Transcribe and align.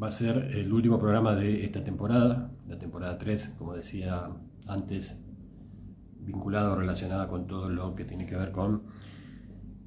va 0.00 0.08
a 0.08 0.10
ser 0.10 0.50
el 0.54 0.72
último 0.72 0.98
programa 0.98 1.34
de 1.34 1.64
esta 1.64 1.84
temporada, 1.84 2.50
la 2.66 2.78
temporada 2.78 3.18
3, 3.18 3.56
como 3.58 3.74
decía 3.74 4.30
antes, 4.66 5.23
vinculada 6.24 6.72
o 6.72 6.76
relacionada 6.76 7.28
con 7.28 7.46
todo 7.46 7.68
lo 7.68 7.94
que 7.94 8.04
tiene 8.04 8.26
que 8.26 8.36
ver 8.36 8.50
con 8.50 8.82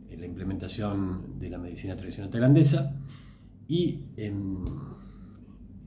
eh, 0.10 0.18
la 0.18 0.26
implementación 0.26 1.40
de 1.40 1.50
la 1.50 1.58
medicina 1.58 1.96
tradicional 1.96 2.32
tailandesa 2.32 2.96
y 3.68 4.06
em, 4.16 4.64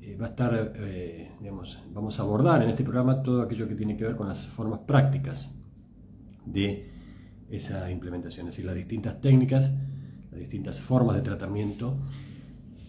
eh, 0.03 0.17
va 0.21 0.27
a 0.27 0.29
estar, 0.31 0.73
eh, 0.77 1.33
digamos, 1.41 1.79
vamos 1.93 2.19
a 2.19 2.23
abordar 2.23 2.63
en 2.63 2.71
este 2.71 2.83
programa 2.83 3.23
todo 3.23 3.43
aquello 3.43 3.69
que 3.69 3.75
tiene 3.75 3.97
que 3.97 4.05
ver 4.05 4.17
con 4.17 4.29
las 4.29 4.47
formas 4.47 4.81
prácticas 4.81 5.57
de 6.45 6.91
esa 7.49 7.91
implementación, 7.91 8.49
es 8.49 8.55
decir, 8.55 8.67
las 8.67 8.75
distintas 8.75 9.21
técnicas, 9.21 9.75
las 10.31 10.41
distintas 10.41 10.81
formas 10.81 11.17
de 11.17 11.23
tratamiento 11.23 11.97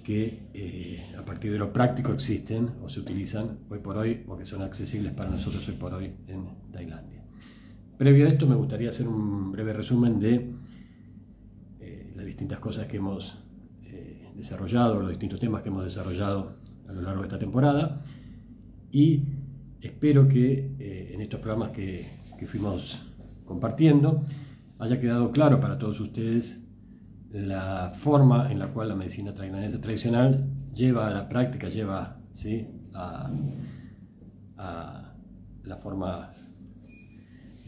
que 0.04 1.12
a 1.18 1.24
partir 1.24 1.52
de 1.52 1.60
lo 1.60 1.72
práctico 1.72 2.12
existen 2.12 2.72
o 2.84 2.90
se 2.90 3.00
utilizan 3.00 3.60
hoy 3.70 3.80
por 3.80 3.98
hoy 3.98 4.24
o 4.28 4.36
que 4.36 4.46
son 4.46 4.62
accesibles 4.64 5.14
para 5.14 5.30
nosotros 5.30 5.68
hoy 5.68 5.76
por 5.76 5.94
hoy 5.94 6.12
en 6.28 6.72
Tailandia. 6.72 7.21
Previo 8.02 8.26
a 8.26 8.30
esto 8.30 8.48
me 8.48 8.56
gustaría 8.56 8.90
hacer 8.90 9.08
un 9.08 9.52
breve 9.52 9.74
resumen 9.74 10.20
de 10.20 10.50
eh, 11.80 12.14
las 12.16 12.26
distintas 12.26 12.58
cosas 12.58 12.88
que 12.88 12.98
hemos 12.98 13.38
eh, 13.84 14.32
desarrollado, 14.36 15.00
los 15.00 15.10
distintos 15.10 15.40
temas 15.40 15.62
que 15.62 15.70
hemos 15.70 15.84
desarrollado 15.84 16.54
a 16.90 16.94
lo 16.94 17.02
largo 17.04 17.22
de 17.22 17.28
esta 17.28 17.38
temporada 17.38 18.02
y 18.92 19.22
espero 19.82 20.28
que 20.28 20.74
eh, 20.80 21.12
en 21.14 21.22
estos 21.22 21.42
programas 21.42 21.70
que, 21.74 22.08
que 22.40 22.48
fuimos 22.48 23.06
compartiendo 23.46 24.26
haya 24.80 25.00
quedado 25.00 25.30
claro 25.30 25.60
para 25.60 25.78
todos 25.78 26.00
ustedes 26.00 26.68
la 27.32 27.92
forma 27.96 28.52
en 28.52 28.58
la 28.58 28.70
cual 28.70 28.90
la 28.90 28.96
medicina 28.96 29.32
tradicional 29.32 30.50
lleva 30.74 31.06
a 31.06 31.12
la 31.12 31.30
práctica, 31.30 31.70
lleva 31.70 32.18
¿sí? 32.34 32.68
a 32.96 33.32
la 34.58 35.78
forma 35.78 36.32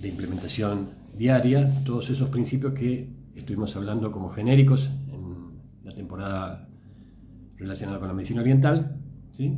de 0.04 0.10
implementación 0.10 0.90
diaria, 1.18 1.72
todos 1.86 2.10
esos 2.10 2.30
principios 2.30 2.74
que 2.74 3.10
estuvimos 3.36 3.76
hablando 3.78 4.12
como 4.12 4.30
genéricos 4.30 4.92
en 5.08 5.62
la 5.84 5.96
temporada 5.96 6.68
relacionada 7.58 8.00
con 8.00 8.10
la 8.10 8.14
medicina 8.14 8.42
oriental. 8.42 8.98
¿sí? 9.32 9.58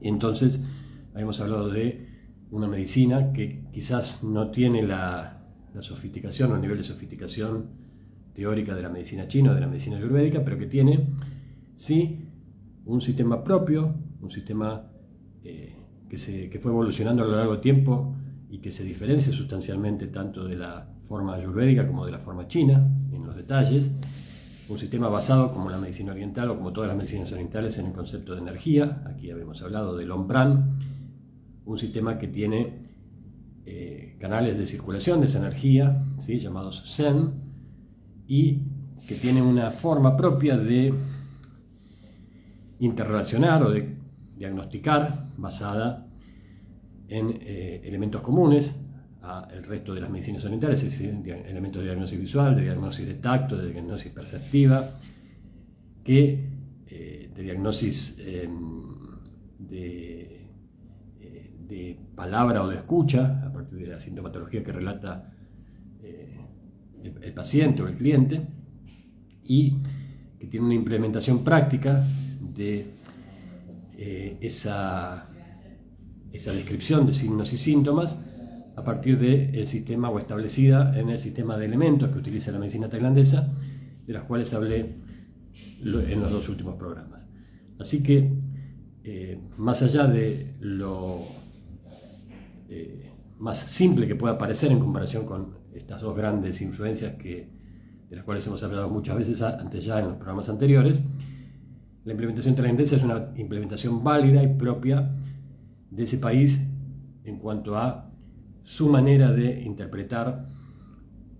entonces 0.00 0.64
habíamos 1.12 1.40
hablado 1.40 1.68
de 1.68 2.08
una 2.50 2.66
medicina 2.66 3.32
que 3.32 3.64
quizás 3.72 4.24
no 4.24 4.50
tiene 4.50 4.82
la, 4.82 5.38
sofisticación 5.80 6.52
o 6.52 6.56
el 6.56 6.60
nivel 6.60 6.78
de 6.78 6.84
sofisticación 6.84 7.70
teórica 8.34 8.74
de 8.74 8.82
la 8.82 8.88
medicina 8.88 9.28
china 9.28 9.52
o 9.52 9.54
de 9.54 9.60
la 9.60 9.66
medicina 9.66 9.96
ayurvédica, 9.96 10.44
pero 10.44 10.58
que 10.58 10.66
tiene 10.66 11.08
sí 11.74 12.28
un 12.84 13.00
sistema 13.00 13.42
propio, 13.44 13.94
un 14.20 14.30
sistema 14.30 14.90
eh, 15.42 15.74
que, 16.08 16.18
se, 16.18 16.50
que 16.50 16.58
fue 16.58 16.70
evolucionando 16.70 17.22
a 17.22 17.26
lo 17.26 17.36
largo 17.36 17.52
del 17.52 17.60
tiempo 17.60 18.16
y 18.52 18.58
que 18.58 18.70
se 18.70 18.84
diferencia 18.84 19.32
sustancialmente 19.32 20.08
tanto 20.08 20.44
de 20.44 20.56
la 20.56 20.86
forma 21.08 21.34
ayurvédica 21.34 21.86
como 21.86 22.04
de 22.04 22.12
la 22.12 22.18
forma 22.18 22.46
china 22.46 22.86
en 23.10 23.24
los 23.24 23.34
detalles. 23.34 23.90
Un 24.68 24.76
sistema 24.76 25.08
basado, 25.08 25.50
como 25.50 25.70
la 25.70 25.78
medicina 25.78 26.12
oriental 26.12 26.50
o 26.50 26.56
como 26.58 26.70
todas 26.70 26.88
las 26.88 26.96
medicinas 26.98 27.32
orientales, 27.32 27.78
en 27.78 27.86
el 27.86 27.92
concepto 27.94 28.34
de 28.34 28.42
energía. 28.42 29.02
Aquí 29.06 29.30
habíamos 29.30 29.62
hablado 29.62 29.96
del 29.96 30.10
Ompran, 30.10 30.78
un 31.64 31.78
sistema 31.78 32.18
que 32.18 32.28
tiene 32.28 32.90
eh, 33.64 34.18
canales 34.20 34.58
de 34.58 34.66
circulación 34.66 35.20
de 35.20 35.28
esa 35.28 35.38
energía, 35.38 36.04
¿sí? 36.18 36.38
llamados 36.38 36.94
Zen, 36.94 37.32
y 38.26 38.66
que 39.08 39.14
tiene 39.14 39.40
una 39.40 39.70
forma 39.70 40.14
propia 40.14 40.58
de 40.58 40.92
interrelacionar 42.80 43.62
o 43.62 43.70
de 43.70 43.96
diagnosticar 44.36 45.28
basada 45.38 46.11
en 47.12 47.38
eh, 47.42 47.82
elementos 47.84 48.22
comunes 48.22 48.74
al 49.20 49.62
resto 49.62 49.94
de 49.94 50.00
las 50.00 50.10
medicinas 50.10 50.44
orientales, 50.44 50.82
es 50.82 50.98
decir, 50.98 51.14
elementos 51.46 51.80
de 51.80 51.88
diagnóstico 51.88 52.22
visual, 52.22 52.56
de 52.56 52.62
diagnóstico 52.62 53.08
de 53.08 53.14
tacto, 53.14 53.56
de 53.56 53.70
diagnóstico 53.70 54.16
perceptiva, 54.16 54.98
que, 56.02 56.44
eh, 56.88 57.30
de 57.32 57.42
diagnóstico 57.42 58.20
em, 58.20 58.82
de, 59.60 60.40
eh, 61.20 61.54
de, 61.68 61.96
palabra 62.16 62.64
o 62.64 62.68
de 62.68 62.78
escucha, 62.78 63.46
a 63.46 63.52
partir 63.52 63.78
de 63.78 63.86
la 63.86 64.00
sintomatología 64.00 64.64
que 64.64 64.72
relata 64.72 65.32
el, 66.02 67.22
el 67.22 67.32
paciente 67.32 67.82
o 67.82 67.86
el 67.86 67.94
cliente, 67.94 68.40
y 69.44 69.76
que 70.40 70.46
tiene 70.48 70.66
una 70.66 70.74
implementación 70.74 71.44
práctica 71.44 72.04
de 72.40 72.86
esa 74.40 75.31
esa 76.32 76.52
descripción 76.52 77.06
de 77.06 77.12
signos 77.12 77.52
y 77.52 77.58
síntomas 77.58 78.24
a 78.74 78.82
partir 78.84 79.18
del 79.18 79.66
sistema 79.66 80.08
o 80.10 80.18
establecida 80.18 80.98
en 80.98 81.10
el 81.10 81.18
sistema 81.18 81.56
de 81.56 81.66
elementos 81.66 82.10
que 82.10 82.18
utiliza 82.18 82.52
la 82.52 82.58
medicina 82.58 82.88
tailandesa, 82.88 83.52
de 84.06 84.12
las 84.12 84.24
cuales 84.24 84.52
hablé 84.54 84.96
en 85.84 86.20
los 86.20 86.30
dos 86.30 86.48
últimos 86.48 86.76
programas. 86.76 87.26
Así 87.78 88.02
que, 88.02 88.32
eh, 89.04 89.40
más 89.58 89.82
allá 89.82 90.06
de 90.06 90.54
lo 90.60 91.26
eh, 92.68 93.10
más 93.38 93.58
simple 93.58 94.06
que 94.06 94.14
pueda 94.14 94.38
parecer 94.38 94.70
en 94.70 94.78
comparación 94.78 95.26
con 95.26 95.58
estas 95.74 96.00
dos 96.00 96.16
grandes 96.16 96.62
influencias 96.62 97.16
que, 97.16 97.48
de 98.08 98.16
las 98.16 98.24
cuales 98.24 98.46
hemos 98.46 98.62
hablado 98.62 98.88
muchas 98.88 99.16
veces 99.16 99.42
antes 99.42 99.84
ya 99.84 99.98
en 99.98 100.06
los 100.06 100.16
programas 100.16 100.48
anteriores, 100.48 101.02
la 102.04 102.12
implementación 102.12 102.54
tailandesa 102.54 102.96
es 102.96 103.02
una 103.02 103.32
implementación 103.36 104.02
válida 104.02 104.42
y 104.42 104.54
propia 104.54 105.10
de 105.92 106.04
ese 106.04 106.18
país 106.18 106.60
en 107.24 107.38
cuanto 107.38 107.76
a 107.76 108.10
su 108.64 108.88
manera 108.88 109.30
de 109.30 109.62
interpretar 109.62 110.48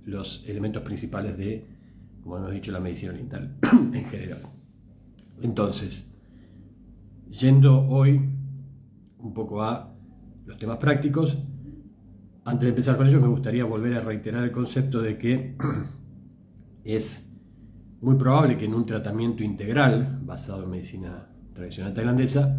los 0.05 0.45
elementos 0.47 0.83
principales 0.83 1.37
de, 1.39 1.67
como 2.23 2.37
hemos 2.37 2.53
dicho, 2.53 2.71
la 2.71 2.81
medicina 2.81 3.13
oriental 3.13 3.57
en 3.73 4.05
general. 4.05 4.43
Entonces, 5.41 6.15
yendo 7.31 7.87
hoy 7.89 8.21
un 9.19 9.33
poco 9.33 9.63
a 9.63 9.95
los 10.45 10.59
temas 10.59 10.77
prácticos, 10.77 11.39
antes 12.45 12.63
de 12.63 12.69
empezar 12.71 12.97
con 12.97 13.07
ellos 13.07 13.23
me 13.23 13.29
gustaría 13.29 13.65
volver 13.65 13.95
a 13.95 14.01
reiterar 14.01 14.45
el 14.45 14.53
concepto 14.53 15.01
de 15.01 15.17
que 15.17 15.57
es 16.85 17.33
muy 18.01 18.17
probable 18.17 18.59
que 18.59 18.65
en 18.65 18.75
un 18.75 18.85
tratamiento 18.85 19.45
integral 19.45 20.21
basado 20.25 20.65
en 20.65 20.71
medicina 20.71 21.29
tradicional 21.55 21.95
tailandesa 21.95 22.59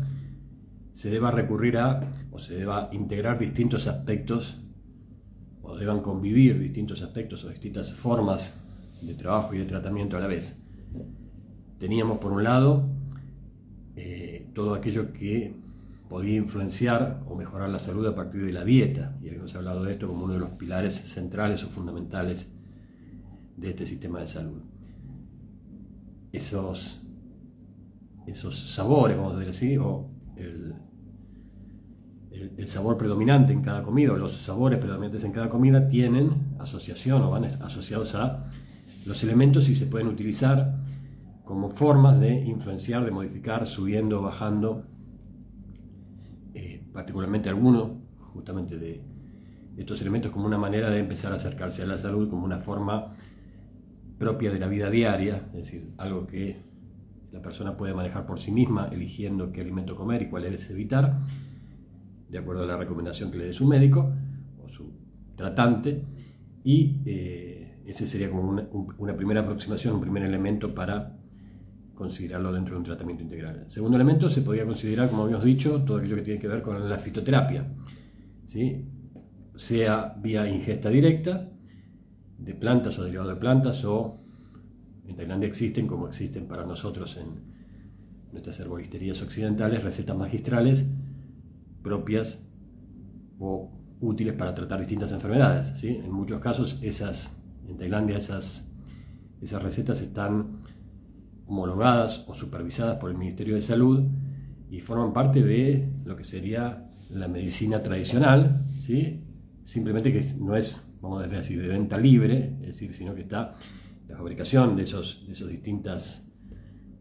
se 0.94 1.10
deba 1.10 1.32
recurrir 1.32 1.78
a 1.78 2.02
o 2.32 2.40
se 2.40 2.56
deba 2.56 2.90
integrar 2.94 3.40
distintos 3.40 3.88
aspectos 3.88 4.62
o 5.62 5.76
deban 5.76 6.02
convivir 6.02 6.60
distintos 6.60 7.02
aspectos 7.02 7.44
o 7.44 7.50
distintas 7.50 7.94
formas 7.94 8.64
de 9.02 9.16
trabajo 9.16 9.54
y 9.54 9.58
de 9.58 9.66
tratamiento 9.66 10.18
a 10.18 10.20
la 10.20 10.28
vez. 10.28 10.62
Teníamos 11.80 12.20
por 12.20 12.32
un 12.32 12.44
lado 12.44 12.88
eh, 13.96 14.50
todo 14.54 14.74
aquello 14.74 15.12
que 15.12 15.56
podía 16.08 16.36
influenciar 16.36 17.24
o 17.28 17.36
mejorar 17.36 17.70
la 17.70 17.80
salud 17.80 18.06
a 18.06 18.14
partir 18.14 18.46
de 18.46 18.54
la 18.54 18.64
dieta, 18.64 19.18
y 19.22 19.30
hemos 19.30 19.56
hablado 19.56 19.84
de 19.84 19.94
esto 19.94 20.08
como 20.08 20.26
uno 20.26 20.34
de 20.34 20.40
los 20.40 20.50
pilares 20.50 20.94
centrales 20.94 21.64
o 21.64 21.70
fundamentales 21.70 22.54
de 23.58 23.72
este 23.72 23.88
sistema 23.88 24.20
de 24.20 24.28
salud. 24.28 24.62
Esos, 26.32 27.02
esos 28.28 28.74
sabores, 28.74 29.18
vamos 29.18 29.34
a 29.34 29.40
decir 29.40 29.50
así, 29.50 29.78
o 29.78 30.13
el, 30.36 30.76
el, 32.32 32.68
sabor 32.68 32.98
predominante 32.98 33.54
en 33.54 33.62
cada 33.62 33.84
comida, 33.84 34.14
o 34.14 34.18
los 34.18 34.34
sabores 34.34 34.80
predominantes 34.80 35.24
en 35.24 35.32
cada 35.32 35.50
comida, 35.50 35.88
tienen 35.88 36.56
asociación 36.60 37.22
o 37.22 37.30
van 37.30 37.46
asociados 37.46 38.16
a 38.16 38.50
los 39.06 39.24
elementos 39.24 39.70
y 39.70 39.76
se 39.76 39.88
pueden 39.88 40.08
utilizar 40.08 40.76
como 41.44 41.70
formas 41.70 42.20
de 42.20 42.34
influenciar, 42.46 43.06
de 43.06 43.12
modificar, 43.12 43.66
subiendo, 43.66 44.22
bajando 44.22 44.86
particularmente 46.94 47.50
algunos, 47.50 47.92
justamente 48.34 48.78
de 48.78 49.02
estos 49.76 50.00
elementos, 50.02 50.32
como 50.32 50.46
una 50.46 50.60
manera 50.60 50.90
de 50.90 51.00
empezar 51.00 51.34
a 51.34 51.36
acercarse 51.36 51.82
a 51.82 51.88
la 51.88 51.98
salud, 51.98 52.30
como 52.30 52.46
una 52.46 52.60
forma 52.60 53.14
propia 54.20 54.52
de 54.52 54.60
la 54.60 54.68
vida 54.68 54.90
diaria, 54.90 55.48
es 55.48 55.66
decir, 55.66 55.94
algo 55.98 56.28
que 56.28 56.62
la 57.34 57.42
persona 57.42 57.76
puede 57.76 57.96
manejar 57.96 58.28
por 58.28 58.40
sí 58.40 58.52
misma, 58.52 58.90
eligiendo 58.92 59.52
qué 59.52 59.62
alimento 59.62 59.96
comer 59.96 60.22
y 60.22 60.30
cuál 60.30 60.46
es 60.46 60.70
evitar, 60.70 61.20
de 62.30 62.38
acuerdo 62.38 62.64
a 62.64 62.68
la 62.68 62.78
recomendación 62.78 63.32
que 63.32 63.40
le 63.40 63.46
dé 63.46 63.54
su 63.54 63.66
médico 63.66 64.14
o 64.64 64.70
su 64.70 64.92
tratante, 65.36 66.06
y 66.64 67.02
eh, 67.06 67.82
ese 67.88 68.06
sería 68.06 68.30
como 68.30 68.68
una, 69.00 69.18
primera 69.18 69.42
aproximación, 69.42 69.96
un 69.96 70.02
primer 70.02 70.24
elemento 70.24 70.74
para 70.76 71.18
considerarlo 71.96 72.54
dentro 72.54 72.76
de 72.76 72.80
un 72.80 72.86
tratamiento 72.86 73.24
integral. 73.24 73.66
segundo 73.68 73.98
elemento 73.98 74.30
se 74.30 74.44
podría 74.44 74.66
considerar, 74.66 75.10
como 75.10 75.24
habíamos 75.24 75.44
dicho, 75.44 75.82
todo 75.84 75.98
aquello 75.98 76.16
que 76.18 76.22
tiene 76.22 76.40
que 76.40 76.48
ver 76.48 76.62
con 76.62 76.88
la 76.88 77.00
fitoterapia, 77.00 77.68
¿sí? 78.46 78.86
sea 79.56 80.16
vía 80.22 80.48
ingesta 80.48 80.90
directa 80.90 81.50
de 82.38 82.54
plantas 82.54 82.98
o 83.00 83.04
derivados 83.04 83.34
de 83.34 83.40
plantas 83.40 83.84
o 83.86 84.23
en 85.14 85.18
Tailandia 85.18 85.48
existen, 85.48 85.86
como 85.86 86.08
existen 86.08 86.48
para 86.48 86.66
nosotros 86.66 87.18
en 87.18 87.28
nuestras 88.32 88.60
herboristerías 88.60 89.22
occidentales, 89.22 89.84
recetas 89.84 90.18
magistrales 90.18 90.86
propias 91.84 92.50
o 93.38 93.70
útiles 94.00 94.34
para 94.34 94.56
tratar 94.56 94.80
distintas 94.80 95.12
enfermedades. 95.12 95.84
En 95.84 96.12
muchos 96.12 96.42
casos 96.42 96.80
esas, 96.82 97.38
en 97.68 97.78
Tailandia 97.78 98.18
esas, 98.18 98.72
esas 99.40 99.62
recetas 99.62 100.02
están 100.02 100.64
homologadas 101.46 102.26
o 102.28 102.34
supervisadas 102.34 102.98
por 102.98 103.12
el 103.12 103.18
Ministerio 103.18 103.54
de 103.54 103.62
Salud 103.62 104.08
y 104.72 104.80
forman 104.80 105.14
parte 105.14 105.44
de 105.44 105.90
lo 106.06 106.16
que 106.16 106.24
sería 106.24 106.90
la 107.12 107.28
medicina 107.28 107.84
tradicional, 107.84 108.66
simplemente 109.64 110.12
que 110.12 110.26
no 110.40 110.56
es, 110.56 110.92
vamos 111.02 111.20
a 111.20 111.24
decir 111.24 111.38
así, 111.38 111.56
de 111.56 111.68
venta 111.68 112.00
libre, 112.00 112.56
es 112.62 112.68
decir, 112.68 112.96
sino 112.96 113.14
que 113.14 113.22
está 113.22 113.54
la 114.08 114.18
fabricación 114.18 114.76
de, 114.76 114.84
esos, 114.84 115.26
de 115.26 115.34
esas 115.34 115.50
distintas 115.50 116.32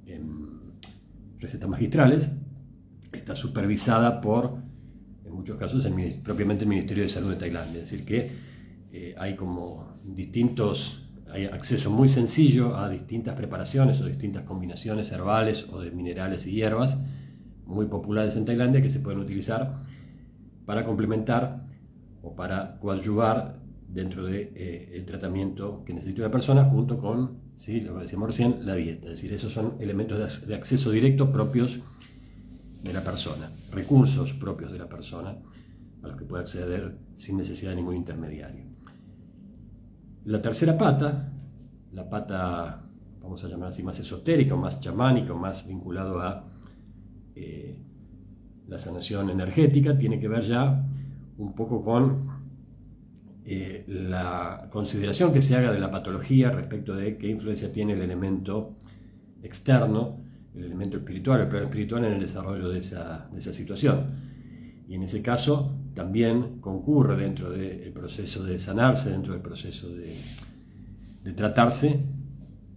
em, 0.07 0.73
recetas 1.39 1.69
magistrales, 1.69 2.31
está 3.13 3.35
supervisada 3.35 4.21
por, 4.21 4.57
en 5.25 5.33
muchos 5.33 5.57
casos, 5.57 5.85
el, 5.85 6.21
propiamente 6.23 6.65
el 6.65 6.71
Ministerio 6.71 7.03
de 7.03 7.09
Salud 7.09 7.31
de 7.31 7.37
Tailandia, 7.37 7.83
es 7.83 7.91
decir, 7.91 8.05
que 8.05 8.31
eh, 8.93 9.15
hay 9.19 9.37
como 9.37 9.99
distintos 10.05 11.03
hay 11.33 11.47
acceso 11.47 11.91
muy 11.91 12.11
sencillo 12.11 12.77
a 12.77 12.91
distintas 12.91 13.35
preparaciones 13.35 13.99
o 14.03 14.05
distintas 14.05 14.43
combinaciones 14.45 15.11
herbales 15.13 15.67
o 15.73 15.81
de 15.81 15.91
minerales 15.91 16.47
y 16.47 16.53
hierbas 16.53 17.03
muy 17.65 17.87
populares 17.87 18.37
en 18.37 18.45
Tailandia 18.45 18.83
que 18.83 18.91
se 18.91 19.01
pueden 19.01 19.21
utilizar 19.21 19.83
para 20.67 20.85
complementar 20.85 21.65
o 22.21 22.37
para 22.37 22.79
coadyuvar 22.81 23.62
dentro 23.93 24.25
del 24.25 24.55
de, 24.55 24.99
eh, 24.99 25.05
tratamiento 25.07 25.83
que 25.85 25.93
necesita 25.93 26.23
una 26.23 26.31
persona 26.31 26.65
junto 26.65 26.99
con, 26.99 27.39
¿sí? 27.57 27.81
lo 27.81 27.95
que 27.95 28.03
decíamos 28.03 28.31
recién, 28.31 28.65
la 28.65 28.75
dieta. 28.75 29.07
Es 29.07 29.13
decir, 29.13 29.33
esos 29.33 29.53
son 29.53 29.75
elementos 29.81 30.47
de 30.47 30.55
acceso 30.55 30.91
directo 30.91 31.31
propios 31.31 31.81
de 32.83 32.93
la 32.93 33.03
persona, 33.03 33.51
recursos 33.71 34.33
propios 34.33 34.73
de 34.73 34.79
la 34.79 34.89
persona 34.89 35.37
a 36.03 36.09
los 36.09 36.17
que 36.17 36.25
puede 36.25 36.43
acceder 36.43 36.97
sin 37.15 37.37
necesidad 37.37 37.71
de 37.71 37.77
ningún 37.77 37.97
intermediario. 37.97 38.65
La 40.25 40.41
tercera 40.41 40.77
pata, 40.79 41.33
la 41.93 42.09
pata, 42.09 42.83
vamos 43.21 43.45
a 43.45 43.49
llamar 43.49 43.69
así, 43.69 43.83
más 43.83 43.99
esotérica, 44.01 44.57
más 44.57 44.81
chamánica, 44.81 45.35
más 45.35 45.69
vinculado 45.69 46.21
a 46.21 46.45
eh, 47.35 47.79
la 48.69 48.79
sanación 48.79 49.31
energética, 49.31 49.99
tiene 49.99 50.19
que 50.19 50.29
ver 50.29 50.45
ya 50.45 50.85
un 51.39 51.55
poco 51.55 51.83
con 51.83 52.32
eh, 53.45 53.85
la 53.89 54.69
consideración 54.71 55.33
que 55.33 55.43
se 55.43 55.57
haga 55.57 55.73
de 55.73 55.81
la 55.81 55.91
patología 55.91 56.51
respecto 56.51 56.95
de 56.95 57.17
qué 57.17 57.29
influencia 57.29 57.73
tiene 57.73 57.95
el 57.95 58.03
elemento 58.03 58.77
externo, 59.43 60.21
el 60.55 60.65
elemento 60.65 60.99
espiritual, 60.99 61.41
el 61.41 61.49
plano 61.49 61.65
espiritual 61.65 62.05
en 62.05 62.13
el 62.13 62.21
desarrollo 62.21 62.69
de 62.69 62.79
esa, 62.79 63.29
de 63.33 63.39
esa 63.39 63.53
situación. 63.53 64.07
Y 64.89 64.95
en 64.95 65.03
ese 65.03 65.23
caso, 65.23 65.75
también 65.95 66.61
concurre 66.61 67.17
dentro 67.17 67.51
del 67.51 67.93
proceso 67.93 68.45
de 68.45 68.59
sanarse, 68.59 69.11
dentro 69.11 69.33
del 69.33 69.43
proceso 69.43 69.89
de, 69.89 71.33
tratarse, 71.35 72.01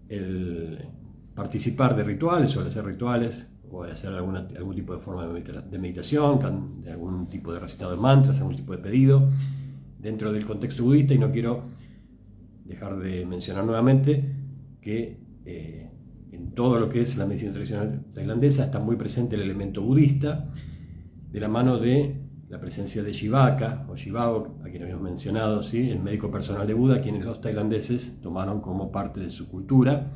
el 0.08 0.88
participar 1.34 1.96
de 1.96 2.04
rituales 2.04 2.56
o 2.56 2.62
de 2.62 2.70
hacer 2.70 2.86
rituales 2.86 3.52
o 3.70 3.84
de 3.84 3.92
hacer 3.92 4.14
alguna, 4.14 4.48
algún 4.56 4.76
tipo 4.76 4.94
de 4.94 5.00
forma 5.00 5.26
de 5.28 5.80
meditación, 5.80 6.82
de 6.82 6.92
algún 6.92 7.28
tipo 7.28 7.52
de 7.54 7.60
recitado 7.60 7.92
de 7.92 7.98
mantras, 7.98 8.40
algún 8.40 8.56
tipo 8.56 8.72
de 8.72 8.78
pedido, 8.78 9.28
dentro 10.06 10.32
del 10.32 10.46
contexto 10.46 10.84
budista 10.84 11.16
y 11.16 11.18
no 11.18 11.32
quiero 11.32 11.64
dejar 12.64 12.96
de 13.00 13.26
mencionar 13.26 13.66
nuevamente 13.66 14.24
que 14.80 15.18
eh, 15.46 15.90
en 16.32 16.52
todo 16.52 16.80
lo 16.80 16.90
que 16.90 17.02
es 17.02 17.18
la 17.18 17.26
medicina 17.26 17.52
tradicional 17.52 18.06
tailandesa 18.14 18.66
está 18.66 18.80
muy 18.80 18.98
presente 18.98 19.36
el 19.36 19.42
elemento 19.42 19.82
budista 19.82 20.52
de 21.32 21.40
la 21.40 21.48
mano 21.48 21.80
de 21.80 22.22
la 22.50 22.60
presencia 22.60 23.02
de 23.02 23.12
Shivaka 23.14 23.88
o 23.90 23.96
Shivago, 23.96 24.60
a 24.64 24.70
quien 24.70 24.84
habíamos 24.84 25.04
mencionado, 25.04 25.64
¿sí? 25.64 25.90
el 25.90 26.00
médico 26.00 26.30
personal 26.30 26.68
de 26.68 26.76
Buda, 26.76 27.02
quienes 27.02 27.26
los 27.26 27.42
tailandeses 27.42 28.22
tomaron 28.22 28.62
como 28.62 28.92
parte 28.92 29.20
de 29.20 29.32
su 29.32 29.50
cultura 29.50 30.12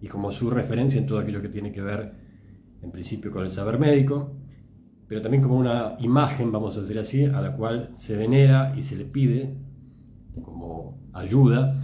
y 0.00 0.08
como 0.08 0.32
su 0.32 0.48
referencia 0.48 0.98
en 0.98 1.06
todo 1.06 1.18
aquello 1.18 1.42
que 1.42 1.50
tiene 1.50 1.70
que 1.70 1.82
ver, 1.82 2.14
en 2.80 2.90
principio, 2.90 3.30
con 3.30 3.44
el 3.44 3.50
saber 3.50 3.78
médico, 3.78 4.32
pero 5.08 5.22
también 5.22 5.42
como 5.42 5.56
una 5.56 5.96
imagen, 6.00 6.50
vamos 6.50 6.76
a 6.76 6.80
decir 6.80 6.98
así, 6.98 7.24
a 7.24 7.40
la 7.40 7.52
cual 7.52 7.90
se 7.94 8.16
venera 8.16 8.74
y 8.76 8.82
se 8.82 8.96
le 8.96 9.04
pide 9.04 9.56
como 10.42 10.98
ayuda 11.12 11.78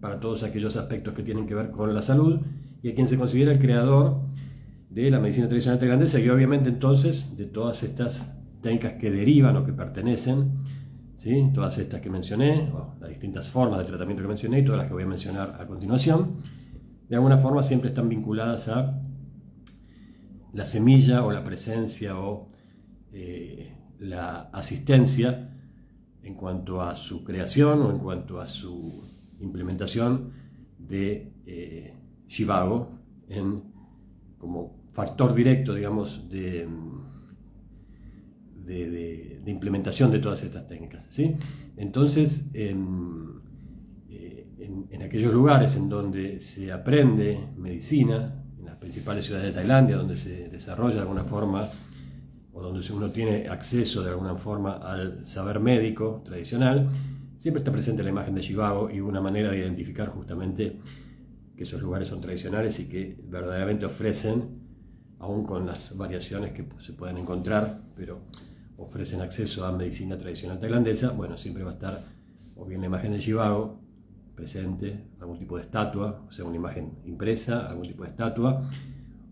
para 0.00 0.20
todos 0.20 0.42
aquellos 0.42 0.76
aspectos 0.76 1.14
que 1.14 1.22
tienen 1.22 1.46
que 1.46 1.54
ver 1.54 1.70
con 1.70 1.94
la 1.94 2.02
salud 2.02 2.40
y 2.82 2.90
a 2.90 2.94
quien 2.94 3.08
se 3.08 3.16
considera 3.16 3.52
el 3.52 3.58
creador 3.58 4.20
de 4.90 5.10
la 5.10 5.18
medicina 5.20 5.48
tradicional 5.48 5.78
tailandesa 5.78 6.18
y 6.20 6.28
obviamente 6.28 6.68
entonces 6.68 7.36
de 7.36 7.46
todas 7.46 7.82
estas 7.82 8.34
técnicas 8.60 8.94
que 8.94 9.10
derivan 9.10 9.56
o 9.56 9.64
que 9.64 9.72
pertenecen, 9.72 10.52
¿sí? 11.14 11.50
todas 11.54 11.78
estas 11.78 12.00
que 12.00 12.10
mencioné, 12.10 12.70
las 13.00 13.10
distintas 13.10 13.48
formas 13.48 13.78
de 13.80 13.84
tratamiento 13.84 14.22
que 14.22 14.28
mencioné 14.28 14.60
y 14.60 14.64
todas 14.64 14.78
las 14.78 14.88
que 14.88 14.94
voy 14.94 15.04
a 15.04 15.06
mencionar 15.06 15.56
a 15.60 15.66
continuación, 15.66 16.36
de 17.08 17.16
alguna 17.16 17.38
forma 17.38 17.62
siempre 17.62 17.88
están 17.88 18.08
vinculadas 18.08 18.68
a 18.68 19.00
la 20.52 20.64
semilla 20.64 21.24
o 21.24 21.30
la 21.30 21.44
presencia 21.44 22.18
o 22.18 22.50
eh, 23.12 23.72
la 23.98 24.50
asistencia 24.52 25.50
en 26.22 26.34
cuanto 26.34 26.82
a 26.82 26.94
su 26.94 27.24
creación 27.24 27.82
o 27.82 27.90
en 27.90 27.98
cuanto 27.98 28.40
a 28.40 28.46
su 28.46 29.04
implementación 29.40 30.32
de 30.78 31.32
eh, 31.46 31.94
Shivago 32.28 32.90
en, 33.28 33.62
como 34.38 34.88
factor 34.92 35.34
directo, 35.34 35.74
digamos, 35.74 36.28
de 36.28 36.66
de, 38.66 39.42
implementación 39.46 40.10
de 40.10 40.18
todas 40.18 40.42
estas 40.42 40.66
técnicas. 40.66 41.06
¿sí? 41.08 41.34
Entonces, 41.76 42.50
em, 42.54 43.40
en, 44.90 45.02
aquellos 45.02 45.32
lugares 45.32 45.76
en 45.76 45.88
donde 45.88 46.40
se 46.40 46.72
aprende 46.72 47.38
medicina, 47.56 48.42
en 48.58 48.64
las 48.64 48.76
principales 48.76 49.24
ciudades 49.24 49.54
de 49.54 49.60
Tailandia, 49.60 49.96
donde 49.96 50.16
se 50.16 50.48
desarrolla 50.48 50.96
de 50.96 51.00
alguna 51.02 51.22
forma 51.22 51.68
o 52.56 52.62
donde 52.62 52.80
uno 52.90 53.10
tiene 53.10 53.48
acceso 53.48 54.02
de 54.02 54.10
alguna 54.10 54.34
forma 54.34 54.78
al 54.78 55.26
saber 55.26 55.60
médico 55.60 56.22
tradicional, 56.24 56.88
siempre 57.36 57.58
está 57.58 57.70
presente 57.70 58.02
la 58.02 58.08
imagen 58.08 58.34
de 58.34 58.40
Chivago 58.40 58.88
y 58.90 58.98
una 58.98 59.20
manera 59.20 59.50
de 59.50 59.58
identificar 59.58 60.08
justamente 60.08 60.80
que 61.54 61.64
esos 61.64 61.82
lugares 61.82 62.08
son 62.08 62.22
tradicionales 62.22 62.80
y 62.80 62.88
que 62.88 63.14
verdaderamente 63.28 63.84
ofrecen, 63.84 64.62
aún 65.18 65.44
con 65.44 65.66
las 65.66 65.98
variaciones 65.98 66.52
que 66.52 66.66
se 66.78 66.94
pueden 66.94 67.18
encontrar, 67.18 67.82
pero 67.94 68.20
ofrecen 68.78 69.20
acceso 69.20 69.66
a 69.66 69.72
medicina 69.72 70.16
tradicional 70.16 70.58
tailandesa, 70.58 71.10
bueno, 71.10 71.36
siempre 71.36 71.62
va 71.62 71.70
a 71.70 71.74
estar 71.74 72.04
o 72.56 72.64
bien 72.64 72.80
la 72.80 72.86
imagen 72.86 73.12
de 73.12 73.18
Chivago 73.18 73.82
presente, 74.34 75.08
algún 75.20 75.38
tipo 75.38 75.56
de 75.56 75.62
estatua, 75.62 76.24
o 76.26 76.32
sea, 76.32 76.46
una 76.46 76.56
imagen 76.56 77.00
impresa, 77.04 77.66
algún 77.66 77.86
tipo 77.86 78.02
de 78.04 78.08
estatua, 78.08 78.62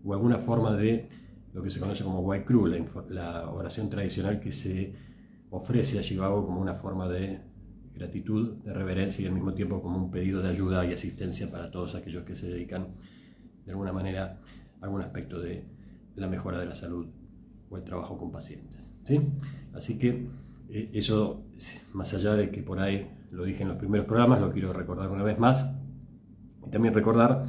o 0.03 0.13
alguna 0.13 0.37
forma 0.37 0.75
de 0.75 1.24
lo 1.55 1.63
que 1.63 1.69
se 1.69 1.79
conoce 1.79 2.03
como 2.03 2.19
White 2.19 2.43
Crew, 2.43 2.67
la, 3.07 3.49
oración 3.49 3.89
tradicional 3.89 4.41
que 4.41 4.51
se 4.51 4.93
ofrece 5.49 5.97
a 5.97 6.01
Chivago 6.01 6.45
como 6.45 6.59
una 6.59 6.73
forma 6.73 7.07
de 7.07 7.39
gratitud, 7.93 8.57
de 8.57 8.73
reverencia 8.73 9.23
y 9.23 9.27
al 9.27 9.33
mismo 9.33 9.53
tiempo 9.53 9.81
como 9.81 9.97
un 9.97 10.11
pedido 10.11 10.41
de 10.41 10.49
ayuda 10.49 10.85
y 10.85 10.91
asistencia 10.91 11.49
para 11.49 11.71
todos 11.71 11.95
aquellos 11.95 12.25
que 12.25 12.35
se 12.35 12.49
dedican 12.49 12.89
de 13.65 13.71
alguna 13.71 13.93
manera 13.93 14.41
a 14.81 14.83
algún 14.83 15.01
aspecto 15.01 15.39
de 15.39 15.63
la 16.17 16.27
mejora 16.27 16.59
de 16.59 16.65
la 16.65 16.75
salud 16.75 17.07
o 17.69 17.77
el 17.77 17.85
trabajo 17.85 18.17
con 18.17 18.33
pacientes. 18.33 18.91
¿sí? 19.05 19.21
Así 19.73 19.97
que 19.97 20.27
eh, 20.67 20.89
eso, 20.93 21.45
más 21.93 22.13
allá 22.13 22.33
de 22.33 22.51
que 22.51 22.63
por 22.63 22.81
ahí 22.81 23.09
lo 23.31 23.45
dije 23.45 23.63
en 23.63 23.69
los 23.69 23.77
primeros 23.77 24.07
programas, 24.07 24.41
lo 24.41 24.51
quiero 24.51 24.73
recordar 24.73 25.09
una 25.09 25.23
vez 25.23 25.39
más. 25.39 25.73
Y 26.67 26.69
también 26.69 26.93
recordar 26.93 27.45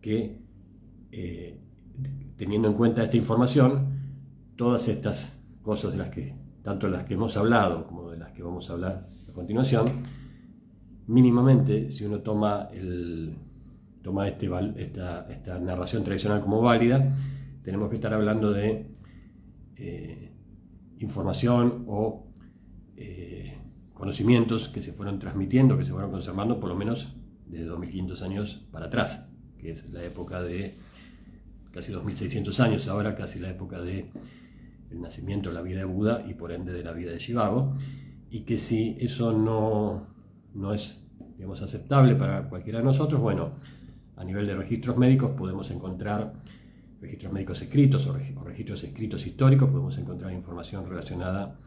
que 0.00 0.46
eh, 1.10 1.65
teniendo 2.36 2.68
en 2.68 2.74
cuenta 2.74 3.02
esta 3.02 3.16
información, 3.16 3.86
todas 4.56 4.88
estas 4.88 5.40
cosas 5.62 5.92
de 5.92 5.98
las 5.98 6.08
que, 6.10 6.34
tanto 6.62 6.88
las 6.88 7.04
que 7.04 7.14
hemos 7.14 7.36
hablado 7.36 7.86
como 7.86 8.10
de 8.10 8.18
las 8.18 8.32
que 8.32 8.42
vamos 8.42 8.68
a 8.70 8.74
hablar 8.74 9.06
a 9.28 9.32
continuación, 9.32 9.86
mínimamente, 11.06 11.90
si 11.90 12.04
uno 12.04 12.20
toma, 12.20 12.68
el, 12.72 13.36
toma 14.02 14.28
este, 14.28 14.48
esta, 14.76 15.26
esta 15.30 15.58
narración 15.58 16.04
tradicional 16.04 16.40
como 16.40 16.60
válida, 16.60 17.14
tenemos 17.62 17.88
que 17.88 17.96
estar 17.96 18.12
hablando 18.14 18.52
de 18.52 18.94
eh, 19.76 20.32
información 20.98 21.84
o 21.88 22.28
eh, 22.96 23.56
conocimientos 23.92 24.68
que 24.68 24.82
se 24.82 24.92
fueron 24.92 25.18
transmitiendo, 25.18 25.76
que 25.76 25.84
se 25.84 25.92
fueron 25.92 26.10
conservando 26.10 26.60
por 26.60 26.68
lo 26.68 26.76
menos 26.76 27.16
de 27.46 27.64
2500 27.64 28.22
años 28.22 28.66
para 28.70 28.86
atrás, 28.86 29.28
que 29.58 29.70
es 29.70 29.90
la 29.90 30.04
época 30.04 30.42
de 30.42 30.78
casi 31.76 31.92
2600 31.92 32.58
años, 32.60 32.88
ahora 32.88 33.14
casi 33.14 33.38
la 33.38 33.50
época 33.50 33.82
de 33.82 34.10
el 34.90 35.00
nacimiento, 35.02 35.52
la 35.52 35.60
vida 35.60 35.80
de 35.80 35.84
Buda 35.84 36.24
y 36.26 36.32
por 36.32 36.50
ende 36.50 36.72
de 36.72 36.82
la 36.82 36.92
vida 36.92 37.12
de 37.12 37.18
Shivago, 37.18 37.74
y 38.30 38.40
que 38.40 38.56
si 38.56 38.96
eso 38.98 39.34
no, 39.34 40.06
no 40.54 40.72
es 40.72 41.04
digamos, 41.36 41.60
aceptable 41.60 42.14
para 42.14 42.48
cualquiera 42.48 42.78
de 42.78 42.84
nosotros, 42.86 43.20
bueno, 43.20 43.50
a 44.16 44.24
nivel 44.24 44.46
de 44.46 44.56
registros 44.56 44.96
médicos 44.96 45.32
podemos 45.36 45.70
encontrar 45.70 46.32
registros 46.98 47.30
médicos 47.34 47.60
escritos 47.60 48.06
o, 48.06 48.14
registros 48.14 48.82
escritos 48.82 49.26
históricos, 49.26 49.68
podemos 49.68 49.98
encontrar 49.98 50.32
información 50.32 50.88
relacionada 50.88 51.58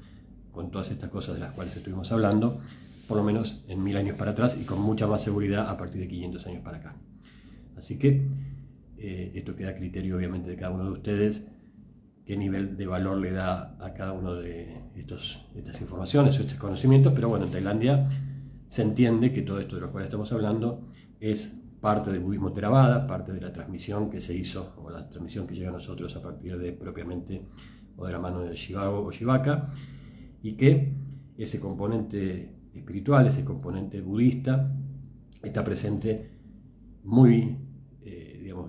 con 0.52 0.72
todas 0.72 0.90
estas 0.90 1.12
cosas 1.12 1.36
de 1.36 1.42
las 1.42 1.52
cuales 1.52 1.78
estuvimos 1.78 2.12
hablando, 2.12 2.60
por 3.08 3.16
lo 3.16 3.24
menos 3.24 3.64
en 3.68 3.84
mil 3.84 3.96
años 3.96 4.18
para 4.18 4.32
atrás 4.32 4.58
y 4.60 4.66
con 4.66 4.82
mucha 4.82 5.06
más 5.06 5.22
seguridad 5.22 5.70
a 5.70 5.78
partir 5.78 6.02
de 6.02 6.08
500 6.08 6.48
años 6.48 6.64
para 6.64 6.78
acá. 6.78 6.96
Así 7.78 8.00
que 8.00 8.28
eh, 9.00 9.32
esto 9.36 9.56
queda 9.56 9.70
a 9.70 9.76
criterio 9.76 10.18
obviamente 10.18 10.50
de 10.50 10.56
cada 10.56 10.72
uno 10.72 10.86
de 10.86 10.92
ustedes, 10.92 11.48
qué 12.26 12.38
nivel 12.38 12.78
de 12.78 12.86
valor 12.86 13.18
le 13.18 13.32
da 13.32 13.76
a 13.80 13.94
cada 13.94 14.14
uno 14.14 14.36
de 14.36 14.84
estos, 14.96 15.48
estas 15.56 15.82
informaciones 15.82 16.38
o 16.38 16.42
estos 16.42 16.58
conocimientos, 16.58 17.14
pero 17.14 17.30
bueno, 17.30 17.46
en 17.46 17.52
Tailandia 17.52 18.10
se 18.68 18.84
entiende 18.84 19.32
que 19.32 19.42
todo 19.42 19.60
esto 19.60 19.76
de 19.76 19.82
lo 19.82 19.92
cual 19.92 20.04
estamos 20.04 20.32
hablando 20.32 20.92
es 21.20 21.60
parte 21.82 22.12
del 22.12 22.20
budismo 22.20 22.52
Theravada, 22.52 23.08
parte 23.08 23.32
de 23.32 23.42
la 23.42 23.52
transmisión 23.52 24.10
que 24.10 24.20
se 24.20 24.36
hizo, 24.36 24.76
o 24.78 24.90
la 24.90 25.10
transmisión 25.10 25.48
que 25.48 25.56
llega 25.56 25.70
a 25.70 25.74
nosotros 25.74 26.16
a 26.16 26.22
partir 26.22 26.58
de 26.58 26.74
propiamente 26.74 27.42
o 27.96 28.06
de 28.06 28.12
la 28.12 28.20
mano 28.20 28.42
de 28.42 28.56
Shivago 28.56 29.02
o 29.02 29.12
Shivaka, 29.12 29.70
y 30.44 30.54
que 30.54 30.94
ese 31.38 31.60
componente 31.60 32.54
espiritual, 32.74 33.28
ese 33.28 33.44
componente 33.44 34.02
budista, 34.02 34.72
está 35.42 35.64
presente 35.64 36.32
muy, 37.04 37.58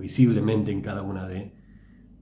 visiblemente 0.00 0.72
en 0.72 0.80
cada 0.80 1.02
una 1.02 1.28
de 1.28 1.52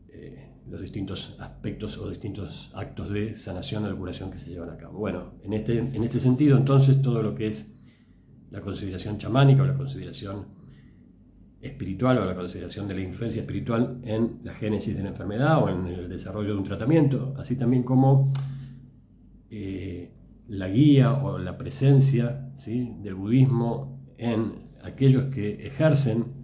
eh, 0.09 0.49
los 0.69 0.81
distintos 0.81 1.37
aspectos 1.41 1.97
o 1.99 2.11
distintos 2.11 2.71
actos 2.75 3.11
de 3.11 3.35
sanación 3.35 3.85
o 3.85 3.89
de 3.89 3.95
curación 3.95 4.31
que 4.31 4.39
se 4.39 4.51
llevan 4.51 4.71
a 4.71 4.77
cabo. 4.77 4.99
Bueno, 4.99 5.35
en 5.43 5.55
este, 5.55 5.79
en 5.79 6.03
este 6.03 6.21
sentido, 6.21 6.59
entonces, 6.59 7.01
todo 7.01 7.23
lo 7.23 7.35
que 7.35 7.47
es 7.47 7.75
la 8.51 8.61
consideración 8.61 9.19
chamánica 9.19 9.63
o 9.63 9.67
la 9.67 9.77
consideración 9.77 10.59
espiritual 11.61 12.19
o 12.19 12.25
la 12.25 12.37
consideración 12.37 12.87
de 12.87 12.95
la 12.95 13.01
influencia 13.01 13.41
espiritual 13.41 14.01
en 14.05 14.41
la 14.45 14.55
génesis 14.55 14.97
de 14.97 15.03
la 15.03 15.09
enfermedad 15.09 15.63
o 15.63 15.69
en 15.69 15.87
el 15.87 16.09
desarrollo 16.09 16.53
de 16.53 16.59
un 16.59 16.65
tratamiento, 16.65 17.35
así 17.37 17.57
también 17.57 17.83
como 17.83 18.33
eh, 19.51 20.13
la 20.47 20.69
guía 20.69 21.15
o 21.15 21.39
la 21.39 21.59
presencia 21.59 22.53
¿sí? 22.57 22.97
del 23.03 23.15
budismo 23.15 24.05
en 24.19 24.69
aquellos 24.83 25.27
que 25.27 25.67
ejercen 25.67 26.38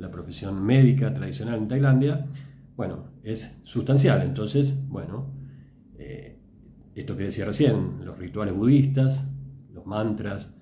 la 0.00 0.10
profesión 0.10 0.64
médica 0.64 1.12
tradicional 1.12 1.58
en 1.58 1.68
Tailandia, 1.68 2.26
bueno, 2.74 3.10
es 3.22 3.60
sustancial. 3.64 4.22
Entonces, 4.22 4.88
bueno, 4.88 5.30
eh, 5.98 6.38
esto 6.94 7.16
que 7.16 7.24
decía 7.24 7.44
recién, 7.44 8.04
los 8.04 8.18
rituales 8.18 8.54
budistas, 8.54 9.28
los 9.72 9.84
mantras, 9.84 10.54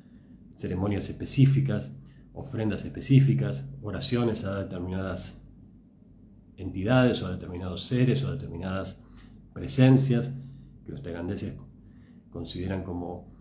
ceremonias 0.57 1.09
específicas, 1.09 1.97
ofrendas 2.33 2.85
específicas, 2.85 3.71
oraciones 3.80 4.45
a 4.45 4.59
determinadas 4.59 5.40
entidades 6.57 7.23
o 7.23 7.28
a 7.28 7.30
determinados 7.30 7.85
seres 7.85 8.25
o 8.25 8.28
a 8.28 8.33
determinadas 8.33 9.00
presencias 9.54 10.35
que 10.85 10.90
los 10.90 11.00
tailandeses 11.00 11.54
consideran 12.30 12.83
como 12.83 13.33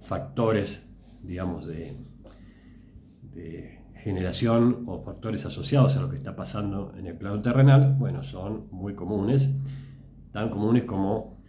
factores, 0.00 0.90
digamos, 1.22 1.66
de, 1.66 1.96
generación 4.04 4.84
o 4.86 5.00
factores 5.00 5.46
asociados 5.46 5.96
a 5.96 6.02
lo 6.02 6.10
que 6.10 6.16
está 6.16 6.36
pasando 6.36 6.92
en 6.94 7.06
el 7.06 7.16
plano 7.16 7.40
terrenal, 7.40 7.96
bueno, 7.98 8.22
son 8.22 8.68
muy 8.70 8.94
comunes, 8.94 9.50
tan 10.30 10.50
comunes 10.50 10.84
como 10.84 11.42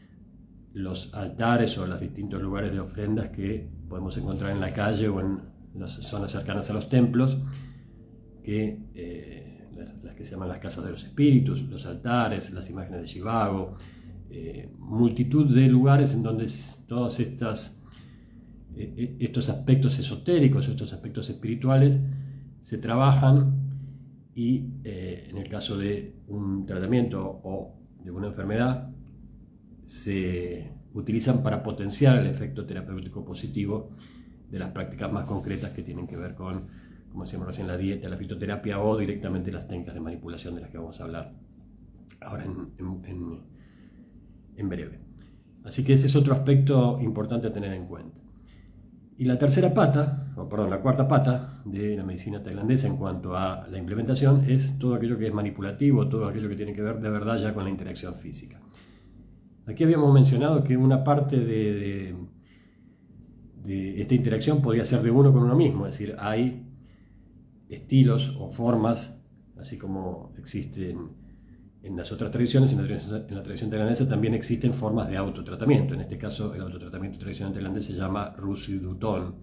los 0.72 1.14
altares 1.14 1.78
o 1.78 1.86
los 1.86 2.00
distintos 2.00 2.42
lugares 2.42 2.72
de 2.72 2.80
ofrendas 2.80 3.28
que 3.28 3.70
podemos 3.90 4.18
encontrar 4.18 4.52
en 4.52 4.62
la 4.62 4.74
calle 4.74 5.10
o 5.10 5.20
en 5.20 5.40
las 5.74 5.92
zonas 5.92 6.32
cercanas 6.32 6.70
a 6.70 6.74
los 6.74 6.88
templos, 6.88 7.38
que, 8.42 8.80
eh, 8.96 9.68
las, 9.76 10.16
que 10.16 10.24
se 10.24 10.32
llaman 10.32 10.48
las 10.48 10.60
casas 10.60 10.86
de 10.86 10.92
los 10.92 11.04
espíritus, 11.04 11.64
los 11.64 11.86
altares, 11.86 12.54
las 12.54 12.70
imágenes 12.70 13.02
de 13.02 13.08
Shivago, 13.08 13.76
eh, 14.30 14.72
multitud 14.80 15.54
de 15.54 15.68
lugares 15.68 16.14
en 16.14 16.24
donde 16.24 16.46
todos 16.88 17.20
eh, 17.20 19.18
estos 19.20 19.50
aspectos 19.50 20.00
esotéricos, 20.00 20.70
estos 20.70 20.94
aspectos 20.94 21.30
espirituales, 21.30 22.00
se 22.66 22.80
trabajan 22.80 23.54
y 24.34 24.72
en 24.84 25.38
el 25.38 25.48
caso 25.48 25.78
de 25.78 26.16
un 26.28 26.66
tratamiento 26.66 27.22
o 27.44 27.76
de 28.04 28.10
una 28.10 28.26
enfermedad, 28.26 28.90
se 29.86 30.72
utilizan 30.96 31.44
para 31.44 31.62
potenciar 31.62 32.18
el 32.18 32.26
efecto 32.26 32.66
terapéutico 32.66 33.24
positivo 33.24 33.92
de 34.50 34.58
las 34.58 34.72
prácticas 34.72 35.12
más 35.12 35.26
concretas 35.26 35.74
que 35.74 35.84
tienen 35.84 36.08
que 36.08 36.18
ver 36.18 36.34
con, 36.34 36.66
como 37.12 37.26
decíamos 37.26 37.46
recién, 37.46 37.68
la 37.68 37.78
dieta, 37.78 38.10
la 38.10 38.18
fitoterapia 38.18 38.82
o 38.82 38.98
directamente 38.98 39.52
las 39.52 39.68
técnicas 39.68 39.94
de 39.94 40.00
manipulación 40.00 40.56
de 40.56 40.62
las 40.62 40.72
que 40.72 40.80
vamos 40.80 41.00
a 41.00 41.04
hablar 41.04 41.34
ahora 42.20 42.46
en, 42.46 43.44
en, 44.58 44.70
breve. 44.70 45.02
Así 45.64 45.84
que 45.84 45.94
ese 45.94 46.08
es 46.08 46.16
otro 46.16 46.34
aspecto 46.34 46.98
importante 47.00 47.46
a 47.46 47.54
tener 47.54 47.74
en 47.74 47.86
cuenta. 47.86 48.25
Y 49.18 49.26
la 49.26 49.38
tercera 49.38 49.74
pata, 49.74 50.34
o 50.36 50.50
perdón, 50.50 50.70
la 50.70 50.82
cuarta 50.82 51.08
pata 51.08 51.62
de 51.64 51.96
la 51.96 52.04
medicina 52.04 52.44
tailandesa 52.44 52.88
en 52.88 52.98
cuanto 52.98 53.38
a 53.38 53.68
la 53.68 53.78
implementación 53.78 54.44
es 54.48 54.78
todo 54.78 54.96
aquello 54.96 55.18
que 55.18 55.28
es 55.28 55.34
manipulativo, 55.34 56.10
todo 56.10 56.28
aquello 56.28 56.50
que 56.50 56.56
tiene 56.56 56.74
que 56.74 56.82
ver 56.82 57.00
de 57.00 57.10
verdad 57.10 57.40
ya 57.40 57.54
con 57.54 57.64
la 57.64 57.70
interacción 57.70 58.14
física. 58.16 58.60
Aquí 59.68 59.84
habíamos 59.84 60.14
mencionado 60.14 60.64
que 60.64 60.76
una 60.76 61.04
parte 61.04 61.40
de 61.40 62.14
de 63.66 64.00
esta 64.00 64.14
interacción 64.14 64.62
podría 64.62 64.86
ser 64.86 65.02
de 65.02 65.12
uno 65.12 65.34
con 65.34 65.44
uno 65.44 65.56
mismo, 65.56 65.88
es 65.88 65.98
decir, 65.98 66.16
hay 66.20 66.68
estilos 67.68 68.36
o 68.40 68.52
formas, 68.52 69.18
así 69.58 69.78
como 69.78 70.34
existen 70.38 71.25
en 71.86 71.96
las 71.96 72.12
otras 72.12 72.32
tradiciones, 72.32 72.74
en 72.74 72.80
la 72.80 73.44
tradición, 73.44 73.70
tailandesa 73.70 74.08
también 74.08 74.34
existen 74.34 74.74
formas 74.74 75.08
de 75.08 75.18
autotratamiento. 75.18 75.94
En 75.94 76.02
este 76.02 76.18
caso, 76.18 76.56
el 76.56 76.62
autotratamiento 76.62 77.20
tradicional 77.20 77.54
tailandés 77.54 77.86
se 77.86 77.94
llama 77.94 78.34
Rusidutón, 78.36 79.36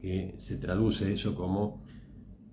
que 0.00 0.34
se 0.38 0.56
traduce 0.56 1.12
eso 1.12 1.34
como 1.34 1.84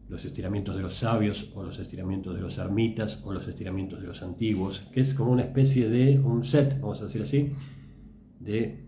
los 0.09 0.25
estiramientos 0.25 0.75
de 0.75 0.81
los 0.81 0.95
sabios 0.95 1.49
o 1.55 1.63
los 1.63 1.79
estiramientos 1.79 2.35
de 2.35 2.41
los 2.41 2.57
ermitas 2.57 3.21
o 3.23 3.31
los 3.31 3.47
estiramientos 3.47 4.01
de 4.01 4.07
los 4.07 4.21
antiguos, 4.21 4.81
que 4.91 4.99
es 4.99 5.13
como 5.13 5.31
una 5.31 5.43
especie 5.43 5.89
de 5.89 6.19
un 6.19 6.43
set, 6.43 6.77
vamos 6.81 7.01
a 7.01 7.05
decir 7.05 7.21
así, 7.21 7.53
de 8.41 8.85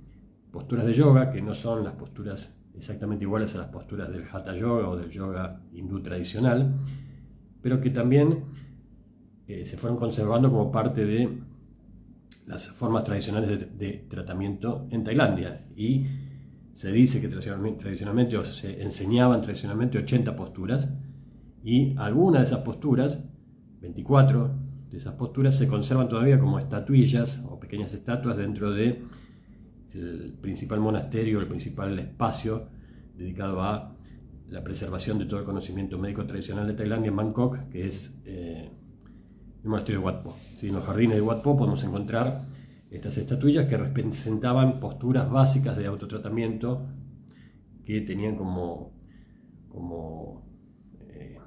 posturas 0.51 0.85
de 0.85 0.93
yoga 0.93 1.31
que 1.31 1.41
no 1.41 1.53
son 1.53 1.85
las 1.85 1.93
posturas 1.93 2.61
exactamente 2.75 3.23
iguales 3.23 3.55
a 3.55 3.59
las 3.59 3.69
posturas 3.69 4.11
del 4.11 4.25
hatha 4.29 4.53
yoga 4.55 4.89
o 4.89 4.97
del 4.97 5.09
yoga 5.09 5.61
hindú 5.71 6.01
tradicional, 6.03 6.75
pero 7.61 7.79
que 7.79 7.91
también 7.91 8.66
eh, 9.47 9.65
se 9.65 9.77
fueron 9.77 9.97
conservando 9.97 10.49
como 10.51 10.71
parte 10.71 11.05
de 11.05 11.29
las 12.45 12.67
formas 12.69 13.03
tradicionales 13.03 13.77
de, 13.77 14.05
tratamiento 14.09 14.87
en 14.91 15.03
Tailandia. 15.03 15.65
Y 15.75 16.05
se 16.73 16.91
dice 16.91 17.21
que 17.21 17.27
tradicionalmente, 17.27 18.43
se 18.45 18.81
enseñaban 18.81 19.41
tradicionalmente 19.41 19.97
80 19.97 20.35
posturas 20.35 20.93
y 21.63 21.95
algunas 21.97 22.41
de 22.41 22.47
esas 22.47 22.59
posturas, 22.59 23.23
24 23.81 24.51
de 24.89 24.97
esas 24.97 25.13
posturas, 25.13 25.55
se 25.55 25.67
conservan 25.67 26.07
todavía 26.07 26.39
como 26.39 26.59
estatuillas 26.59 27.43
o 27.49 27.59
pequeñas 27.59 27.93
estatuas 27.93 28.37
dentro 28.37 28.71
de 28.71 29.03
principal 30.41 30.79
monasterio, 30.79 31.39
el 31.39 31.47
principal 31.47 31.97
espacio 31.99 32.69
dedicado 33.15 33.61
a 33.61 33.95
la 34.49 34.63
preservación 34.63 35.17
de 35.17 35.25
todo 35.25 35.39
el 35.39 35.45
conocimiento 35.45 35.97
médico 35.97 36.25
tradicional 36.25 36.67
de 36.67 36.73
Tailandia 36.73 37.09
en 37.09 37.15
Bangkok, 37.15 37.69
que 37.69 37.87
es 37.87 38.21
eh, 38.25 38.71
el 39.63 39.69
monasterio 39.69 39.99
de 40.01 40.05
Wat. 40.05 40.25
En 40.61 40.73
los 40.73 40.85
jardines 40.85 41.15
de 41.15 41.21
Wat 41.21 41.41
Po 41.41 41.57
podemos 41.57 41.83
encontrar 41.83 42.45
estas 42.89 43.17
estatuillas 43.17 43.67
que 43.67 43.77
representaban 43.77 44.79
posturas 44.79 45.29
básicas 45.29 45.77
de 45.77 45.87
autotratamiento 45.87 46.87
que 47.85 48.01
tenían 48.01 48.35
como, 48.35 48.93
como, 49.69 50.45
eh, 51.09 51.37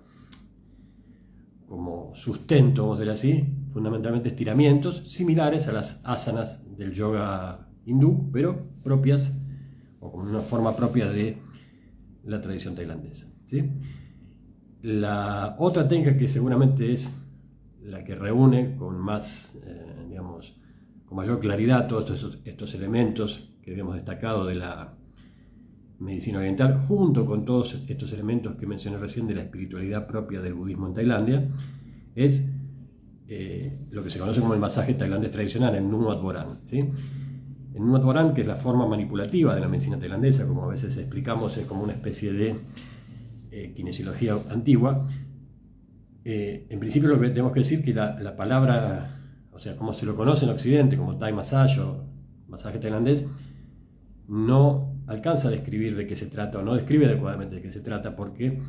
como 1.67 2.15
sustento, 2.15 2.83
vamos 2.83 2.99
a 2.99 3.05
decir 3.05 3.13
así, 3.13 3.45
fundamentalmente 3.73 4.29
estiramientos 4.29 4.99
similares 5.09 5.69
a 5.69 5.73
las 5.73 6.01
asanas 6.05 6.65
del 6.77 6.93
yoga 6.93 7.69
hindú, 7.85 8.31
pero 8.33 8.69
propias 8.83 9.39
o 10.01 10.11
con 10.11 10.29
una 10.29 10.41
forma 10.41 10.75
propia 10.75 11.11
de 11.11 11.39
la 12.25 12.41
tradición 12.41 12.75
tailandesa. 12.75 13.27
¿sí? 13.47 13.71
La 14.83 15.57
otra 15.59 15.87
técnica 15.87 16.17
que 16.17 16.29
seguramente 16.29 16.93
es 16.93 17.15
la 17.83 18.05
que 18.05 18.15
reúne 18.15 18.77
con 18.77 18.99
más, 18.99 19.59
eh, 19.67 20.07
digamos, 20.09 20.57
con 21.05 21.17
mayor 21.17 21.41
claridad 21.41 21.89
todos 21.89 22.11
estos, 22.11 22.39
estos 22.45 22.75
elementos 22.75 23.51
que 23.63 23.73
habíamos 23.73 23.95
destacado 23.95 24.47
de 24.47 24.55
la 24.55 24.97
medicina 25.99 26.39
oriental, 26.39 26.79
junto 26.87 27.27
con 27.27 27.45
todos 27.45 27.83
estos 27.87 28.13
elementos 28.13 28.55
que 28.57 28.67
mencioné 28.67 28.97
recién 28.97 29.27
de 29.27 29.35
la 29.35 29.43
espiritualidad 29.43 30.07
propia 30.07 30.41
del 30.41 30.55
budismo 30.55 30.87
en 30.89 30.95
Tailandia, 30.95 31.49
es 32.15 32.51
eh, 33.29 33.79
lo 33.91 34.03
que 34.03 34.11
se 34.11 34.19
conoce 34.19 34.41
como 34.41 34.55
el 34.55 34.61
masaje 34.61 34.95
tailandés 34.95 35.31
tradicional, 35.31 35.75
el 35.75 35.89
Nuat 35.89 36.21
Boran. 36.21 36.61
¿sí? 36.65 36.79
En 36.79 37.83
un 37.83 38.03
Boran, 38.03 38.35
que 38.35 38.41
es 38.41 38.47
la 38.47 38.57
forma 38.57 38.87
manipulativa 38.89 39.55
de 39.55 39.61
la 39.61 39.69
medicina 39.69 39.99
tailandesa, 39.99 40.49
como 40.49 40.65
a 40.65 40.69
veces 40.69 40.97
explicamos, 40.97 41.57
es 41.57 41.67
como 41.67 41.85
una 41.85 41.93
especie 41.93 42.33
de 42.33 42.57
eh, 43.53 43.73
kinesiología 43.77 44.37
antigua. 44.51 45.07
Eh, 46.25 46.67
en 46.69 46.79
principio 46.79 47.09
lo 47.09 47.21
que 47.21 47.29
tenemos 47.29 47.53
que 47.53 47.61
decir 47.61 47.83
que 47.83 47.95
la, 47.95 48.37
palabra, 48.37 49.21
o 49.53 49.59
sea, 49.59 49.77
como 49.77 49.93
se 49.93 50.05
lo 50.07 50.17
conoce 50.17 50.45
en 50.45 50.51
Occidente, 50.51 50.97
como 50.97 51.17
Thai 51.17 51.33
massage 51.33 51.81
o 51.81 52.05
masaje 52.49 52.79
tailandés, 52.79 53.27
no 54.29 55.03
alcanza 55.07 55.49
a 55.49 55.51
describir 55.51 55.97
de 55.97 56.07
qué 56.07 56.15
se 56.15 56.27
trata 56.27 56.59
o 56.59 56.63
no 56.63 56.75
describe 56.75 57.07
adecuadamente 57.07 57.57
de 57.57 57.63
qué 57.63 57.71
se 57.71 57.81
trata 57.81 58.15
porque 58.15 58.61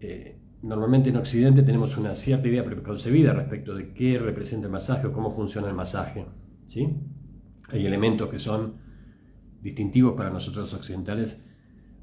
eh, 0.00 0.40
normalmente 0.62 1.10
en 1.10 1.16
Occidente 1.16 1.62
tenemos 1.62 1.96
una 1.96 2.14
cierta 2.14 2.48
idea 2.48 2.64
preconcebida 2.64 3.32
respecto 3.32 3.74
de 3.74 3.92
qué 3.92 4.18
representa 4.18 4.66
el 4.66 4.72
masaje 4.72 5.06
o 5.06 5.12
cómo 5.12 5.30
funciona 5.30 5.68
el 5.68 5.74
masaje. 5.74 6.26
¿sí? 6.66 6.88
Hay 7.68 7.86
elementos 7.86 8.28
que 8.28 8.38
son 8.38 8.74
distintivos 9.62 10.14
para 10.16 10.30
nosotros 10.30 10.72
occidentales 10.74 11.44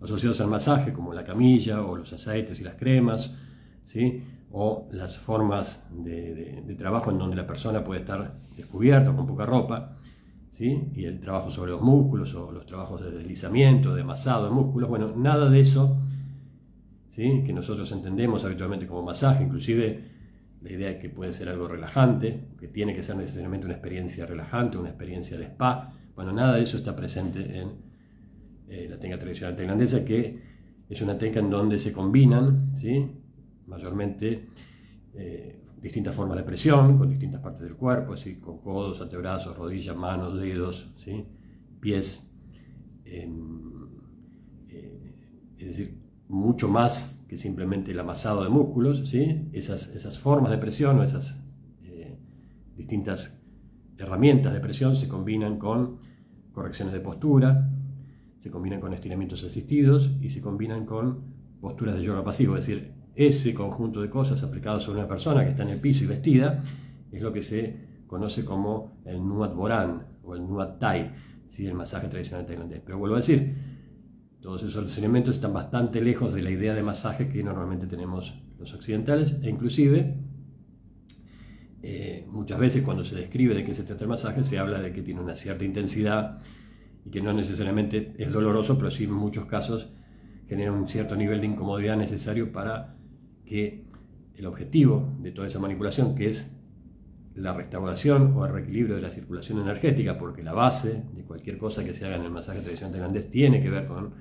asociados 0.02 0.40
al 0.42 0.48
masaje, 0.48 0.94
como 0.94 1.14
la 1.14 1.24
camilla 1.24 1.82
o 1.82 1.96
los 1.96 2.14
aceites 2.14 2.60
y 2.62 2.64
las 2.64 2.76
cremas, 2.76 3.36
¿sí? 3.84 4.24
o 4.52 4.88
las 4.92 5.18
formas 5.18 5.88
de, 5.92 6.76
trabajo 6.78 7.12
en 7.12 7.18
donde 7.18 7.36
la 7.36 7.48
persona 7.48 7.84
puede 7.84 8.02
estar 8.02 8.34
descubierta 8.56 9.16
con 9.16 9.26
poca 9.26 9.46
ropa, 9.46 9.98
¿sí? 10.50 10.92
y 10.96 11.06
el 11.06 11.20
trabajo 11.20 11.50
sobre 11.50 11.72
los 11.72 11.82
músculos 11.82 12.36
o 12.36 12.52
los 12.52 12.66
trabajos 12.66 13.02
de 13.02 13.12
deslizamiento, 13.12 13.96
de 13.96 14.04
masado 14.04 14.46
de 14.46 14.52
músculos. 14.52 14.90
Bueno, 14.90 15.14
nada 15.16 15.50
de 15.50 15.60
eso 15.62 15.98
¿sí? 17.10 17.44
que 17.46 17.54
nosotros 17.54 17.92
entendemos 17.92 18.44
habitualmente 18.44 18.88
como 18.88 19.04
masaje, 19.04 19.44
inclusive 19.44 20.12
la 20.62 20.72
idea 20.72 20.92
es 20.92 20.98
que 20.98 21.10
puede 21.10 21.34
ser 21.34 21.50
algo 21.50 21.68
relajante, 21.68 22.50
que 22.60 22.68
tiene 22.68 22.96
que 22.96 23.02
ser 23.02 23.16
necesariamente 23.16 23.66
una 23.66 23.76
experiencia 23.76 24.26
relajante, 24.26 24.78
una 24.78 24.90
experiencia 24.90 25.38
de 25.38 25.46
spa. 25.46 25.94
Bueno, 26.16 26.32
nada 26.34 26.56
de 26.56 26.64
eso 26.64 26.78
está 26.78 26.96
presente 26.96 27.60
en 27.60 27.70
eh, 28.70 28.88
la 28.88 29.00
técnica 29.00 29.18
tradicional 29.20 29.56
tailandesa, 29.56 30.06
que 30.06 30.40
es 30.88 31.02
una 31.02 31.18
técnica 31.18 31.40
en 31.40 31.50
donde 31.50 31.80
se 31.80 31.92
combinan, 31.92 32.76
¿sí? 32.76 33.10
Mayormente, 33.72 34.50
eh, 35.16 35.64
distintas 35.82 36.14
formas 36.14 36.38
de 36.38 36.44
presión 36.44 36.98
con 36.98 37.10
distintas 37.10 37.42
partes 37.42 37.62
del 37.64 37.76
cuerpo, 37.76 38.14
así, 38.14 38.36
con 38.36 38.60
codos, 38.60 39.02
antebrazos, 39.02 39.58
rodillas, 39.58 39.96
manos, 39.96 40.40
dedos, 40.40 40.94
¿sí? 40.98 41.26
pies. 41.80 42.32
Eh, 43.06 43.30
es 45.58 45.68
decir, 45.68 46.02
mucho 46.28 46.68
más 46.68 47.24
que 47.28 47.38
simplemente 47.38 47.92
el 47.92 48.00
amasado 48.00 48.44
de 48.44 48.50
músculos, 48.50 49.08
¿sí? 49.08 49.50
esas, 49.54 49.88
esas 49.96 50.18
formas 50.20 50.52
de 50.52 50.58
presión 50.58 51.00
o 51.00 51.04
esas 51.04 51.44
eh, 51.84 52.18
distintas 52.76 53.40
herramientas 53.98 54.54
de 54.54 54.60
presión 54.60 54.96
se 54.96 55.08
combinan 55.08 55.60
con 55.60 56.00
correcciones 56.52 56.94
de 56.94 57.00
postura, 57.00 57.70
se 58.38 58.50
combinan 58.50 58.82
con 58.82 58.94
estiramientos 58.94 59.44
asistidos 59.44 60.12
y 60.20 60.30
se 60.30 60.42
combinan 60.42 60.86
con 60.86 61.22
posturas 61.62 61.96
de 61.96 62.04
yoga 62.04 62.24
pasivo, 62.24 62.58
es 62.58 62.66
decir, 62.66 63.01
ese 63.16 63.54
conjunto 63.54 64.02
de 64.02 64.10
cosas 64.10 64.44
aplicadas 64.44 64.84
sobre 64.84 65.00
una 65.00 65.08
persona 65.08 65.44
que 65.44 65.52
está 65.52 65.64
en 65.64 65.70
el 65.70 65.80
piso 65.80 66.04
y 66.04 66.08
vestida 66.08 66.64
es 67.12 67.22
lo 67.22 67.34
que 67.34 67.42
se 67.42 68.04
conoce 68.08 68.46
como 68.46 69.02
el 69.06 69.26
Nuat 69.26 69.54
Boran 69.54 70.08
o 70.24 70.36
el 70.36 70.42
Nuat 70.42 70.80
Thai, 70.80 71.12
¿sí? 71.48 71.66
el 71.66 71.76
masaje 71.76 72.08
tradicional 72.08 72.46
tailandés. 72.46 72.82
Pero 72.86 72.98
vuelvo 72.98 73.16
a 73.16 73.20
decir, 73.20 73.56
todos 74.42 74.64
esos 74.64 74.98
elementos 74.98 75.36
están 75.36 75.54
bastante 75.54 76.02
lejos 76.02 76.34
de 76.34 76.42
la 76.42 76.50
idea 76.50 76.74
de 76.74 76.84
masaje 76.84 77.30
que 77.30 77.44
normalmente 77.44 77.88
tenemos 77.88 78.42
los 78.58 78.74
occidentales 78.74 79.40
e 79.44 79.50
inclusive 79.50 80.18
eh, 81.84 82.28
muchas 82.30 82.60
veces 82.60 82.84
cuando 82.84 83.04
se 83.04 83.16
describe 83.16 83.56
de 83.56 83.64
qué 83.64 83.74
se 83.74 83.84
trata 83.84 84.04
el 84.04 84.10
masaje 84.10 84.44
se 84.44 84.60
habla 84.60 84.80
de 84.80 84.94
que 84.94 85.02
tiene 85.02 85.20
una 85.20 85.36
cierta 85.36 85.66
intensidad 85.66 86.40
y 87.06 87.10
que 87.10 87.22
no 87.22 87.34
necesariamente 87.34 88.14
es 88.18 88.32
doloroso, 88.32 88.78
pero 88.78 88.92
sí 88.92 89.06
en 89.06 89.14
muchos 89.14 89.46
casos 89.46 89.90
genera 90.48 90.72
un 90.72 90.88
cierto 90.88 91.16
nivel 91.16 91.42
de 91.42 91.48
incomodidad 91.48 91.98
necesario 91.98 92.52
para 92.52 92.98
que 93.52 93.84
el 94.36 94.46
objetivo 94.46 95.14
de 95.20 95.34
toda 95.34 95.46
esa 95.46 95.60
manipulación, 95.60 96.16
que 96.16 96.30
es 96.30 96.56
la 97.36 97.54
restauración 97.54 98.34
o 98.38 98.46
el 98.46 98.54
reequilibrio 98.54 98.96
de 98.96 99.02
la 99.02 99.12
circulación 99.12 99.60
energética, 99.60 100.18
porque 100.18 100.42
la 100.42 100.54
base 100.54 101.04
de 101.14 101.24
cualquier 101.24 101.58
cosa 101.58 101.84
que 101.84 101.94
se 101.94 102.06
haga 102.06 102.16
en 102.16 102.24
el 102.24 102.32
masaje 102.32 102.62
tradicional 102.62 102.94
tailandés 102.94 103.30
tiene 103.30 103.62
que 103.62 103.70
ver 103.70 103.88
con 103.88 104.14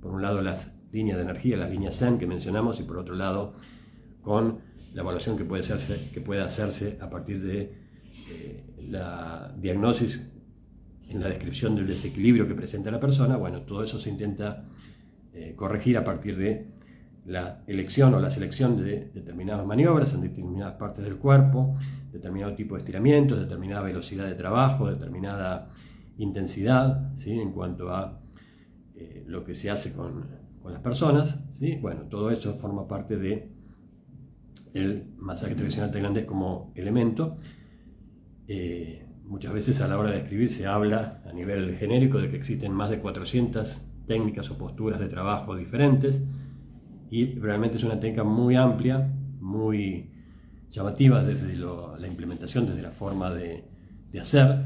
por 0.00 0.12
un 0.12 0.22
lado 0.22 0.40
las 0.40 0.72
líneas 0.92 1.18
de 1.18 1.24
energía, 1.24 1.58
las 1.58 1.68
líneas 1.68 1.98
Zen 1.98 2.16
que 2.16 2.26
mencionamos, 2.26 2.80
y 2.80 2.84
por 2.84 2.96
otro 2.96 3.14
lado 3.14 3.52
con 4.22 4.60
la 4.94 5.02
evaluación 5.02 5.36
que 5.36 5.44
puede 5.44 5.60
hacerse, 5.60 6.08
que 6.10 6.22
puede 6.22 6.40
hacerse 6.40 6.96
a 7.02 7.10
partir 7.10 7.42
de 7.42 7.74
eh, 8.30 8.64
la 8.88 9.54
diagnosis 9.58 10.26
en 11.06 11.20
la 11.20 11.28
descripción 11.28 11.76
del 11.76 11.86
desequilibrio 11.86 12.48
que 12.48 12.54
presenta 12.54 12.90
la 12.90 12.98
persona. 12.98 13.36
Bueno, 13.36 13.60
todo 13.60 13.84
eso 13.84 14.00
se 14.00 14.08
intenta 14.08 14.64
eh, 15.34 15.52
corregir 15.54 15.98
a 15.98 16.04
partir 16.04 16.38
de 16.38 16.79
la 17.26 17.62
elección 17.66 18.14
o 18.14 18.20
la 18.20 18.30
selección 18.30 18.76
de 18.76 19.10
determinadas 19.12 19.66
maniobras 19.66 20.14
en 20.14 20.22
determinadas 20.22 20.74
partes 20.74 21.04
del 21.04 21.16
cuerpo, 21.16 21.76
determinado 22.12 22.54
tipo 22.54 22.74
de 22.74 22.80
estiramientos, 22.80 23.38
determinada 23.38 23.82
velocidad 23.82 24.26
de 24.26 24.34
trabajo, 24.34 24.90
determinada 24.90 25.70
intensidad, 26.18 27.14
¿sí? 27.16 27.32
en 27.32 27.52
cuanto 27.52 27.94
a 27.94 28.20
eh, 28.94 29.24
lo 29.26 29.44
que 29.44 29.54
se 29.54 29.70
hace 29.70 29.92
con, 29.92 30.26
con, 30.62 30.72
las 30.72 30.80
personas, 30.80 31.46
¿sí? 31.52 31.76
bueno, 31.76 32.02
todo 32.02 32.30
eso 32.30 32.54
forma 32.54 32.88
parte 32.88 33.16
de 33.16 33.50
el 34.74 35.12
masaje 35.16 35.54
tradicional 35.54 35.90
tailandés 35.90 36.24
como 36.24 36.72
elemento. 36.74 37.38
Eh, 38.46 39.06
muchas 39.24 39.52
veces 39.52 39.80
a 39.80 39.88
la 39.88 39.98
hora 39.98 40.10
de 40.10 40.18
escribir 40.18 40.50
se 40.50 40.66
habla 40.66 41.22
a 41.24 41.32
nivel 41.32 41.76
genérico 41.76 42.18
de 42.18 42.30
que 42.30 42.36
existen 42.36 42.72
más 42.72 42.90
de 42.90 42.98
400 42.98 43.86
técnicas 44.06 44.50
o 44.50 44.58
posturas 44.58 44.98
de 44.98 45.06
trabajo 45.06 45.54
diferentes 45.54 46.22
y 47.10 47.34
realmente 47.34 47.76
es 47.76 47.84
una 47.84 47.98
técnica 47.98 48.24
muy 48.24 48.56
amplia, 48.56 49.12
muy 49.40 50.10
llamativa 50.70 51.22
desde 51.24 51.54
la 51.56 52.06
implementación, 52.06 52.66
desde 52.66 52.82
la 52.82 52.92
forma 52.92 53.30
de, 53.30 53.64
de 54.12 54.20
hacer. 54.20 54.64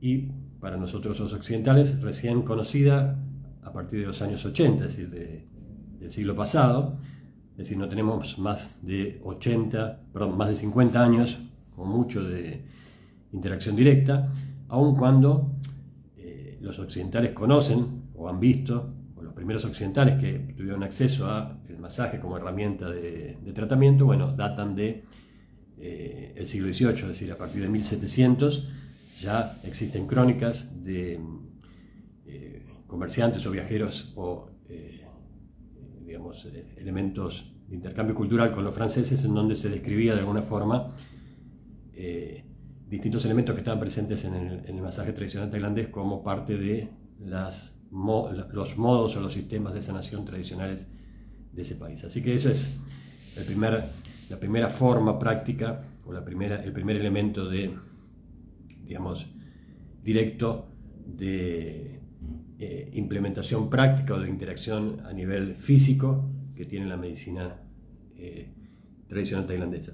Y 0.00 0.28
para 0.58 0.76
nosotros 0.76 1.20
los 1.20 1.32
occidentales 1.32 2.00
recién 2.00 2.42
conocida 2.42 3.18
a 3.62 3.72
partir 3.72 4.00
de 4.00 4.06
los 4.06 4.22
años 4.22 4.44
80, 4.44 4.86
es 4.86 4.96
decir, 4.96 5.48
del 5.98 6.10
siglo 6.10 6.34
pasado, 6.34 6.98
es 7.52 7.58
decir, 7.58 7.76
no 7.76 7.88
tenemos 7.88 8.38
más 8.38 8.84
de 8.84 9.20
80, 9.22 10.00
perdón, 10.12 10.36
más 10.36 10.48
de 10.48 10.56
50 10.56 11.04
años, 11.04 11.38
con 11.76 11.88
mucho 11.88 12.24
de 12.24 12.64
interacción 13.32 13.76
directa, 13.76 14.32
aun 14.68 14.96
cuando 14.96 15.52
eh, 16.16 16.58
los 16.60 16.78
occidentales 16.78 17.32
conocen 17.32 18.10
o 18.14 18.28
han 18.28 18.40
visto, 18.40 18.94
primeros 19.42 19.64
occidentales 19.64 20.20
que 20.20 20.54
tuvieron 20.56 20.84
acceso 20.84 21.26
a 21.26 21.58
el 21.68 21.76
masaje 21.78 22.20
como 22.20 22.36
herramienta 22.36 22.88
de, 22.88 23.36
tratamiento, 23.52 24.04
bueno, 24.04 24.32
datan 24.36 24.76
de 24.76 25.02
eh, 25.78 26.40
siglo 26.46 26.72
XVIII, 26.72 26.90
es 26.90 27.08
decir, 27.08 27.32
a 27.32 27.36
partir 27.36 27.60
de 27.60 27.68
1700 27.68 28.68
ya 29.18 29.58
existen 29.64 30.06
crónicas 30.06 30.80
de 30.84 31.18
eh, 32.24 32.62
comerciantes 32.86 33.44
o 33.46 33.50
viajeros 33.50 34.12
o, 34.14 34.48
digamos, 36.06 36.46
elementos 36.76 37.52
de 37.66 37.74
intercambio 37.74 38.14
cultural 38.14 38.52
con 38.52 38.62
los 38.62 38.72
franceses 38.72 39.24
en 39.24 39.34
donde 39.34 39.56
se 39.56 39.70
describía 39.70 40.14
de 40.14 40.20
alguna 40.20 40.42
forma 40.42 40.94
distintos 42.88 43.24
elementos 43.24 43.54
que 43.56 43.60
estaban 43.60 43.80
presentes 43.80 44.24
en 44.24 44.34
el, 44.34 44.82
masaje 44.82 45.12
tradicional 45.12 45.50
tailandés 45.50 45.88
como 45.88 46.22
parte 46.22 46.56
de 46.58 46.90
las, 47.18 47.71
los 47.92 48.78
modos 48.78 49.16
o 49.16 49.20
los 49.20 49.32
sistemas 49.32 49.74
de 49.74 49.82
sanación 49.82 50.24
tradicionales 50.24 50.86
de 51.52 51.62
ese 51.62 51.76
país. 51.76 52.02
Así 52.04 52.22
que 52.22 52.34
eso 52.34 52.48
es 52.48 52.74
el 53.36 53.44
primer, 53.44 53.84
la 54.30 54.40
primera 54.40 54.68
forma 54.68 55.18
práctica 55.18 55.84
o 56.04 56.12
la 56.12 56.24
primera, 56.24 56.62
el 56.62 56.72
primer 56.72 56.96
elemento 56.96 57.48
de, 57.48 57.74
digamos, 58.84 59.26
directo 60.02 60.68
de 61.06 62.00
eh, 62.58 62.90
implementación 62.94 63.68
práctica 63.68 64.14
o 64.14 64.20
de 64.20 64.28
interacción 64.28 65.00
a 65.04 65.12
nivel 65.12 65.54
físico 65.54 66.30
que 66.54 66.64
tiene 66.64 66.86
la 66.86 66.96
medicina 66.96 67.60
eh, 68.16 68.48
tradicional 69.06 69.46
tailandesa. 69.46 69.92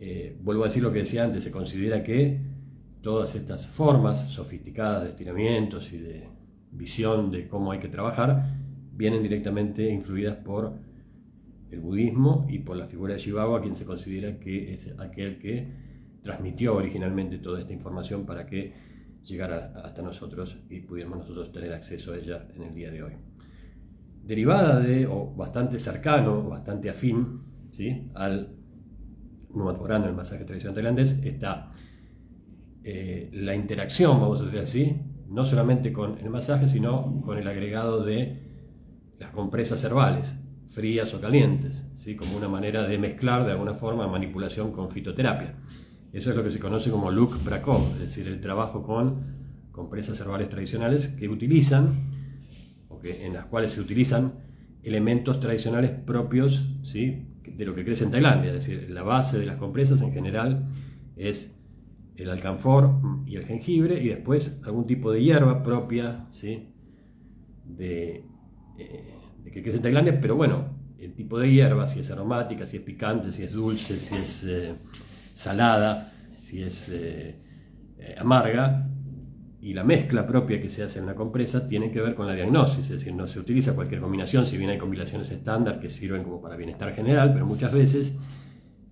Eh, 0.00 0.36
vuelvo 0.42 0.64
a 0.64 0.66
decir 0.66 0.82
lo 0.82 0.92
que 0.92 1.00
decía 1.00 1.24
antes, 1.24 1.44
se 1.44 1.50
considera 1.50 2.02
que 2.02 2.40
todas 3.02 3.34
estas 3.34 3.66
formas 3.66 4.30
sofisticadas 4.30 5.04
de 5.04 5.10
estiramientos 5.10 5.92
y 5.92 5.98
de 5.98 6.31
visión 6.72 7.30
de 7.30 7.46
cómo 7.48 7.70
hay 7.72 7.78
que 7.78 7.88
trabajar 7.88 8.62
vienen 8.92 9.22
directamente 9.22 9.88
influidas 9.90 10.36
por 10.36 10.74
el 11.70 11.80
budismo 11.80 12.46
y 12.48 12.58
por 12.58 12.76
la 12.76 12.86
figura 12.86 13.14
de 13.14 13.20
Shivago, 13.20 13.56
a 13.56 13.62
quien 13.62 13.74
se 13.74 13.84
considera 13.84 14.38
que 14.38 14.74
es 14.74 14.94
aquel 14.98 15.38
que 15.38 15.66
transmitió 16.22 16.76
originalmente 16.76 17.38
toda 17.38 17.60
esta 17.60 17.72
información 17.72 18.26
para 18.26 18.46
que 18.46 18.72
llegara 19.24 19.72
hasta 19.82 20.02
nosotros 20.02 20.58
y 20.68 20.80
pudiéramos 20.80 21.18
nosotros 21.18 21.50
tener 21.50 21.72
acceso 21.72 22.12
a 22.12 22.16
ella 22.16 22.46
en 22.54 22.62
el 22.62 22.74
día 22.74 22.90
de 22.90 23.02
hoy. 23.02 23.12
Derivada 24.22 24.78
de, 24.80 25.06
o 25.06 25.34
bastante 25.34 25.78
cercano, 25.78 26.46
o 26.46 26.48
bastante 26.50 26.90
afín, 26.90 27.40
¿sí? 27.70 28.10
al 28.14 28.56
en 29.54 30.04
el 30.04 30.14
masaje 30.14 30.44
tradicional 30.44 30.74
tailandés, 30.74 31.22
está 31.24 31.70
eh, 32.84 33.28
la 33.34 33.54
interacción, 33.54 34.18
vamos 34.18 34.40
a 34.40 34.44
decir 34.44 34.60
así, 34.60 34.96
no 35.32 35.44
solamente 35.44 35.92
con 35.92 36.18
el 36.18 36.30
masaje, 36.30 36.68
sino 36.68 37.22
con 37.24 37.38
el 37.38 37.48
agregado 37.48 38.04
de 38.04 38.42
las 39.18 39.30
compresas 39.30 39.82
herbales, 39.84 40.34
frías 40.68 41.14
o 41.14 41.20
calientes, 41.20 41.84
¿sí? 41.94 42.16
como 42.16 42.36
una 42.36 42.48
manera 42.48 42.86
de 42.86 42.98
mezclar 42.98 43.44
de 43.44 43.52
alguna 43.52 43.74
forma 43.74 44.06
manipulación 44.08 44.72
con 44.72 44.90
fitoterapia. 44.90 45.54
Eso 46.12 46.30
es 46.30 46.36
lo 46.36 46.44
que 46.44 46.50
se 46.50 46.58
conoce 46.58 46.90
como 46.90 47.10
Luk 47.10 47.42
Brakov, 47.42 47.92
es 47.94 48.00
decir, 48.00 48.28
el 48.28 48.40
trabajo 48.40 48.82
con 48.82 49.70
compresas 49.70 50.20
herbales 50.20 50.50
tradicionales 50.50 51.08
que 51.08 51.28
utilizan, 51.28 52.10
o 52.88 53.00
en 53.02 53.32
las 53.32 53.46
cuales 53.46 53.72
se 53.72 53.80
utilizan 53.80 54.34
elementos 54.82 55.40
tradicionales 55.40 55.90
propios 55.90 56.62
¿sí? 56.82 57.28
de 57.46 57.64
lo 57.64 57.74
que 57.74 57.84
crece 57.84 58.04
en 58.04 58.10
Tailandia, 58.10 58.52
es 58.52 58.66
decir, 58.66 58.90
la 58.90 59.02
base 59.02 59.38
de 59.38 59.46
las 59.46 59.56
compresas 59.56 60.02
en 60.02 60.12
general 60.12 60.68
es 61.16 61.61
el 62.16 62.30
alcanfor 62.30 63.00
y 63.26 63.36
el 63.36 63.44
jengibre 63.44 64.02
y 64.02 64.08
después 64.08 64.60
algún 64.64 64.86
tipo 64.86 65.10
de 65.10 65.22
hierba 65.22 65.62
propia 65.62 66.26
¿sí? 66.30 66.72
de, 67.64 68.24
eh, 68.78 69.14
que 69.52 69.62
crece 69.62 69.78
en 69.78 69.82
Tailandia, 69.82 70.20
pero 70.20 70.36
bueno, 70.36 70.78
el 70.98 71.14
tipo 71.14 71.38
de 71.38 71.50
hierba, 71.50 71.86
si 71.86 72.00
es 72.00 72.10
aromática, 72.10 72.66
si 72.66 72.76
es 72.76 72.82
picante, 72.82 73.32
si 73.32 73.42
es 73.42 73.52
dulce, 73.52 73.98
si 73.98 74.14
es 74.14 74.44
eh, 74.44 74.74
salada, 75.32 76.12
si 76.36 76.62
es 76.62 76.88
eh, 76.92 77.36
amarga, 78.18 78.88
y 79.62 79.74
la 79.74 79.84
mezcla 79.84 80.26
propia 80.26 80.60
que 80.60 80.68
se 80.68 80.82
hace 80.82 80.98
en 80.98 81.06
la 81.06 81.14
compresa 81.14 81.68
tiene 81.68 81.92
que 81.92 82.00
ver 82.00 82.16
con 82.16 82.26
la 82.26 82.34
diagnosis, 82.34 82.80
es 82.80 82.90
decir, 82.90 83.14
no 83.14 83.28
se 83.28 83.38
utiliza 83.38 83.76
cualquier 83.76 84.00
combinación, 84.00 84.44
si 84.44 84.58
bien 84.58 84.70
hay 84.70 84.78
combinaciones 84.78 85.30
estándar 85.30 85.78
que 85.78 85.88
sirven 85.88 86.24
como 86.24 86.42
para 86.42 86.56
bienestar 86.56 86.92
general, 86.92 87.32
pero 87.32 87.46
muchas 87.46 87.72
veces 87.72 88.12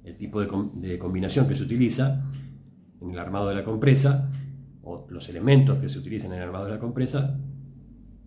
el 0.04 0.16
tipo 0.16 0.40
de, 0.40 0.98
combinación 0.98 1.48
que 1.48 1.56
se 1.56 1.64
utiliza 1.64 2.24
en 3.00 3.10
el 3.10 3.18
armado 3.18 3.48
de 3.48 3.54
la 3.54 3.64
compresa 3.64 4.30
o 4.82 5.06
los 5.10 5.28
elementos 5.28 5.78
que 5.78 5.88
se 5.88 5.98
utilizan 5.98 6.32
en 6.32 6.38
el 6.38 6.44
armado 6.44 6.66
de 6.66 6.72
la 6.72 6.78
compresa 6.78 7.38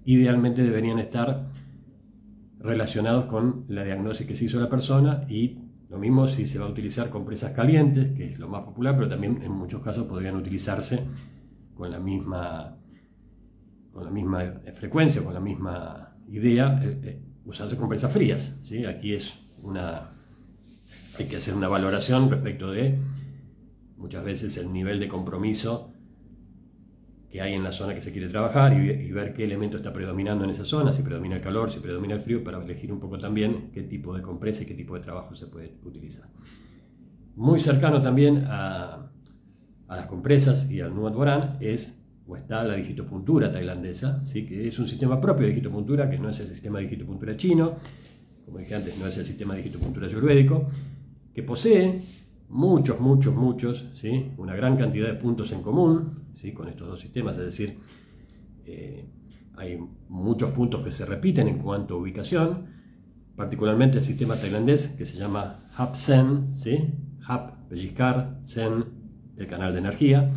idealmente 0.05 0.63
deberían 0.63 0.99
estar 0.99 1.49
relacionados 2.59 3.25
con 3.25 3.65
la 3.67 3.83
diagnosis 3.83 4.25
que 4.25 4.35
se 4.35 4.45
hizo 4.45 4.59
la 4.59 4.69
persona 4.69 5.25
y 5.29 5.59
lo 5.89 5.97
mismo 5.97 6.27
si 6.27 6.47
se 6.47 6.57
va 6.57 6.65
a 6.65 6.69
utilizar 6.69 7.09
compresas 7.09 7.51
calientes, 7.51 8.13
que 8.13 8.31
es 8.31 8.39
lo 8.39 8.47
más 8.47 8.63
popular, 8.63 8.95
pero 8.95 9.07
también 9.07 9.41
en 9.43 9.51
muchos 9.51 9.81
casos 9.81 10.07
podrían 10.07 10.35
utilizarse 10.35 11.03
con 11.75 11.91
la 11.91 11.99
misma, 11.99 12.77
con 13.91 14.03
la 14.03 14.09
misma 14.09 14.61
frecuencia, 14.73 15.23
con 15.23 15.33
la 15.33 15.39
misma 15.39 16.15
idea, 16.29 16.79
eh, 16.83 16.99
eh, 17.03 17.21
usarse 17.45 17.77
compresas 17.77 18.11
frías. 18.11 18.57
¿sí? 18.63 18.85
Aquí 18.85 19.13
es 19.13 19.33
una, 19.61 20.13
hay 21.19 21.25
que 21.25 21.37
hacer 21.37 21.53
una 21.53 21.67
valoración 21.67 22.29
respecto 22.31 22.71
de 22.71 22.97
muchas 24.03 24.25
veces 24.25 24.57
el 24.57 24.69
nivel 24.69 24.99
de 24.99 25.07
compromiso 25.07 25.89
que 27.31 27.41
hay 27.41 27.53
en 27.53 27.63
la 27.63 27.71
zona 27.71 27.95
que 27.95 28.01
se 28.01 28.11
quiere 28.11 28.27
trabajar 28.27 28.73
y, 28.73 29.11
ver 29.11 29.33
qué 29.33 29.45
elemento 29.45 29.77
está 29.77 29.93
predominando 29.93 30.43
en 30.43 30.51
esa 30.51 30.65
zona, 30.65 30.91
si 30.91 31.01
predomina 31.01 31.37
el 31.37 31.41
calor, 31.41 31.71
si 31.71 31.79
predomina 31.79 32.13
el 32.13 32.19
frío, 32.19 32.43
para 32.43 32.61
elegir 32.61 32.91
un 32.91 32.99
poco 32.99 33.17
también 33.17 33.71
qué 33.73 33.81
tipo 33.81 34.13
de 34.13 34.21
compresa 34.21 34.63
y 34.63 34.65
qué 34.65 34.75
tipo 34.75 34.93
de 34.93 34.99
trabajo 34.99 35.33
se 35.35 35.47
puede 35.47 35.77
utilizar. 35.85 36.29
Muy 37.37 37.61
cercano 37.61 38.01
también 38.01 38.43
a, 38.45 39.09
las 39.87 40.05
compresas 40.07 40.69
y 40.69 40.81
al 40.81 40.93
Nuat 40.93 41.13
Boran 41.13 41.57
es 41.59 41.97
o 42.27 42.35
está 42.35 42.63
la 42.63 42.75
digitopuntura 42.75 43.51
tailandesa, 43.51 44.23
¿sí? 44.25 44.45
que 44.45 44.67
es 44.67 44.77
un 44.79 44.87
sistema 44.87 45.19
propio 45.21 45.43
de 45.43 45.53
digitopuntura, 45.53 46.09
que 46.09 46.19
no 46.19 46.29
es 46.29 46.39
el 46.39 46.47
sistema 46.47 46.79
de 46.79 46.85
digitopuntura 46.85 47.37
chino, 47.37 47.75
como 48.45 48.57
dije 48.57 48.75
antes, 48.75 48.97
no 48.97 49.07
es 49.07 49.17
el 49.17 49.25
sistema 49.25 49.55
de 49.55 49.63
digitopuntura 49.63 50.07
ayurvédico, 50.07 50.67
que 51.33 51.41
posee 51.41 52.01
muchos, 52.49 52.99
muchos, 52.99 53.35
muchos, 53.35 53.89
¿sí? 53.93 54.31
una 54.37 54.55
gran 54.55 54.77
cantidad 54.77 55.07
de 55.07 55.15
puntos 55.15 55.51
en 55.51 55.61
común 55.61 56.25
¿sí? 56.33 56.51
con 56.53 56.67
estos 56.67 56.87
dos 56.87 56.99
sistemas, 56.99 57.37
es 57.37 57.45
decir, 57.45 57.79
eh, 58.65 59.05
hay 59.55 59.79
muchos 60.09 60.51
puntos 60.51 60.81
que 60.83 60.91
se 60.91 61.05
repiten 61.05 61.47
en 61.47 61.59
cuanto 61.59 61.95
a 61.95 61.97
ubicación, 61.97 62.67
particularmente 63.35 63.99
el 63.99 64.03
sistema 64.03 64.35
tailandés 64.35 64.89
que 64.89 65.05
se 65.05 65.17
llama 65.17 65.69
Hap 65.75 65.95
Sen, 65.95 66.57
¿sí? 66.57 66.93
Hap, 67.25 67.67
pellizcar, 67.69 68.39
Sen, 68.43 68.85
el 69.37 69.47
canal 69.47 69.73
de 69.73 69.79
energía, 69.79 70.31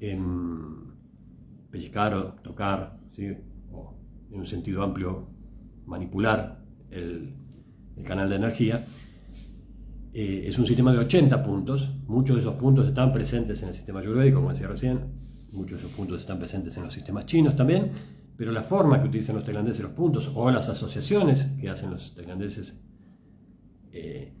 en 0.00 0.94
pellizcar 1.70 2.14
o 2.14 2.24
tocar, 2.42 2.98
o 3.72 3.94
en 4.30 4.38
un 4.38 4.46
sentido 4.46 4.82
amplio 4.82 5.28
manipular 5.86 6.62
el, 6.90 7.34
canal 8.04 8.28
de 8.28 8.36
energía. 8.36 8.84
Eh, 10.18 10.48
es 10.48 10.58
un 10.58 10.64
sistema 10.64 10.92
de 10.92 10.98
80 11.00 11.42
puntos, 11.42 11.90
muchos 12.06 12.36
de 12.36 12.40
esos 12.40 12.54
puntos 12.54 12.88
están 12.88 13.12
presentes 13.12 13.62
en 13.62 13.68
el 13.68 13.74
sistema 13.74 14.00
ayurvédico, 14.00 14.38
como 14.38 14.48
decía 14.48 14.66
recién, 14.66 14.98
muchos 15.52 15.72
de 15.72 15.84
esos 15.84 15.94
puntos 15.94 16.20
están 16.20 16.38
presentes 16.38 16.74
en 16.78 16.84
los 16.84 16.94
sistemas 16.94 17.26
chinos 17.26 17.54
también, 17.54 17.90
pero 18.34 18.50
la 18.50 18.62
forma 18.62 18.98
que 18.98 19.08
utilizan 19.08 19.36
los 19.36 19.44
tailandeses 19.44 19.82
los 19.82 19.92
puntos 19.92 20.32
o 20.34 20.50
las 20.50 20.70
asociaciones 20.70 21.52
que 21.60 21.68
hacen 21.68 21.90
los 21.90 22.14
tailandeses 22.14 22.82
eh, 23.92 24.32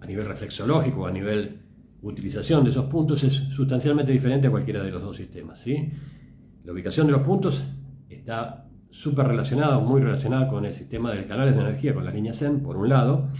a 0.00 0.06
nivel 0.06 0.24
reflexológico, 0.26 1.04
a 1.04 1.10
nivel 1.10 1.62
utilización 2.02 2.62
de 2.62 2.70
esos 2.70 2.84
puntos 2.84 3.24
es 3.24 3.32
sustancialmente 3.32 4.12
diferente 4.12 4.46
a 4.46 4.52
cualquiera 4.52 4.84
de 4.84 4.92
los 4.92 5.02
dos 5.02 5.16
sistemas. 5.16 5.58
¿sí? 5.58 5.90
La 6.62 6.72
ubicación 6.72 7.08
de 7.08 7.12
los 7.14 7.22
puntos 7.22 7.64
está 8.08 8.70
súper 8.88 9.26
relacionada, 9.26 9.80
muy 9.80 10.00
relacionada 10.00 10.46
con 10.46 10.64
el 10.64 10.72
sistema 10.72 11.10
de 11.12 11.26
canales 11.26 11.56
de 11.56 11.62
energía, 11.62 11.92
con 11.92 12.04
las 12.04 12.14
líneas 12.14 12.36
SEN, 12.36 12.60
por 12.60 12.76
un 12.76 12.88
lado, 12.88 13.30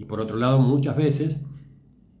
y 0.00 0.06
por 0.06 0.18
otro 0.18 0.38
lado, 0.38 0.58
muchas 0.58 0.96
veces 0.96 1.44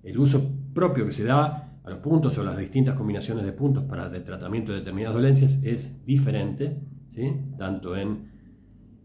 el 0.02 0.18
uso 0.18 0.52
propio 0.74 1.06
que 1.06 1.12
se 1.12 1.24
da 1.24 1.78
a 1.82 1.88
los 1.88 2.00
puntos 2.00 2.36
o 2.36 2.44
las 2.44 2.58
distintas 2.58 2.94
combinaciones 2.94 3.42
de 3.42 3.52
puntos 3.52 3.84
para 3.84 4.14
el 4.14 4.22
tratamiento 4.22 4.70
de 4.70 4.80
determinadas 4.80 5.14
dolencias 5.14 5.62
es 5.64 6.04
diferente, 6.04 6.78
¿sí? 7.08 7.32
tanto 7.56 7.96
en 7.96 8.28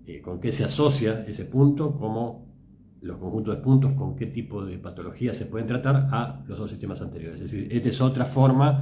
eh, 0.06 0.22
con 0.22 0.42
qué 0.42 0.52
se 0.52 0.66
asocia 0.66 1.24
ese 1.26 1.46
punto 1.46 1.96
como 1.96 2.54
los 3.00 3.18
conjuntos 3.18 3.56
de 3.56 3.62
puntos 3.62 3.94
con 3.94 4.14
qué 4.14 4.26
tipo 4.26 4.66
de 4.66 4.78
patología 4.78 5.34
se 5.34 5.46
pueden 5.46 5.68
tratar 5.68 6.10
a 6.12 6.44
los 6.46 6.60
dos 6.60 6.70
sistemas 6.70 7.02
anteriores. 7.02 7.40
Es 7.40 7.52
decir, 7.52 7.70
esta 7.72 7.88
es 7.88 8.02
otra 8.02 8.26
forma 8.26 8.82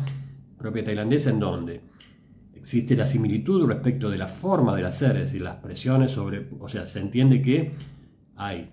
propia 0.57 0.83
tailandesa 0.83 1.29
en 1.29 1.39
donde 1.39 1.81
existe 2.55 2.95
la 2.95 3.05
similitud 3.05 3.67
respecto 3.67 4.09
de 4.09 4.17
la 4.17 4.27
forma 4.27 4.75
del 4.75 4.87
hacer, 4.87 5.17
es 5.17 5.25
decir, 5.25 5.43
las 5.43 5.57
presiones 5.57 6.09
sobre, 6.09 6.49
o 6.59 6.67
sea, 6.67 6.87
se 6.87 6.99
entiende 6.99 7.43
que 7.43 7.73
hay 8.35 8.71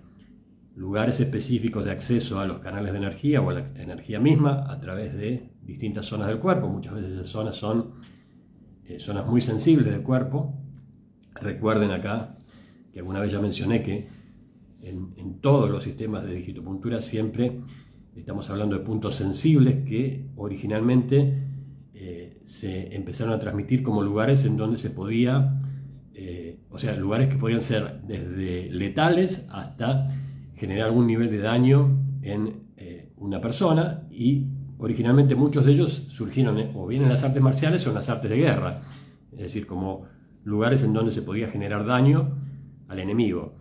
lugares 0.75 1.19
específicos 1.19 1.85
de 1.85 1.91
acceso 1.91 2.39
a 2.39 2.45
los 2.45 2.59
canales 2.59 2.91
de 2.91 2.97
energía 2.97 3.41
o 3.41 3.49
a 3.49 3.53
la 3.53 3.65
energía 3.75 4.19
misma 4.19 4.71
a 4.71 4.79
través 4.79 5.13
de 5.13 5.49
distintas 5.61 6.05
zonas 6.05 6.27
del 6.27 6.39
cuerpo. 6.39 6.67
Muchas 6.67 6.93
veces 6.93 7.11
esas 7.13 7.27
zonas 7.27 7.55
son 7.55 7.95
eh, 8.85 8.99
zonas 8.99 9.25
muy 9.25 9.41
sensibles 9.41 9.91
del 9.91 10.01
cuerpo. 10.01 10.55
Recuerden 11.35 11.91
acá 11.91 12.37
que 12.91 12.99
alguna 12.99 13.19
vez 13.19 13.31
ya 13.31 13.39
mencioné 13.39 13.83
que 13.83 14.07
en, 14.81 15.39
todos 15.41 15.69
los 15.69 15.83
sistemas 15.83 16.23
de 16.23 16.35
digitopuntura 16.35 17.01
siempre 17.01 17.61
estamos 18.15 18.49
hablando 18.49 18.77
de 18.77 18.83
puntos 18.83 19.15
sensibles 19.15 19.87
que 19.87 20.27
originalmente 20.35 21.47
eh, 21.93 22.41
se 22.45 22.95
empezaron 22.95 23.33
a 23.33 23.39
transmitir 23.39 23.83
como 23.83 24.03
lugares 24.03 24.45
en 24.45 24.57
donde 24.57 24.77
se 24.77 24.89
podía, 24.91 25.61
eh, 26.13 26.59
o 26.69 26.77
sea, 26.77 26.95
lugares 26.95 27.29
que 27.29 27.37
podían 27.37 27.61
ser 27.61 28.01
desde 28.01 28.69
letales 28.71 29.47
hasta 29.51 30.07
generar 30.61 30.89
algún 30.89 31.07
nivel 31.07 31.31
de 31.31 31.39
daño 31.39 31.97
en 32.21 32.61
una 33.17 33.41
persona 33.41 34.03
y 34.11 34.45
originalmente 34.77 35.33
muchos 35.33 35.65
de 35.65 35.71
ellos 35.71 36.07
surgieron 36.09 36.71
o 36.75 36.85
bien 36.85 37.01
en 37.01 37.09
las 37.09 37.23
artes 37.23 37.41
marciales 37.41 37.85
o 37.87 37.89
en 37.89 37.95
las 37.95 38.09
artes 38.09 38.29
de 38.29 38.37
guerra, 38.37 38.81
es 39.31 39.39
decir, 39.39 39.65
como 39.65 40.05
lugares 40.43 40.83
en 40.83 40.93
donde 40.93 41.11
se 41.11 41.23
podía 41.23 41.47
generar 41.47 41.83
daño 41.83 42.37
al 42.87 42.99
enemigo. 42.99 43.55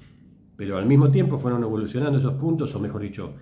Pero 0.56 0.76
al 0.76 0.84
mismo 0.84 1.10
tiempo 1.10 1.38
fueron 1.38 1.62
evolucionando 1.62 2.18
esos 2.18 2.34
puntos, 2.34 2.74
o 2.74 2.80
mejor 2.80 3.00
dicho, 3.00 3.34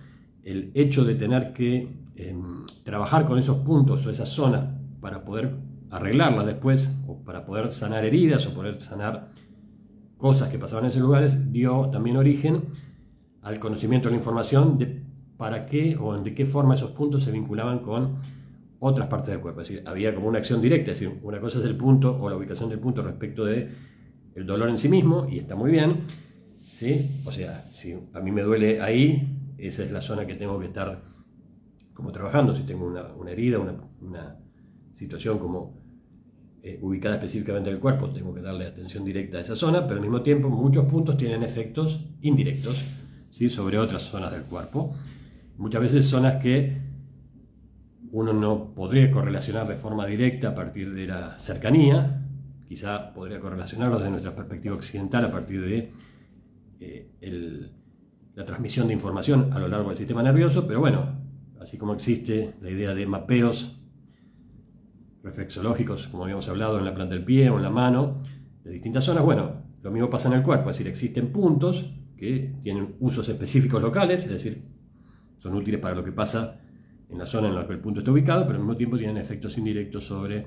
el 0.43 0.71
hecho 0.73 1.03
de 1.03 1.15
tener 1.15 1.51
que 1.51 1.89
em, 2.15 2.65
trabajar 2.83 3.25
con 3.25 3.37
esos 3.37 3.57
puntos 3.57 4.05
o 4.05 4.09
esas 4.09 4.29
zonas 4.29 4.65
para 5.01 5.25
poder 5.25 5.55
arreglarlas 5.89 6.45
después, 6.45 7.01
o 7.07 7.23
para 7.23 7.45
poder 7.45 7.71
sanar 7.71 8.05
heridas 8.05 8.47
o 8.47 8.53
poder 8.53 8.79
sanar 8.79 9.31
cosas 10.17 10.49
que 10.49 10.59
pasaban 10.59 10.85
en 10.85 10.91
esos 10.91 11.01
lugares, 11.01 11.51
dio 11.51 11.89
también 11.89 12.15
origen 12.15 12.88
al 13.49 13.59
conocimiento 13.59 14.07
de 14.07 14.11
la 14.11 14.17
información 14.17 14.77
de 14.77 15.01
para 15.37 15.65
qué 15.65 15.97
o 15.99 16.15
de 16.17 16.35
qué 16.35 16.45
forma 16.45 16.75
esos 16.75 16.91
puntos 16.91 17.23
se 17.23 17.31
vinculaban 17.31 17.79
con 17.79 18.17
otras 18.79 19.07
partes 19.07 19.29
del 19.29 19.39
cuerpo. 19.39 19.61
Es 19.61 19.69
decir, 19.69 19.83
había 19.87 20.13
como 20.13 20.27
una 20.27 20.37
acción 20.37 20.61
directa, 20.61 20.91
es 20.91 20.99
decir, 20.99 21.19
una 21.23 21.39
cosa 21.39 21.59
es 21.59 21.65
el 21.65 21.75
punto 21.75 22.15
o 22.21 22.29
la 22.29 22.35
ubicación 22.35 22.69
del 22.69 22.79
punto 22.79 23.01
respecto 23.01 23.45
de 23.45 23.69
dolor 24.35 24.69
en 24.69 24.77
sí 24.77 24.87
mismo, 24.87 25.27
y 25.29 25.39
está 25.39 25.55
muy 25.55 25.71
bien, 25.71 26.01
¿sí? 26.61 27.21
O 27.25 27.31
sea, 27.31 27.67
si 27.71 27.97
a 28.13 28.19
mí 28.21 28.31
me 28.31 28.41
duele 28.41 28.81
ahí, 28.81 29.55
esa 29.57 29.83
es 29.83 29.91
la 29.91 30.01
zona 30.01 30.27
que 30.27 30.35
tengo 30.35 30.59
que 30.59 30.67
estar 30.67 31.01
como 31.93 32.11
trabajando. 32.11 32.55
Si 32.55 32.63
tengo 32.63 32.85
una, 32.85 33.31
herida, 33.31 33.59
una, 33.59 34.37
situación 34.95 35.39
como 35.39 35.81
eh, 36.61 36.77
ubicada 36.81 37.15
específicamente 37.15 37.69
en 37.69 37.77
el 37.77 37.81
cuerpo, 37.81 38.09
tengo 38.09 38.33
que 38.33 38.41
darle 38.41 38.65
atención 38.65 39.03
directa 39.03 39.39
a 39.39 39.41
esa 39.41 39.55
zona, 39.55 39.87
pero 39.87 39.95
al 39.95 40.01
mismo 40.01 40.21
tiempo 40.21 40.49
muchos 40.49 40.85
puntos 40.85 41.17
tienen 41.17 41.41
efectos 41.41 42.05
indirectos 42.21 42.83
¿sí? 43.31 43.49
sobre 43.49 43.77
otras 43.77 44.03
zonas 44.03 44.31
del 44.31 44.43
cuerpo 44.43 44.95
muchas 45.59 45.81
veces 45.81 46.05
zonas 46.05 46.41
que 46.41 46.77
uno 48.11 48.33
no 48.33 48.73
podría 48.73 49.11
correlacionar 49.11 49.67
de 49.67 49.75
forma 49.75 50.05
directa 50.07 50.49
a 50.49 50.55
partir 50.55 50.93
de 50.93 51.05
la 51.05 51.37
cercanía, 51.37 52.25
quizá 52.67 53.13
podría 53.13 53.39
correlacionarlo 53.39 53.97
desde 53.97 54.09
nuestra 54.09 54.35
perspectiva 54.35 54.75
occidental 54.75 55.25
a 55.25 55.31
partir 55.31 55.61
de 55.61 55.91
eh, 56.79 57.69
la 58.33 58.45
transmisión 58.45 58.87
de 58.87 58.93
información 58.93 59.51
a 59.51 59.59
lo 59.59 59.67
largo 59.67 59.89
del 59.89 59.97
sistema 59.97 60.23
nervioso, 60.23 60.65
pero 60.65 60.79
bueno, 60.79 61.19
así 61.59 61.77
como 61.77 61.93
existe 61.93 62.55
la 62.61 62.69
idea 62.69 62.95
de 62.95 63.05
mapeos 63.05 63.81
reflexológicos, 65.21 66.07
como 66.07 66.23
habíamos 66.23 66.47
hablado 66.47 66.79
en 66.79 66.85
la 66.85 66.95
planta 66.95 67.15
del 67.15 67.25
pie 67.25 67.49
o 67.49 67.57
en 67.57 67.63
la 67.63 67.69
mano, 67.69 68.23
de 68.63 68.71
distintas 68.71 69.03
zonas, 69.03 69.25
bueno, 69.25 69.61
lo 69.83 69.91
mismo 69.91 70.09
pasa 70.09 70.29
en 70.29 70.35
el 70.35 70.41
cuerpo, 70.41 70.69
es 70.69 70.77
decir, 70.77 70.89
existen 70.89 71.33
puntos 71.33 71.98
que 72.19 72.53
tienen 72.61 72.95
usos 72.99 73.29
específicos 73.29 73.81
locales, 73.81 74.25
es 74.25 74.29
decir, 74.29 74.61
son 75.37 75.55
útiles 75.55 75.79
para 75.79 75.95
lo 75.95 76.03
que 76.03 76.11
pasa 76.11 76.59
en 77.09 77.17
la 77.17 77.25
zona 77.25 77.47
en 77.47 77.55
la 77.55 77.65
que 77.65 77.71
el 77.71 77.79
punto 77.79 77.99
está 77.99 78.11
ubicado, 78.11 78.45
pero 78.45 78.55
al 78.57 78.59
mismo 78.59 78.75
tiempo 78.75 78.97
tienen 78.97 79.15
efectos 79.15 79.57
indirectos 79.57 80.03
sobre, 80.03 80.45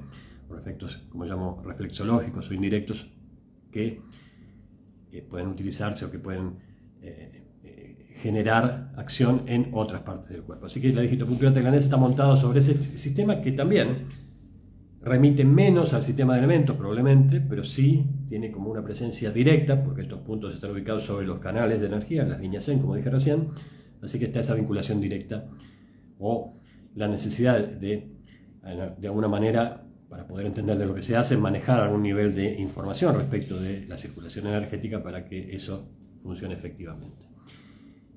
o 0.50 0.56
efectos, 0.58 0.98
como 1.08 1.24
llamo, 1.24 1.62
reflexológicos 1.64 2.50
o 2.50 2.54
indirectos 2.54 3.10
que 3.70 4.02
eh, 5.12 5.22
pueden 5.22 5.48
utilizarse 5.48 6.04
o 6.04 6.10
que 6.10 6.18
pueden 6.18 6.58
eh, 7.00 7.42
eh, 7.64 8.16
generar 8.20 8.92
acción 8.96 9.44
en 9.46 9.70
otras 9.72 10.02
partes 10.02 10.28
del 10.28 10.42
cuerpo. 10.42 10.66
Así 10.66 10.78
que 10.78 10.92
la 10.92 11.00
digitopuntura 11.00 11.54
tailandesa 11.54 11.84
está 11.84 11.96
montada 11.96 12.36
sobre 12.36 12.60
ese 12.60 12.80
sistema 12.98 13.40
que 13.40 13.52
también 13.52 14.08
remite 15.02 15.44
menos 15.44 15.94
al 15.94 16.02
sistema 16.02 16.34
de 16.34 16.40
elementos 16.40 16.76
probablemente, 16.76 17.40
pero 17.40 17.64
sí 17.64 18.04
tiene 18.28 18.50
como 18.50 18.70
una 18.70 18.82
presencia 18.82 19.30
directa, 19.30 19.82
porque 19.82 20.02
estos 20.02 20.20
puntos 20.20 20.54
están 20.54 20.70
ubicados 20.70 21.04
sobre 21.04 21.26
los 21.26 21.38
canales 21.38 21.80
de 21.80 21.86
energía, 21.86 22.24
las 22.24 22.40
líneas 22.40 22.64
Zen, 22.64 22.78
como 22.78 22.94
dije 22.94 23.10
recién, 23.10 23.48
Así 24.02 24.18
que 24.18 24.26
está 24.26 24.40
esa 24.40 24.54
vinculación 24.54 25.00
directa 25.00 25.48
o 26.18 26.58
la 26.96 27.08
necesidad 27.08 27.60
de, 27.60 28.10
de 28.98 29.06
alguna 29.06 29.28
manera, 29.28 29.86
para 30.08 30.26
poder 30.26 30.46
entender 30.46 30.76
de 30.76 30.84
lo 30.84 30.94
que 30.94 31.02
se 31.02 31.16
hace, 31.16 31.36
manejar 31.36 31.80
algún 31.80 32.02
nivel 32.02 32.34
de 32.34 32.60
información 32.60 33.14
respecto 33.14 33.58
de 33.58 33.86
la 33.86 33.96
circulación 33.96 34.46
energética 34.48 35.02
para 35.02 35.24
que 35.24 35.54
eso 35.54 35.88
funcione 36.22 36.54
efectivamente. 36.54 37.26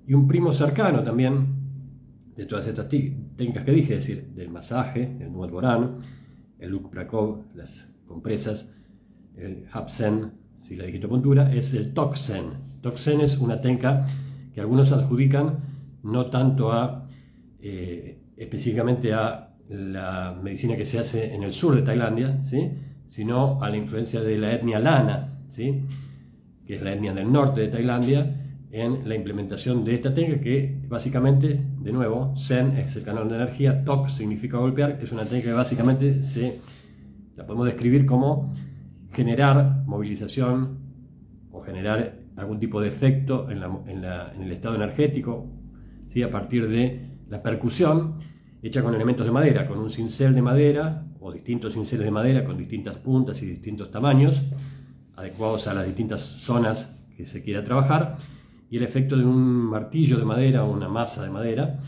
Y 0.07 0.13
un 0.13 0.27
primo 0.27 0.51
cercano 0.51 1.03
también 1.03 1.63
de 2.35 2.45
todas 2.45 2.67
estas 2.67 2.89
técnicas 2.89 3.63
que 3.63 3.71
dije, 3.71 3.95
es 3.95 4.07
decir, 4.07 4.27
del 4.33 4.49
masaje, 4.49 5.17
el 5.21 5.31
Nuot 5.31 5.51
Boran, 5.51 5.97
el 6.59 6.71
Luk 6.71 6.89
Prakov, 6.89 7.45
las 7.55 7.93
compresas, 8.07 8.75
el 9.35 9.65
Hapsen, 9.71 10.31
si 10.59 10.75
la 10.75 10.85
digitopuntura, 10.85 11.53
es 11.53 11.73
el 11.73 11.93
Toxen. 11.93 12.45
Toxen 12.81 13.21
es 13.21 13.37
una 13.37 13.61
técnica 13.61 14.05
que 14.53 14.61
algunos 14.61 14.91
adjudican 14.91 15.59
no 16.03 16.27
tanto 16.27 16.71
a 16.71 17.07
eh, 17.59 18.19
específicamente 18.37 19.13
a 19.13 19.55
la 19.69 20.39
medicina 20.41 20.75
que 20.75 20.85
se 20.85 20.99
hace 20.99 21.33
en 21.33 21.43
el 21.43 21.51
sur 21.51 21.75
de 21.75 21.81
Tailandia, 21.81 22.41
¿sí? 22.43 22.71
sino 23.07 23.61
a 23.61 23.69
la 23.69 23.77
influencia 23.77 24.21
de 24.21 24.37
la 24.37 24.53
etnia 24.53 24.79
lana, 24.79 25.39
¿sí? 25.49 25.81
que 26.65 26.75
es 26.75 26.81
la 26.81 26.93
etnia 26.93 27.13
del 27.13 27.31
norte 27.31 27.61
de 27.61 27.67
Tailandia, 27.69 28.44
en 28.75 29.07
la 29.07 29.15
implementación 29.15 29.85
de 29.85 29.95
esta 29.95 30.13
técnica 30.13 30.41
que 30.41 30.81
básicamente, 30.89 31.61
de 31.79 31.91
nuevo, 31.93 32.33
Zen 32.35 32.77
es 32.77 32.93
el 32.97 33.03
canal 33.03 33.29
de 33.29 33.35
energía, 33.35 33.85
Tok 33.85 34.09
significa 34.09 34.57
golpear, 34.57 34.99
es 35.01 35.13
una 35.13 35.23
técnica 35.23 35.51
que 35.51 35.53
básicamente 35.53 36.23
se 36.23 36.59
la 37.37 37.45
podemos 37.45 37.67
describir 37.67 38.05
como 38.05 38.53
generar 39.13 39.83
movilización 39.85 40.79
o 41.51 41.61
generar 41.61 42.19
algún 42.35 42.59
tipo 42.59 42.81
de 42.81 42.89
efecto 42.89 43.49
en, 43.49 43.63
en 43.87 44.41
el 44.43 44.51
estado 44.51 44.75
energético 44.75 45.49
a 46.21 46.29
partir 46.29 46.67
de 46.69 47.19
la 47.29 47.41
percusión 47.41 48.19
hecha 48.61 48.81
con 48.81 48.93
elementos 48.93 49.25
de 49.25 49.31
madera, 49.31 49.67
con 49.67 49.79
un 49.79 49.89
cincel 49.89 50.33
de 50.33 50.41
madera 50.41 51.05
o 51.21 51.31
distintos 51.31 51.73
cinceles 51.73 52.05
de 52.05 52.11
madera 52.11 52.43
con 52.43 52.57
distintas 52.57 52.97
puntas 52.97 53.41
y 53.41 53.45
distintos 53.45 53.89
tamaños, 53.89 54.43
adecuados 55.15 55.67
a 55.67 55.73
las 55.73 55.85
distintas 55.85 56.21
zonas 56.21 56.93
que 57.15 57.25
se 57.25 57.41
quiera 57.41 57.63
trabajar, 57.63 58.17
y 58.75 58.77
el 58.77 58.83
efecto 58.83 59.15
de 59.15 59.23
un 59.23 59.41
martillo 59.69 60.17
de 60.17 60.25
madera 60.25 60.65
o 60.65 60.69
una 60.69 60.89
masa 60.89 61.23
de 61.23 61.29
madera 61.29 61.79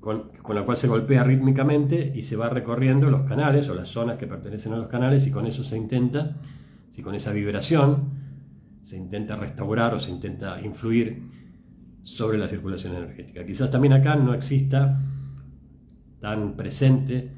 con, 0.00 0.30
con, 0.42 0.56
la 0.56 0.64
cual 0.64 0.76
se 0.76 0.88
golpea 0.88 1.22
rítmicamente 1.22 2.12
y 2.12 2.22
se 2.22 2.34
va 2.34 2.48
recorriendo 2.48 3.08
los 3.08 3.22
canales 3.22 3.68
o 3.68 3.74
las 3.76 3.86
zonas 3.86 4.18
que 4.18 4.26
pertenecen 4.26 4.72
a 4.72 4.78
los 4.78 4.88
canales 4.88 5.24
y 5.28 5.30
con 5.30 5.46
eso 5.46 5.62
se 5.62 5.76
intenta, 5.76 6.34
si 6.90 7.02
con 7.02 7.14
esa 7.14 7.32
vibración 7.32 8.08
se 8.82 8.96
intenta 8.96 9.36
restaurar 9.36 9.94
o 9.94 10.00
se 10.00 10.10
intenta 10.10 10.60
influir 10.60 11.22
sobre 12.02 12.36
la 12.36 12.48
circulación 12.48 12.96
energética. 12.96 13.46
Quizás 13.46 13.70
también 13.70 13.92
acá 13.92 14.16
no 14.16 14.34
exista 14.34 15.00
tan 16.18 16.56
presente 16.56 17.30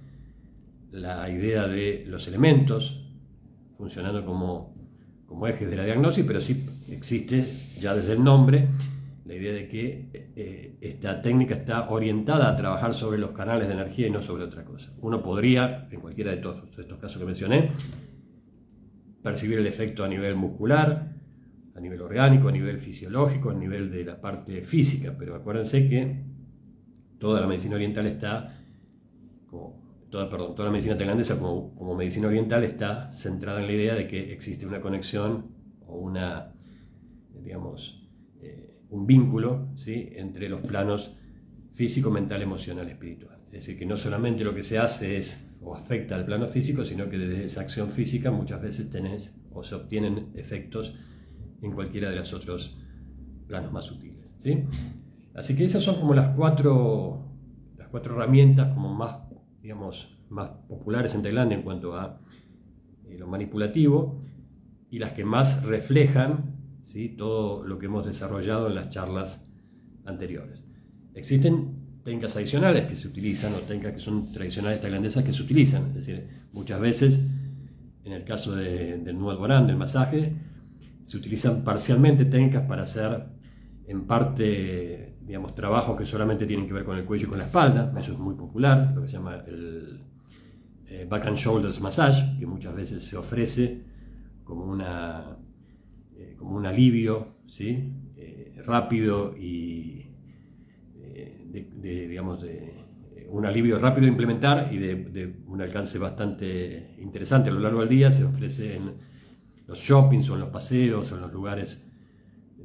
la 0.90 1.28
idea 1.28 1.68
de 1.68 2.06
los 2.06 2.26
elementos 2.28 3.06
funcionando 3.76 4.24
como, 4.24 4.74
como 5.30 5.46
ejes 5.46 5.70
de 5.70 5.76
la 5.76 5.84
diagnosis, 5.84 6.24
pero 6.26 6.40
sí 6.40 6.66
existe 6.90 7.46
ya 7.80 7.94
desde 7.94 8.14
el 8.14 8.24
nombre 8.24 8.66
la 9.24 9.36
idea 9.36 9.52
de 9.52 9.68
que 9.68 10.08
eh, 10.34 10.76
esta 10.80 11.22
técnica 11.22 11.54
está 11.54 11.88
orientada 11.88 12.50
a 12.50 12.56
trabajar 12.56 12.94
sobre 12.94 13.16
los 13.16 13.30
canales 13.30 13.68
de 13.68 13.74
energía 13.74 14.08
y 14.08 14.10
no 14.10 14.20
sobre 14.22 14.42
otra 14.42 14.64
cosa. 14.64 14.92
Uno 15.00 15.22
podría, 15.22 15.86
en 15.92 16.00
cualquiera 16.00 16.32
de 16.32 16.38
todos 16.38 16.76
estos 16.76 16.98
casos 16.98 17.20
que 17.20 17.26
mencioné, 17.26 17.70
percibir 19.22 19.60
el 19.60 19.68
efecto 19.68 20.02
a 20.02 20.08
nivel 20.08 20.34
muscular, 20.34 21.12
a 21.76 21.80
nivel 21.80 22.02
orgánico, 22.02 22.48
a 22.48 22.52
nivel 22.52 22.80
fisiológico, 22.80 23.50
a 23.50 23.54
nivel 23.54 23.88
de 23.92 24.04
la 24.04 24.20
parte 24.20 24.62
física, 24.62 25.14
pero 25.16 25.36
acuérdense 25.36 25.88
que 25.88 26.24
toda 27.20 27.40
la 27.40 27.46
medicina 27.46 27.76
oriental 27.76 28.08
está, 28.08 28.58
toda, 30.10 30.28
perdón, 30.28 30.54
toda 30.54 30.66
la 30.66 30.72
medicina 30.72 30.96
tailandesa 30.96 31.38
como, 31.38 31.74
como, 31.74 31.94
medicina 31.94 32.28
oriental 32.28 32.64
está 32.64 33.10
centrada 33.12 33.60
en 33.60 33.66
la 33.66 33.72
idea 33.72 33.94
de 33.94 34.06
que 34.06 34.32
existe 34.32 34.66
una 34.66 34.80
conexión 34.80 35.54
o 35.86 35.96
una, 35.96 36.52
digamos, 37.42 38.08
eh, 38.40 38.78
un 38.90 39.06
vínculo 39.06 39.68
¿sí? 39.76 40.10
entre 40.12 40.48
los 40.48 40.60
planos 40.60 41.16
físico, 41.72 42.10
mental, 42.10 42.42
emocional, 42.42 42.88
espiritual. 42.88 43.38
Es 43.46 43.66
decir, 43.66 43.78
que 43.78 43.86
no 43.86 43.96
solamente 43.96 44.44
lo 44.44 44.54
que 44.54 44.62
se 44.62 44.78
hace 44.78 45.16
es 45.16 45.46
o 45.62 45.74
afecta 45.74 46.14
al 46.14 46.24
plano 46.24 46.48
físico, 46.48 46.84
sino 46.84 47.08
que 47.08 47.18
desde 47.18 47.44
esa 47.44 47.60
acción 47.60 47.90
física 47.90 48.30
muchas 48.30 48.60
veces 48.60 48.90
tenés 48.90 49.36
o 49.52 49.62
se 49.62 49.74
obtienen 49.74 50.30
efectos 50.34 50.94
en 51.62 51.72
cualquiera 51.72 52.10
de 52.10 52.16
los 52.16 52.32
otros 52.32 52.78
planos 53.46 53.72
más 53.72 53.84
sutiles. 53.84 54.34
¿sí? 54.38 54.64
Así 55.34 55.56
que 55.56 55.64
esas 55.64 55.82
son 55.82 55.96
como 55.96 56.14
las 56.14 56.28
cuatro, 56.36 57.24
las 57.76 57.88
cuatro 57.88 58.14
herramientas 58.14 58.74
como 58.74 58.92
más, 58.94 59.16
digamos, 59.62 60.16
más 60.28 60.50
populares 60.68 61.14
en 61.14 61.22
Tailandia 61.22 61.56
en 61.56 61.62
cuanto 61.62 61.94
a 61.94 62.20
eh, 63.08 63.16
lo 63.18 63.26
manipulativo 63.26 64.22
y 64.90 64.98
las 64.98 65.12
que 65.12 65.24
más 65.24 65.64
reflejan 65.64 66.56
¿sí? 66.82 67.10
todo 67.10 67.64
lo 67.64 67.78
que 67.78 67.86
hemos 67.86 68.06
desarrollado 68.06 68.68
en 68.68 68.74
las 68.74 68.90
charlas 68.90 69.46
anteriores. 70.04 70.64
Existen 71.14 72.00
técnicas 72.04 72.36
adicionales 72.36 72.86
que 72.86 72.96
se 72.96 73.08
utilizan 73.08 73.54
o 73.54 73.58
técnicas 73.58 73.94
que 73.94 74.00
son 74.00 74.32
tradicionales 74.32 74.80
tailandesas 74.80 75.24
que 75.24 75.32
se 75.32 75.42
utilizan, 75.42 75.88
es 75.88 75.94
decir, 75.94 76.28
muchas 76.52 76.80
veces 76.80 77.20
en 78.04 78.12
el 78.12 78.24
caso 78.24 78.56
del 78.56 79.18
Nuevo 79.18 79.38
Borán, 79.38 79.66
del 79.66 79.76
masaje, 79.76 80.32
se 81.04 81.16
utilizan 81.16 81.62
parcialmente 81.64 82.24
técnicas 82.24 82.66
para 82.66 82.82
hacer 82.82 83.26
en 83.86 84.06
parte, 84.06 85.09
digamos, 85.20 85.54
trabajos 85.54 85.96
que 85.96 86.06
solamente 86.06 86.46
tienen 86.46 86.66
que 86.66 86.72
ver 86.72 86.84
con 86.84 86.96
el 86.96 87.04
cuello 87.04 87.26
y 87.26 87.28
con 87.28 87.38
la 87.38 87.44
espalda, 87.44 87.92
eso 87.98 88.12
es 88.12 88.18
muy 88.18 88.34
popular, 88.34 88.92
lo 88.94 89.02
que 89.02 89.08
se 89.08 89.14
llama 89.14 89.36
el 89.46 90.00
eh, 90.86 91.06
back 91.08 91.26
and 91.26 91.36
shoulders 91.36 91.80
massage, 91.80 92.38
que 92.38 92.46
muchas 92.46 92.74
veces 92.74 93.04
se 93.04 93.16
ofrece 93.16 93.84
como, 94.42 94.64
una, 94.64 95.36
eh, 96.16 96.34
como 96.36 96.56
un 96.56 96.66
alivio 96.66 97.36
¿sí? 97.46 97.92
Eh, 98.16 98.60
rápido 98.64 99.36
y 99.36 100.06
de, 101.50 102.08
digamos, 102.08 102.42
de, 102.42 102.80
un 103.28 103.46
alivio 103.46 103.78
rápido 103.78 104.02
de 104.02 104.10
implementar 104.10 104.72
y 104.72 104.78
de, 104.78 105.42
un 105.46 105.60
alcance 105.60 105.98
bastante 105.98 106.96
interesante 106.98 107.50
a 107.50 107.52
lo 107.52 107.60
largo 107.60 107.80
del 107.80 107.88
día. 107.88 108.12
Se 108.12 108.24
ofrece 108.24 108.76
en 108.76 108.92
los 109.66 109.78
shoppings 109.78 110.28
o 110.30 110.34
en 110.34 110.40
los 110.40 110.50
paseos 110.50 111.10
o 111.12 111.14
en 111.16 111.22
los 111.22 111.32
lugares 111.32 111.89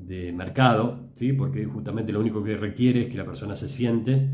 de 0.06 0.32
mercado, 0.32 1.10
¿sí? 1.15 1.34
porque 1.34 1.65
justamente 1.65 2.13
lo 2.13 2.20
único 2.20 2.44
que 2.44 2.56
requiere 2.56 3.04
es 3.04 3.08
que 3.08 3.18
la 3.18 3.26
persona 3.26 3.56
se 3.56 3.70
siente 3.70 4.30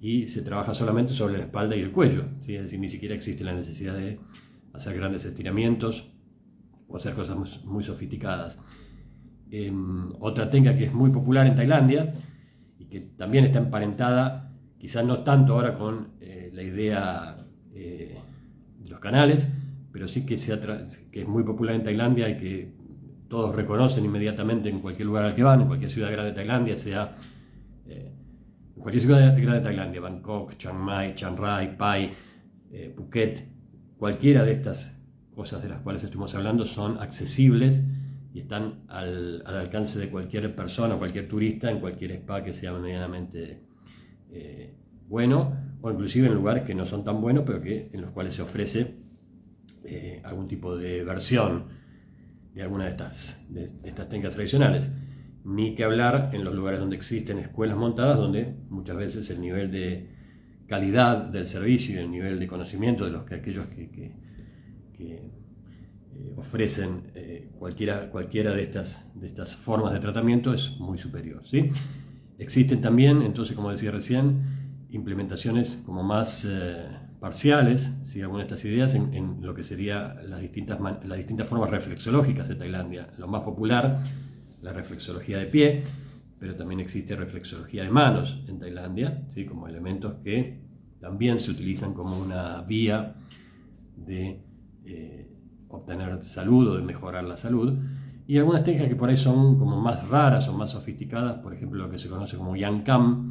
y 0.00 0.26
se 0.26 0.42
trabaja 0.42 0.74
solamente 0.74 1.12
sobre 1.12 1.34
la 1.34 1.40
espalda 1.40 1.76
y 1.76 1.80
el 1.80 1.92
cuello, 1.92 2.24
¿sí? 2.40 2.56
es 2.56 2.62
decir, 2.62 2.80
ni 2.80 2.88
siquiera 2.88 3.14
existe 3.14 3.44
la 3.44 3.52
necesidad 3.52 3.96
de 3.96 4.18
hacer 4.72 4.96
grandes 4.96 5.24
estiramientos 5.24 6.12
o 6.88 6.96
hacer 6.96 7.14
cosas 7.14 7.64
muy, 7.64 7.82
sofisticadas. 7.82 8.58
Em, 9.50 10.10
otra 10.18 10.50
técnica 10.50 10.76
que 10.76 10.86
es 10.86 10.92
muy 10.92 11.10
popular 11.10 11.46
en 11.46 11.54
Tailandia 11.54 12.12
y 12.78 12.86
que 12.86 13.00
también 13.00 13.44
está 13.44 13.58
emparentada 13.58 14.50
quizás 14.78 15.04
no 15.04 15.20
tanto 15.20 15.54
ahora 15.54 15.78
con 15.78 16.08
eh, 16.20 16.50
la 16.52 16.62
idea 16.62 17.46
eh, 17.72 18.18
de 18.80 18.88
los 18.88 18.98
canales, 18.98 19.46
pero 19.92 20.08
sí 20.08 20.26
que, 20.26 20.34
que 21.12 21.22
es 21.22 21.28
muy 21.28 21.44
popular 21.44 21.76
en 21.76 21.84
Tailandia 21.84 22.28
y 22.28 22.38
que 22.38 22.81
todos 23.32 23.54
reconocen 23.54 24.04
inmediatamente 24.04 24.68
en 24.68 24.80
cualquier 24.80 25.06
lugar 25.06 25.24
al 25.24 25.34
que 25.34 25.42
van, 25.42 25.62
en 25.62 25.66
cualquier 25.66 25.90
ciudad 25.90 26.12
grande 26.12 26.32
de 26.32 26.36
Tailandia, 26.36 26.76
sea 26.76 27.14
eh, 27.86 28.12
en 28.76 28.82
cualquier 28.82 29.00
ciudad 29.00 29.34
grande 29.34 29.58
de 29.58 29.60
Tailandia, 29.60 30.02
Bangkok, 30.02 30.58
Chiang 30.58 30.76
Mai, 30.76 31.14
Chiang 31.14 31.38
Rai, 31.38 31.74
Pai, 31.74 32.12
Phuket, 32.94 33.42
cualquiera 33.96 34.44
de 34.44 34.52
estas 34.52 34.94
cosas 35.34 35.62
de 35.62 35.70
las 35.70 35.80
cuales 35.80 36.04
estuvimos 36.04 36.34
hablando 36.34 36.66
son 36.66 36.98
accesibles 36.98 37.82
y 38.34 38.40
están 38.40 38.84
al, 38.88 39.42
al 39.46 39.56
alcance 39.56 39.98
de 39.98 40.10
cualquier 40.10 40.54
persona, 40.54 40.96
cualquier 40.96 41.26
turista, 41.26 41.70
en 41.70 41.80
cualquier 41.80 42.12
spa 42.12 42.44
que 42.44 42.52
sea 42.52 42.74
medianamente 42.74 43.62
eh, 44.30 44.74
bueno, 45.08 45.56
o 45.80 45.90
inclusive 45.90 46.26
en 46.26 46.34
lugares 46.34 46.64
que 46.64 46.74
no 46.74 46.84
son 46.84 47.02
tan 47.02 47.18
buenos, 47.22 47.44
pero 47.46 47.62
que, 47.62 47.88
en 47.94 48.02
los 48.02 48.10
cuales 48.10 48.34
se 48.34 48.42
ofrece 48.42 48.94
eh, 49.84 50.20
algún 50.22 50.46
tipo 50.46 50.76
de 50.76 51.02
versión 51.02 51.80
de 52.54 52.62
alguna 52.62 52.84
de 52.84 52.90
estas, 52.90 53.44
de 53.48 53.64
estas 53.64 54.08
técnicas 54.08 54.34
tradicionales. 54.34 54.90
Ni 55.44 55.74
que 55.74 55.84
hablar 55.84 56.30
en 56.32 56.44
los 56.44 56.54
lugares 56.54 56.78
donde 56.78 56.96
existen 56.96 57.38
escuelas 57.38 57.76
montadas, 57.76 58.16
donde 58.16 58.54
muchas 58.68 58.96
veces 58.96 59.28
el 59.30 59.40
nivel 59.40 59.72
de 59.72 60.10
calidad 60.68 61.18
del 61.18 61.46
servicio 61.46 61.96
y 61.96 61.98
el 61.98 62.10
nivel 62.10 62.38
de 62.38 62.46
conocimiento 62.46 63.04
de 63.04 63.10
los 63.10 63.24
que 63.24 63.34
aquellos 63.34 63.66
que, 63.66 64.12
eh, 65.00 65.32
ofrecen 66.36 67.10
cualquiera, 67.58 68.08
cualquiera 68.10 68.54
de, 68.54 68.62
estas, 68.62 69.10
de 69.14 69.26
estas 69.26 69.56
formas 69.56 69.92
de 69.92 69.98
tratamiento 69.98 70.54
es 70.54 70.78
muy 70.78 70.98
superior. 70.98 71.42
¿sí? 71.44 71.70
Existen 72.38 72.80
también, 72.80 73.22
entonces, 73.22 73.54
como 73.54 73.70
decía 73.70 73.90
recién, 73.90 74.86
implementaciones 74.90 75.82
como 75.86 76.02
más 76.02 76.44
eh, 76.48 76.86
parciales, 77.22 77.92
si 78.02 78.20
algunas 78.20 78.48
de 78.48 78.54
estas 78.54 78.64
ideas, 78.68 78.96
en, 78.96 79.38
lo 79.42 79.54
que 79.54 79.62
serían 79.62 80.28
las 80.28 80.40
distintas, 80.40 80.80
las 80.80 81.16
distintas 81.16 81.46
formas 81.46 81.70
reflexológicas 81.70 82.48
de 82.48 82.56
Tailandia. 82.56 83.10
Lo 83.16 83.28
más 83.28 83.42
popular, 83.42 84.00
la 84.60 84.72
reflexología 84.72 85.38
de 85.38 85.46
pie, 85.46 85.84
pero 86.40 86.56
también 86.56 86.80
existe 86.80 87.14
reflexología 87.14 87.84
de 87.84 87.90
manos 87.90 88.42
en 88.48 88.58
Tailandia, 88.58 89.22
¿sí? 89.28 89.44
como 89.44 89.68
elementos 89.68 90.14
que 90.24 90.62
también 90.98 91.38
se 91.38 91.52
utilizan 91.52 91.94
como 91.94 92.18
una 92.18 92.60
vía 92.62 93.14
de 93.96 94.40
eh, 94.84 95.28
obtener 95.68 96.24
salud 96.24 96.70
o 96.70 96.76
de 96.76 96.82
mejorar 96.82 97.22
la 97.22 97.36
salud 97.36 97.78
y 98.26 98.36
algunas 98.36 98.64
técnicas 98.64 98.88
que 98.88 98.96
por 98.96 99.08
ahí 99.08 99.16
son 99.16 99.60
como 99.60 99.80
más 99.80 100.08
raras 100.08 100.48
o 100.48 100.54
más 100.54 100.70
sofisticadas, 100.70 101.38
por 101.38 101.54
ejemplo 101.54 101.84
lo 101.84 101.88
que 101.88 101.98
se 101.98 102.08
conoce 102.08 102.36
como 102.36 102.56
Yang 102.56 102.82
Kam, 102.82 103.30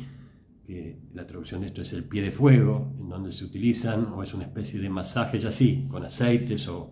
la 1.13 1.25
traducción 1.25 1.61
de 1.61 1.67
esto 1.67 1.81
es 1.81 1.93
el 1.93 2.03
pie 2.05 2.21
de 2.21 2.31
fuego, 2.31 2.93
en 2.99 3.09
donde 3.09 3.31
se 3.31 3.45
utilizan, 3.45 4.05
o 4.13 4.23
es 4.23 4.33
una 4.33 4.45
especie 4.45 4.79
de 4.79 4.89
masaje 4.89 5.39
ya 5.39 5.49
así, 5.49 5.87
con 5.89 6.03
aceites 6.03 6.67
o 6.67 6.91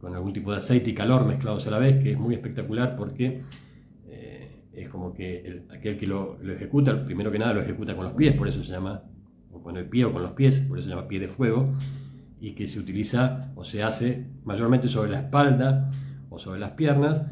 con 0.00 0.14
algún 0.14 0.32
tipo 0.32 0.52
de 0.52 0.58
aceite 0.58 0.90
y 0.90 0.94
calor 0.94 1.24
mezclados 1.24 1.66
a 1.66 1.70
la 1.70 1.78
vez, 1.78 2.02
que 2.02 2.12
es 2.12 2.18
muy 2.18 2.34
espectacular 2.34 2.96
porque 2.96 3.42
eh, 4.08 4.62
es 4.72 4.88
como 4.88 5.12
que 5.12 5.64
aquel 5.70 5.96
que 5.96 6.06
lo, 6.06 6.38
lo, 6.42 6.52
ejecuta, 6.52 7.04
primero 7.04 7.30
que 7.30 7.38
nada 7.38 7.54
lo 7.54 7.60
ejecuta 7.60 7.96
con 7.96 8.04
los 8.04 8.14
pies, 8.14 8.34
por 8.36 8.48
eso 8.48 8.62
se 8.62 8.72
llama, 8.72 9.02
o 9.50 9.62
con 9.62 9.76
el 9.76 9.86
pie 9.86 10.04
o 10.04 10.12
con 10.12 10.22
los 10.22 10.32
pies, 10.32 10.60
por 10.60 10.78
eso 10.78 10.88
se 10.88 10.94
llama 10.94 11.08
pie 11.08 11.20
de 11.20 11.28
fuego, 11.28 11.72
y 12.40 12.52
que 12.52 12.68
se 12.68 12.78
utiliza 12.78 13.52
o 13.56 13.64
se 13.64 13.82
hace 13.82 14.26
mayormente 14.44 14.88
sobre 14.88 15.10
la 15.10 15.20
espalda, 15.20 15.90
o 16.28 16.38
sobre 16.38 16.60
las 16.60 16.72
piernas, 16.72 17.24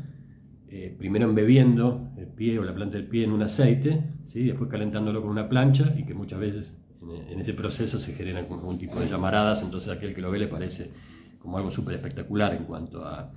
eh, 0.76 0.92
primero 0.98 1.28
embebiendo 1.28 2.10
el 2.16 2.26
pie 2.26 2.58
o 2.58 2.64
la 2.64 2.74
planta 2.74 2.96
del 2.96 3.06
pie 3.06 3.22
en 3.22 3.30
un 3.30 3.40
aceite, 3.44 4.02
¿sí? 4.24 4.42
después 4.42 4.68
calentándolo 4.68 5.22
con 5.22 5.30
una 5.30 5.48
plancha 5.48 5.94
y 5.96 6.04
que 6.04 6.14
muchas 6.14 6.40
veces 6.40 6.76
en, 7.30 7.38
ese 7.38 7.54
proceso 7.54 8.00
se 8.00 8.12
generan 8.12 8.46
algún 8.50 8.76
tipo 8.76 8.98
de 8.98 9.06
llamaradas, 9.06 9.62
entonces 9.62 9.88
a 9.88 9.92
aquel 9.92 10.12
que 10.12 10.20
lo 10.20 10.32
ve 10.32 10.40
le 10.40 10.48
parece 10.48 10.90
como 11.38 11.58
algo 11.58 11.70
súper 11.70 11.94
espectacular 11.94 12.56
en 12.56 12.64
cuanto 12.64 13.06
a 13.06 13.30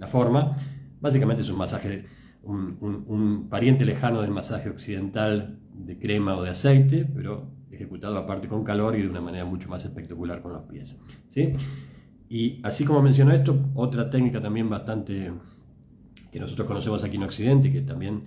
la 0.00 0.06
forma. 0.08 0.56
Básicamente 1.00 1.42
es 1.42 1.48
un 1.48 1.58
masaje, 1.58 2.06
un, 2.42 2.76
un, 3.06 3.48
pariente 3.48 3.84
lejano 3.84 4.20
del 4.20 4.32
masaje 4.32 4.68
occidental 4.68 5.60
de 5.72 5.96
crema 5.96 6.34
o 6.34 6.42
de 6.42 6.50
aceite, 6.50 7.06
pero 7.14 7.52
ejecutado 7.70 8.18
aparte 8.18 8.48
con 8.48 8.64
calor 8.64 8.96
y 8.96 9.02
de 9.02 9.08
una 9.08 9.20
manera 9.20 9.44
mucho 9.44 9.68
más 9.68 9.84
espectacular 9.84 10.42
con 10.42 10.54
los 10.54 10.64
pies. 10.64 10.98
¿sí? 11.28 11.52
Y 12.28 12.58
así 12.64 12.84
como 12.84 13.00
menciono 13.00 13.30
esto, 13.30 13.70
otra 13.74 14.10
técnica 14.10 14.42
también 14.42 14.68
bastante 14.68 15.30
que 16.30 16.40
nosotros 16.40 16.66
conocemos 16.66 17.04
aquí 17.04 17.16
en 17.16 17.22
Occidente 17.24 17.72
que 17.72 17.80
también 17.80 18.22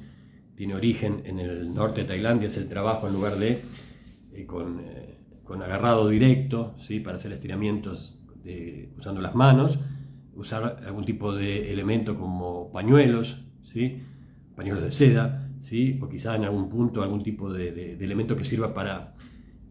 tiene 0.55 0.75
origen 0.75 1.21
en 1.25 1.39
el 1.39 1.73
norte 1.73 2.01
de 2.01 2.07
Tailandia 2.07 2.47
es 2.47 2.57
el 2.57 2.67
trabajo 2.67 3.07
en 3.07 3.13
lugar 3.13 3.37
de 3.37 3.61
eh, 4.33 4.45
con, 4.45 4.79
eh, 4.79 5.17
con, 5.43 5.61
agarrado 5.61 6.09
directo, 6.09 6.75
¿sí? 6.77 6.99
para 6.99 7.15
hacer 7.15 7.31
estiramientos 7.31 8.19
usando 8.97 9.21
las 9.21 9.35
manos, 9.35 9.79
usar 10.35 10.83
algún 10.85 11.05
tipo 11.05 11.33
de 11.33 11.71
elemento 11.71 12.19
como 12.19 12.69
pañuelos, 12.73 13.45
¿sí? 13.61 14.01
pañuelos 14.53 14.83
de 14.83 14.91
seda, 14.91 15.49
¿sí? 15.61 15.97
o 16.01 16.09
quizá 16.09 16.35
en 16.35 16.43
algún 16.43 16.69
punto 16.69 17.01
algún 17.01 17.23
tipo 17.23 17.53
de, 17.53 17.71
de 17.71 18.03
elemento 18.03 18.35
que 18.35 18.43
sirva 18.43 18.73
para 18.73 19.13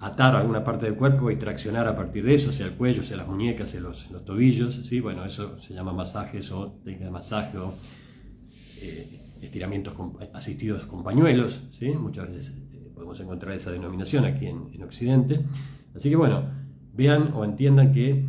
atar 0.02 0.34
alguna 0.34 0.64
parte 0.64 0.86
del 0.86 0.96
cuerpo 0.96 1.30
y 1.30 1.36
traccionar 1.36 1.86
a 1.86 1.94
partir 1.94 2.24
de 2.24 2.34
eso, 2.34 2.50
sea 2.50 2.66
el 2.66 2.72
cuello, 2.72 3.04
sea 3.04 3.16
las 3.16 3.28
muñecas, 3.28 3.70
sea 3.70 3.80
los, 3.80 4.10
los 4.10 4.24
tobillos, 4.24 4.80
¿sí? 4.84 5.00
bueno, 5.00 5.24
eso 5.24 5.60
se 5.60 5.74
llama 5.74 5.92
masajes 5.92 6.50
o 6.50 6.80
técnica 6.84 7.04
de 7.04 7.10
masaje 7.12 7.56
o 7.56 7.72
eh, 8.82 9.20
estiramientos 9.40 9.94
asistidos 10.32 10.84
con 10.84 11.02
pañuelos, 11.02 11.62
¿sí? 11.72 11.90
muchas 11.90 12.28
veces 12.28 12.56
eh, 12.72 12.90
podemos 12.94 13.18
encontrar 13.20 13.54
esa 13.54 13.70
denominación 13.70 14.24
aquí 14.24 14.46
en, 14.46 14.82
Occidente. 14.82 15.40
Así 15.94 16.10
que 16.10 16.16
bueno, 16.16 16.44
vean 16.94 17.32
o 17.34 17.44
entiendan 17.44 17.92
que 17.92 18.24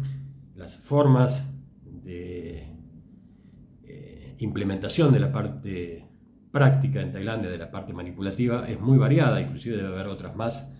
las 0.55 0.77
formas 0.77 1.53
de 2.03 2.67
eh, 3.83 4.35
implementación 4.39 5.13
de 5.13 5.19
la 5.19 5.31
parte 5.31 6.05
práctica 6.51 7.01
en 7.01 7.11
Tailandia, 7.11 7.49
de 7.49 7.57
la 7.57 7.71
parte 7.71 7.93
manipulativa, 7.93 8.67
es 8.67 8.79
muy 8.79 8.97
variada, 8.97 9.41
inclusive 9.41 9.77
debe 9.77 9.89
haber 9.89 10.07
otras 10.07 10.35
más 10.35 10.71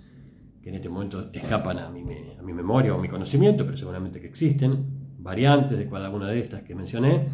que 0.61 0.69
en 0.69 0.75
este 0.75 0.89
momento 0.89 1.29
escapan 1.33 1.79
a 1.79 1.89
mi, 1.89 2.01
a 2.01 2.41
mi 2.41 2.53
memoria 2.53 2.93
o 2.93 2.99
a 2.99 3.01
mi 3.01 3.09
conocimiento, 3.09 3.65
pero 3.65 3.77
seguramente 3.77 4.21
que 4.21 4.27
existen, 4.27 5.03
variantes 5.19 5.77
de 5.77 5.89
cada 5.89 6.09
una 6.09 6.27
de 6.27 6.39
estas 6.39 6.61
que 6.61 6.75
mencioné, 6.75 7.27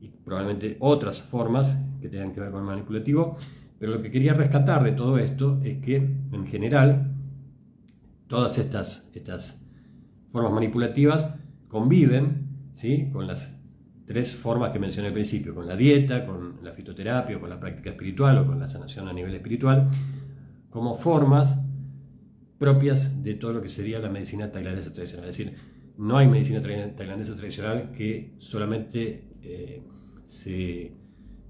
y 0.00 0.08
probablemente 0.08 0.76
otras 0.80 1.22
formas 1.22 1.80
que 2.00 2.08
tengan 2.08 2.32
que 2.32 2.40
ver 2.40 2.50
con 2.50 2.60
el 2.60 2.66
manipulativo, 2.66 3.36
pero 3.78 3.92
lo 3.92 4.02
que 4.02 4.10
quería 4.10 4.34
rescatar 4.34 4.82
de 4.82 4.92
todo 4.92 5.18
esto 5.18 5.60
es 5.62 5.78
que, 5.78 5.96
en 5.96 6.46
general, 6.46 7.12
todas 8.26 8.58
estas, 8.58 9.10
estas 9.14 9.64
formas 10.30 10.52
manipulativas 10.52 11.34
conviven 11.68 12.48
¿sí? 12.74 13.08
con 13.12 13.26
las 13.26 13.54
tres 14.06 14.34
formas 14.34 14.70
que 14.70 14.78
mencioné 14.78 15.08
al 15.08 15.14
principio, 15.14 15.54
con 15.54 15.66
la 15.66 15.76
dieta, 15.76 16.24
con 16.24 16.56
la 16.62 16.72
fitoterapia, 16.72 17.38
con 17.38 17.50
la 17.50 17.60
práctica 17.60 17.90
espiritual 17.90 18.38
o 18.38 18.46
con 18.46 18.58
la 18.58 18.66
sanación 18.66 19.06
a 19.06 19.12
nivel 19.12 19.34
espiritual, 19.34 19.88
como 20.70 20.94
formas 20.94 21.58
propias 22.58 23.22
de 23.22 23.34
todo 23.34 23.52
lo 23.52 23.62
que 23.62 23.68
sería 23.68 23.98
la 23.98 24.08
medicina 24.08 24.50
tailandesa 24.50 24.92
tradicional. 24.92 25.26
Decir, 25.26 25.54
no 25.98 26.16
hay 26.16 26.28
medicina 26.28 26.62
tailandesa 26.62 27.34
tradicional 27.34 27.90
que 27.90 28.34
solamente 28.38 29.24
eh, 29.42 29.82
se 30.24 30.92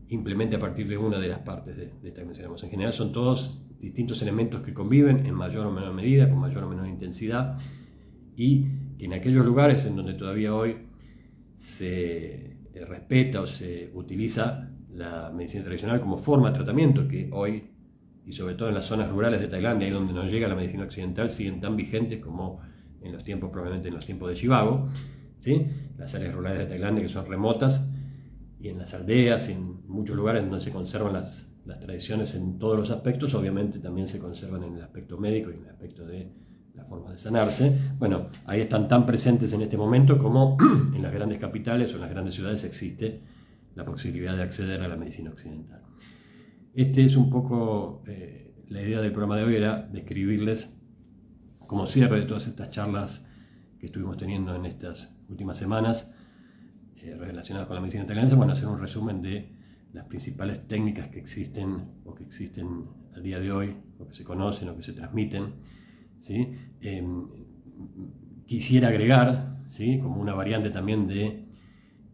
implemente 0.09 0.57
a 0.57 0.59
partir 0.59 0.89
de 0.89 0.97
una 0.97 1.19
de 1.19 1.29
las 1.29 1.41
partes 1.41 1.77
de, 1.77 1.93
esta 2.03 2.23
que 2.23 2.27
mencionamos. 2.27 2.65
En 2.65 2.71
general 2.71 2.95
son 2.95 3.13
todos 3.13 3.63
distintos 3.79 4.23
elementos 4.23 4.63
que 4.63 4.73
conviven 4.73 5.27
en 5.27 5.35
mayor 5.35 5.67
o 5.67 5.71
menor 5.71 5.93
medida, 5.93 6.31
con 6.31 6.39
mayor 6.39 6.65
o 6.65 6.69
menor 6.69 6.89
intensidad, 6.89 7.59
y 8.37 8.65
que 8.99 9.05
en 9.05 9.13
aquellos 9.13 9.45
lugares 9.45 9.85
en 9.85 9.97
donde 9.97 10.15
todavía 10.15 10.55
hoy 10.55 10.77
se 11.55 12.57
eh, 12.73 12.85
respeta 12.89 13.43
o 13.43 13.47
se 13.47 13.91
utiliza 13.93 14.71
la 14.95 15.31
medicina 15.31 15.65
tradicional 15.65 16.01
como 16.01 16.17
forma 16.17 16.49
de 16.49 16.55
tratamiento 16.55 17.07
que 17.07 17.29
hoy, 17.33 17.65
y 18.25 18.33
sobre 18.33 18.55
todo 18.55 18.71
en 18.71 18.77
las 18.77 18.87
zonas 18.87 19.11
rurales 19.11 19.43
de 19.43 19.49
Tailandia, 19.49 19.87
ahí 19.87 19.93
donde 19.93 20.15
no 20.15 20.27
llega 20.27 20.49
la 20.49 20.57
medicina 20.57 20.85
occidental, 20.85 21.29
siguen 21.29 21.61
tan 21.61 21.77
vigentes 21.77 22.21
como 22.21 22.61
en 23.09 23.15
los 23.15 23.25
tiempos, 23.25 23.51
probablemente 23.51 23.89
en 23.89 23.95
los 23.95 24.07
tiempos 24.07 24.29
de 24.29 24.37
Chivago, 24.37 24.89
¿sí? 25.39 25.67
las 25.97 26.15
áreas 26.15 26.35
rurales 26.35 26.61
de 26.61 26.67
Tailandia 26.67 27.03
que 27.03 27.09
son 27.09 27.27
remotas, 27.27 27.91
y 28.61 28.69
en 28.69 28.79
las 28.79 28.93
aldeas, 28.95 29.49
en 29.49 29.87
muchos 29.87 30.17
lugares 30.17 30.43
donde 30.43 30.61
se 30.61 30.73
conservan 30.73 31.13
las, 31.13 31.49
las 31.65 31.81
tradiciones 31.81 32.35
en 32.35 32.59
todos 32.59 32.77
los 32.77 32.91
aspectos, 32.91 33.35
obviamente 33.35 33.79
también 33.79 34.09
se 34.09 34.19
conservan 34.19 34.65
en 34.65 34.75
el 34.75 34.83
aspecto 34.83 35.19
médico 35.19 35.51
y 35.51 35.55
en 35.55 35.65
el 35.65 35.71
aspecto 35.71 36.07
de 36.07 36.33
la 36.75 36.85
forma 36.85 37.11
de 37.11 37.19
sanarse, 37.19 37.77
bueno, 37.99 38.29
ahí 38.47 38.61
están 38.61 38.87
tan 38.89 39.05
presentes 39.05 39.53
en 39.53 39.63
este 39.63 39.77
momento 39.77 40.19
como 40.19 40.57
en 40.95 41.03
las 41.03 41.13
grandes 41.13 41.39
capitales 41.39 41.93
o 41.93 41.97
en 41.97 42.03
las 42.03 42.11
grandes 42.11 42.35
ciudades 42.35 42.65
existe 42.65 43.21
la 43.75 43.85
posibilidad 43.85 44.37
de 44.37 44.43
acceder 44.43 44.83
a 44.83 44.89
la 44.89 44.97
medicina 44.97 45.31
occidental. 45.31 45.83
Este 46.75 47.05
es 47.05 47.17
un 47.17 47.31
poco, 47.31 48.03
eh, 48.07 48.55
la 48.69 48.83
idea 48.83 49.01
del 49.01 49.13
programa 49.13 49.37
de 49.37 49.45
hoy 49.45 49.57
era 49.57 49.89
describirles 49.93 50.78
como 51.69 51.87
cierre 51.87 52.19
de 52.19 52.27
todas 52.27 52.47
estas 52.47 52.71
charlas 52.71 53.29
que 53.79 53.87
estuvimos 53.87 54.17
teniendo 54.17 54.57
en 54.57 54.65
estas 54.65 55.15
últimas 55.29 55.59
semanas 55.59 56.15
eh, 56.97 57.15
relacionadas 57.15 57.69
con 57.69 57.75
la 57.77 57.83
medicina 57.83 58.07
tailandesa, 58.07 58.37
bueno, 58.37 58.55
hacer 58.55 58.69
un 58.69 58.79
resumen 58.79 59.21
de 59.21 59.53
las 59.93 60.07
principales 60.07 60.67
técnicas 60.67 61.09
que 61.09 61.19
existen 61.19 62.01
o 62.07 62.15
que 62.15 62.25
existen 62.25 62.87
al 63.15 63.23
día 63.23 63.39
de 63.39 63.53
hoy, 63.53 63.77
o 63.99 64.07
que 64.07 64.15
se 64.15 64.25
conocen 64.25 64.71
o 64.71 64.77
que 64.77 64.83
se 64.83 64.95
transmiten, 64.95 65.57
¿sí? 66.19 66.49
Em, 66.81 67.29
quisiera 68.47 68.89
agregar, 68.89 69.63
¿sí? 69.67 69.99
como 69.99 70.23
una 70.23 70.33
variante 70.33 70.71
también 70.71 71.07
de 71.07 71.49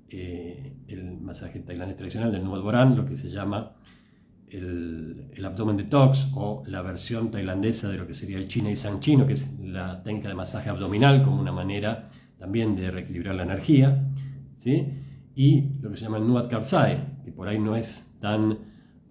eh, 0.09 0.77
el 0.89 1.21
masaje 1.21 1.61
tailandés 1.61 1.97
tradicional 1.97 2.33
del 2.33 2.43
Nuevo 2.43 2.61
Boran, 2.61 2.97
lo 2.97 3.07
que 3.07 3.15
se 3.15 3.31
llama 3.31 3.77
el, 4.55 5.45
abdomen 5.45 5.77
detox 5.77 6.29
o 6.35 6.63
la 6.67 6.81
versión 6.83 7.31
tailandesa 7.31 7.89
de 7.89 7.99
lo 7.99 8.07
que 8.07 8.15
sería 8.15 8.39
el 8.39 8.49
China 8.49 8.71
y 8.71 8.77
San 8.77 9.01
Chino, 9.01 9.27
que 9.27 9.35
es 9.35 9.59
la 9.61 10.03
técnica 10.03 10.29
de 10.29 10.35
masaje 10.35 10.71
abdominal 10.71 11.23
como 11.23 11.41
una 11.41 11.53
manera 11.53 12.09
también 12.39 12.75
de 12.77 12.91
reequilibrar 12.91 13.35
la 13.35 13.43
energía, 13.43 14.07
¿sí? 14.55 14.87
y 15.35 15.79
lo 15.81 15.91
que 15.91 15.97
se 15.97 16.05
llama 16.05 16.19
el 16.19 16.27
Nuat 16.27 16.49
Karsai, 16.49 17.23
que 17.25 17.33
por 17.33 17.49
ahí 17.49 17.59
no 17.59 17.75
es 17.77 18.07
tan, 18.21 18.59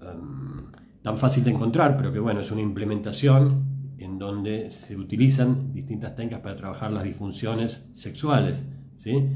em, 0.02 0.72
tan 1.02 1.18
fácil 1.18 1.44
de 1.44 1.52
encontrar, 1.52 1.98
pero 1.98 2.12
que 2.12 2.20
bueno, 2.20 2.40
es 2.40 2.52
una 2.52 2.62
implementación 2.62 3.94
en 3.98 4.18
donde 4.18 4.70
se 4.70 4.96
utilizan 4.98 5.74
distintas 5.74 6.16
técnicas 6.16 6.42
para 6.42 6.56
trabajar 6.56 6.92
las 6.92 7.04
disfunciones 7.04 7.90
sexuales, 7.94 8.66
¿sí? 8.96 9.28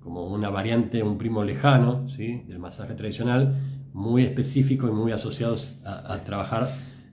como 0.00 0.26
una 0.26 0.50
variante, 0.50 1.02
un 1.02 1.16
primo 1.16 1.42
lejano 1.42 2.08
¿sí? 2.08 2.42
del 2.46 2.58
masaje 2.58 2.94
tradicional, 2.94 3.56
muy 3.94 4.24
específico 4.24 4.88
y 4.88 4.90
muy 4.90 5.12
asociados 5.12 5.80
a, 5.84 6.18
trabajar 6.24 6.68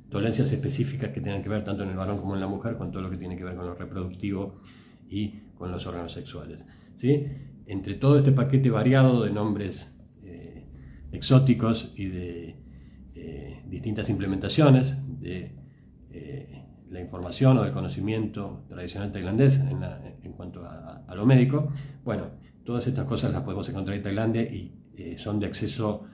dolencias 0.10 0.52
específicas 0.52 1.12
que 1.12 1.22
tienen 1.22 1.44
que 1.44 1.48
ver 1.48 1.64
tanto 1.64 1.84
en 1.84 1.90
el 1.90 1.96
varón 1.96 2.18
como 2.18 2.34
en 2.34 2.42
la 2.42 2.48
mujer, 2.48 2.76
con 2.76 2.92
todo 2.92 3.04
lo 3.04 3.10
que 3.10 3.18
tiene 3.18 3.38
que 3.38 3.44
ver 3.44 3.56
con 3.56 3.68
lo 3.68 3.76
reproductivo 3.76 4.62
y 5.08 5.42
con 5.56 5.72
los 5.72 5.86
órganos 5.86 6.12
sexuales. 6.12 6.66
¿sí? 6.96 7.28
Entre 7.68 7.94
todo 7.94 8.18
este 8.18 8.32
paquete 8.32 8.72
variado 8.72 9.24
de 9.24 9.30
nombres 9.30 9.96
eh, 10.24 10.66
exóticos 11.12 11.94
y 11.96 12.08
de 12.08 12.56
eh, 13.14 13.64
distintas 13.68 14.10
implementaciones 14.10 14.98
de 15.20 15.56
eh, 16.10 16.64
la 16.90 17.00
información 17.00 17.60
o 17.60 17.64
del 17.64 17.74
conocimiento 17.74 18.66
tradicional 18.68 19.12
tailandés 19.12 19.60
en, 19.60 20.34
cuanto 20.34 20.66
a, 20.66 21.14
lo 21.16 21.28
médico. 21.28 21.72
Bueno, 22.04 22.26
todas 22.66 22.88
estas 22.88 23.06
cosas 23.06 23.32
las 23.32 23.44
podemos 23.44 23.70
encontrar 23.70 23.96
en 23.96 24.02
Tailandia 24.04 24.42
y 24.42 24.74
son 25.16 25.40
de 25.40 25.46
acceso, 25.46 26.06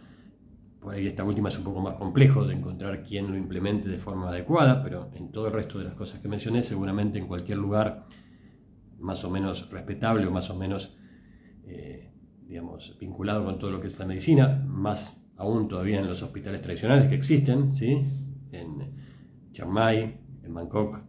por 0.88 0.95
esta 0.97 1.25
última 1.25 1.49
es 1.49 1.57
un 1.57 1.65
poco 1.65 1.81
más 1.81 1.95
complejo 1.95 2.45
de 2.45 2.53
encontrar 2.53 3.03
quién 3.03 3.29
lo 3.29 3.35
implemente 3.35 3.89
de 3.89 3.97
forma 3.97 4.29
adecuada, 4.29 4.81
pero 4.81 5.11
en 5.15 5.33
todo 5.33 5.47
el 5.47 5.53
resto 5.53 5.79
de 5.79 5.83
las 5.83 5.95
cosas 5.95 6.21
que 6.21 6.29
mencioné, 6.29 6.63
seguramente 6.63 7.19
en 7.19 7.27
cualquier 7.27 7.57
lugar 7.57 8.05
más 8.97 9.21
o 9.25 9.29
menos 9.29 9.69
respetable 9.69 10.25
o 10.25 10.31
más 10.31 10.49
o 10.49 10.55
menos, 10.55 10.97
eh, 11.65 12.13
digamos, 12.47 12.97
vinculado 13.01 13.43
con 13.43 13.59
todo 13.59 13.69
lo 13.71 13.81
que 13.81 13.88
es 13.88 13.99
la 13.99 14.05
medicina, 14.05 14.63
más 14.65 15.21
aún 15.35 15.67
todavía 15.67 15.99
en 15.99 16.07
los 16.07 16.23
hospitales 16.23 16.61
tradicionales 16.61 17.07
que 17.07 17.15
existen, 17.15 17.73
¿sí? 17.73 18.01
en 18.53 18.93
Chiang 19.51 19.69
Mai, 19.69 20.21
en 20.41 20.53
Bangkok. 20.53 21.01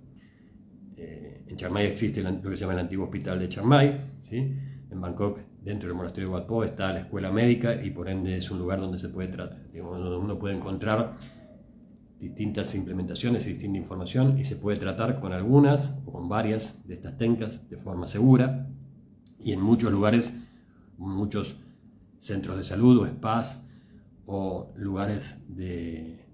Eh, 0.96 1.44
en 1.46 1.56
Chiang 1.56 1.72
Mai 1.72 1.86
existe 1.86 2.20
lo 2.20 2.42
que 2.42 2.56
se 2.56 2.62
llama 2.62 2.72
el 2.72 2.80
antiguo 2.80 3.04
hospital 3.04 3.38
de 3.38 3.48
Chiang 3.48 3.66
Mai. 3.66 4.14
¿sí? 4.18 4.56
En 4.90 5.00
Bangkok, 5.00 5.40
dentro 5.62 5.88
del 5.88 5.96
monasterio 5.96 6.30
de 6.30 6.34
Wat 6.34 6.46
Po, 6.46 6.64
está 6.64 6.92
la 6.92 7.00
escuela 7.00 7.30
médica 7.30 7.82
y 7.82 7.90
por 7.90 8.08
ende 8.08 8.36
es 8.36 8.50
un 8.50 8.58
lugar 8.58 8.80
donde, 8.80 8.98
se 8.98 9.08
puede 9.08 9.28
digamos, 9.72 10.00
donde 10.00 10.16
uno 10.16 10.38
puede 10.38 10.56
encontrar 10.56 11.16
distintas 12.18 12.74
implementaciones 12.74 13.46
y 13.46 13.50
distinta 13.50 13.78
información 13.78 14.38
y 14.38 14.44
se 14.44 14.56
puede 14.56 14.78
tratar 14.78 15.20
con 15.20 15.32
algunas 15.32 15.98
o 16.04 16.12
con 16.12 16.28
varias 16.28 16.86
de 16.86 16.94
estas 16.94 17.16
técnicas 17.16 17.68
de 17.68 17.76
forma 17.76 18.06
segura 18.06 18.68
y 19.38 19.52
en 19.52 19.60
muchos 19.60 19.92
lugares, 19.92 20.36
muchos 20.96 21.60
centros 22.18 22.56
de 22.56 22.64
salud 22.64 22.98
o 22.98 23.06
spas 23.06 23.62
o 24.26 24.72
lugares 24.76 25.44
de 25.48 26.28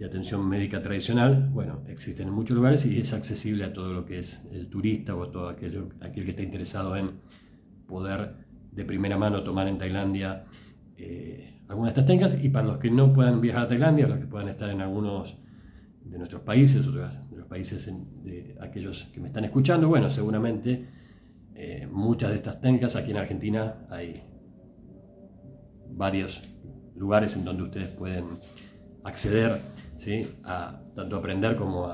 de 0.00 0.06
atención 0.06 0.48
médica 0.48 0.80
tradicional, 0.80 1.50
bueno, 1.52 1.82
existen 1.86 2.28
en 2.28 2.32
muchos 2.32 2.56
lugares 2.56 2.86
y 2.86 2.98
es 2.98 3.12
accesible 3.12 3.64
a 3.64 3.74
todo 3.74 3.92
lo 3.92 4.06
que 4.06 4.18
es 4.18 4.42
el 4.50 4.70
turista 4.70 5.14
o 5.14 5.24
a 5.24 5.30
todo 5.30 5.50
aquel, 5.50 5.88
aquel 6.00 6.24
que 6.24 6.30
está 6.30 6.42
interesado 6.42 6.96
en 6.96 7.20
poder 7.90 8.36
de 8.72 8.84
primera 8.84 9.18
mano 9.18 9.42
tomar 9.42 9.68
en 9.68 9.76
Tailandia 9.76 10.46
eh, 10.96 11.60
algunas 11.68 11.92
de 11.92 12.00
estas 12.00 12.06
técnicas 12.06 12.42
y 12.42 12.48
para 12.48 12.66
los 12.66 12.78
que 12.78 12.90
no 12.90 13.12
puedan 13.12 13.40
viajar 13.40 13.64
a 13.64 13.68
Tailandia, 13.68 14.06
los 14.06 14.18
que 14.18 14.26
puedan 14.26 14.48
estar 14.48 14.70
en 14.70 14.80
algunos 14.80 15.36
de 16.04 16.18
nuestros 16.18 16.42
países, 16.42 16.86
o 16.86 16.92
de 16.92 17.08
los 17.36 17.46
países 17.46 17.92
de 18.24 18.56
aquellos 18.60 19.08
que 19.12 19.20
me 19.20 19.28
están 19.28 19.44
escuchando, 19.44 19.88
bueno, 19.88 20.08
seguramente 20.08 20.88
eh, 21.54 21.86
muchas 21.90 22.30
de 22.30 22.36
estas 22.36 22.60
técnicas 22.60 22.96
aquí 22.96 23.10
en 23.10 23.18
Argentina 23.18 23.86
hay 23.90 24.22
varios 25.90 26.42
lugares 26.96 27.36
en 27.36 27.44
donde 27.44 27.64
ustedes 27.64 27.88
pueden 27.88 28.24
acceder 29.04 29.60
a 30.44 30.80
tanto 30.94 31.16
aprender 31.16 31.56
como 31.56 31.88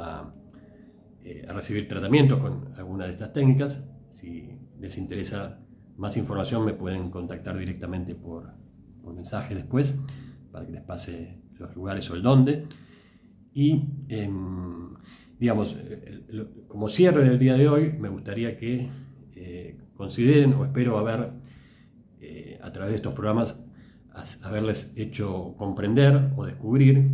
eh, 1.25 1.45
a, 1.49 1.53
recibir 1.53 1.89
tratamientos 1.89 2.39
con 2.39 2.73
alguna 2.77 3.07
de 3.07 3.11
estas 3.11 3.33
técnicas. 3.33 3.83
Si 4.11 4.59
les 4.79 4.97
interesa 4.97 5.59
más 5.97 6.17
información 6.17 6.65
me 6.65 6.75
pueden 6.75 7.11
contactar 7.11 7.59
directamente 7.59 8.15
por, 8.15 8.55
mensaje 9.15 9.55
después 9.55 10.01
para 10.51 10.67
que 10.67 10.73
les 10.73 10.83
pase 10.83 11.39
los 11.59 11.77
lugares 11.77 12.11
o 12.11 12.17
el 12.17 12.23
dónde. 12.23 12.67
Y 13.55 13.85
em, 14.09 14.95
digamos, 15.39 15.77
como 16.67 16.89
cierre 16.89 17.23
del 17.23 17.39
día 17.39 17.55
de 17.55 17.69
hoy, 17.69 17.93
me 17.93 18.09
gustaría 18.09 18.59
que 18.59 18.89
eh, 19.37 19.79
consideren 19.95 20.55
o 20.55 20.65
espero 20.65 20.99
haber 20.99 21.31
eh, 22.21 22.59
a 22.61 22.73
través 22.73 22.91
de 22.91 22.97
estos 22.97 23.13
programas 23.13 23.65
haberles 24.43 24.95
hecho 24.97 25.55
comprender 25.57 26.33
o 26.37 26.45
descubrir 26.47 27.11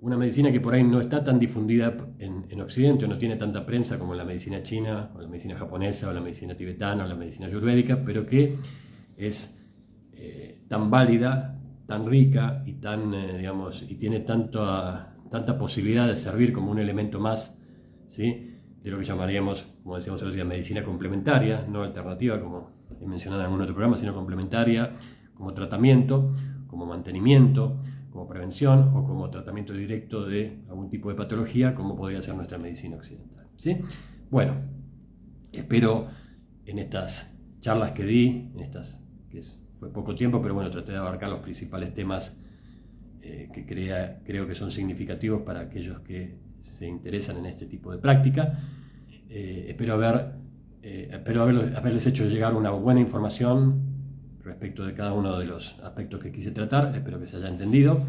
una 0.00 0.16
medicina 0.16 0.52
que 0.52 0.60
por 0.60 0.74
ahí 0.74 0.84
no 0.84 1.00
está 1.00 1.24
tan 1.24 1.38
difundida 1.38 1.96
en, 2.18 2.60
Occidente, 2.60 3.04
o 3.04 3.08
no 3.08 3.18
tiene 3.18 3.36
tanta 3.36 3.64
prensa 3.64 3.98
como 3.98 4.14
la 4.14 4.24
medicina 4.24 4.62
china, 4.62 5.10
o 5.14 5.20
la 5.20 5.28
medicina 5.28 5.56
japonesa, 5.56 6.08
o 6.08 6.12
la 6.12 6.20
medicina 6.20 6.54
tibetana, 6.54 7.04
o 7.04 7.08
la 7.08 7.14
medicina 7.14 7.46
ayurvédica, 7.46 8.02
pero 8.04 8.26
que 8.26 8.56
es 9.16 9.58
eh, 10.12 10.60
tan 10.68 10.90
válida, 10.90 11.58
tan 11.86 12.06
rica 12.06 12.62
y, 12.66 12.74
tan, 12.74 13.14
eh, 13.14 13.38
digamos, 13.38 13.82
y 13.88 13.94
tiene 13.94 14.20
tanta 14.20 15.58
posibilidad 15.58 16.06
de 16.06 16.16
servir 16.16 16.52
como 16.52 16.70
un 16.70 16.78
elemento 16.78 17.18
más 17.18 17.58
¿sí? 18.06 18.54
de 18.82 18.90
lo 18.90 18.98
que 18.98 19.04
llamaríamos, 19.04 19.66
como 19.82 19.96
decíamos 19.96 20.20
el 20.22 20.28
otro 20.28 20.36
día, 20.36 20.44
medicina 20.44 20.82
complementaria, 20.84 21.66
no 21.68 21.82
alternativa, 21.82 22.40
como 22.40 22.70
he 23.00 23.06
mencionado 23.06 23.42
en 23.42 23.46
algún 23.46 23.62
otro 23.62 23.74
programa, 23.74 23.96
sino 23.96 24.14
complementaria 24.14 24.92
como 25.34 25.54
tratamiento, 25.54 26.34
como 26.66 26.86
mantenimiento, 26.86 27.80
como 28.18 28.28
prevención 28.28 28.90
o 28.96 29.04
como 29.04 29.30
tratamiento 29.30 29.72
directo 29.72 30.26
de 30.26 30.58
algún 30.68 30.90
tipo 30.90 31.08
de 31.08 31.14
patología, 31.14 31.72
como 31.72 31.94
podría 31.94 32.20
ser 32.20 32.34
nuestra 32.34 32.58
medicina 32.58 32.96
occidental. 32.96 33.46
¿sí? 33.54 33.76
Bueno, 34.28 34.56
espero 35.52 36.08
en 36.66 36.80
estas 36.80 37.38
charlas 37.60 37.92
que 37.92 38.02
di, 38.02 38.50
en 38.52 38.58
estas, 38.58 39.00
que 39.30 39.40
fue 39.78 39.92
poco 39.92 40.16
tiempo, 40.16 40.42
pero 40.42 40.52
bueno, 40.52 40.68
traté 40.68 40.90
de 40.90 40.98
abarcar 40.98 41.28
los 41.28 41.38
principales 41.38 41.94
temas 41.94 42.36
eh, 43.22 43.50
que 43.54 43.64
crea, 43.64 44.20
creo 44.24 44.48
que 44.48 44.56
son 44.56 44.72
significativos 44.72 45.42
para 45.42 45.60
aquellos 45.60 46.00
que 46.00 46.40
se 46.60 46.88
interesan 46.88 47.36
en 47.36 47.46
este 47.46 47.66
tipo 47.66 47.92
de 47.92 47.98
práctica. 47.98 48.58
Eh, 49.28 49.66
espero, 49.68 49.92
haber, 49.92 50.32
eh, 50.82 51.10
espero 51.12 51.42
haberles 51.44 52.04
hecho 52.04 52.24
llegar 52.24 52.56
una 52.56 52.70
buena 52.70 52.98
información 52.98 53.87
respecto 54.48 54.84
de 54.84 54.94
cada 54.94 55.12
uno 55.12 55.38
de 55.38 55.44
los 55.44 55.78
aspectos 55.80 56.20
que 56.20 56.32
quise 56.32 56.50
tratar, 56.50 56.94
espero 56.94 57.20
que 57.20 57.26
se 57.26 57.36
haya 57.36 57.48
entendido 57.48 58.06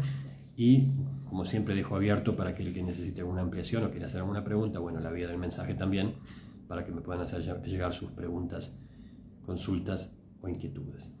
y 0.56 0.88
como 1.28 1.44
siempre 1.44 1.74
dejo 1.74 1.96
abierto 1.96 2.34
para 2.34 2.50
aquel 2.50 2.74
que 2.74 2.82
necesite 2.82 3.20
alguna 3.20 3.42
ampliación 3.42 3.84
o 3.84 3.90
quiera 3.90 4.06
hacer 4.06 4.20
alguna 4.20 4.42
pregunta, 4.42 4.78
bueno, 4.78 5.00
la 5.00 5.10
vía 5.10 5.28
del 5.28 5.38
mensaje 5.38 5.74
también, 5.74 6.14
para 6.66 6.84
que 6.84 6.92
me 6.92 7.00
puedan 7.00 7.22
hacer 7.22 7.42
llegar 7.64 7.92
sus 7.92 8.10
preguntas, 8.10 8.76
consultas 9.46 10.14
o 10.42 10.48
inquietudes. 10.48 11.12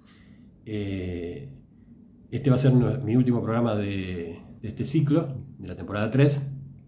Este 0.64 2.48
va 2.48 2.56
a 2.56 2.58
ser 2.58 2.72
mi 2.72 3.16
último 3.16 3.42
programa 3.42 3.74
de, 3.74 4.38
este 4.62 4.84
ciclo, 4.84 5.34
de 5.58 5.68
la 5.68 5.74
temporada 5.74 6.10
3. 6.10 6.42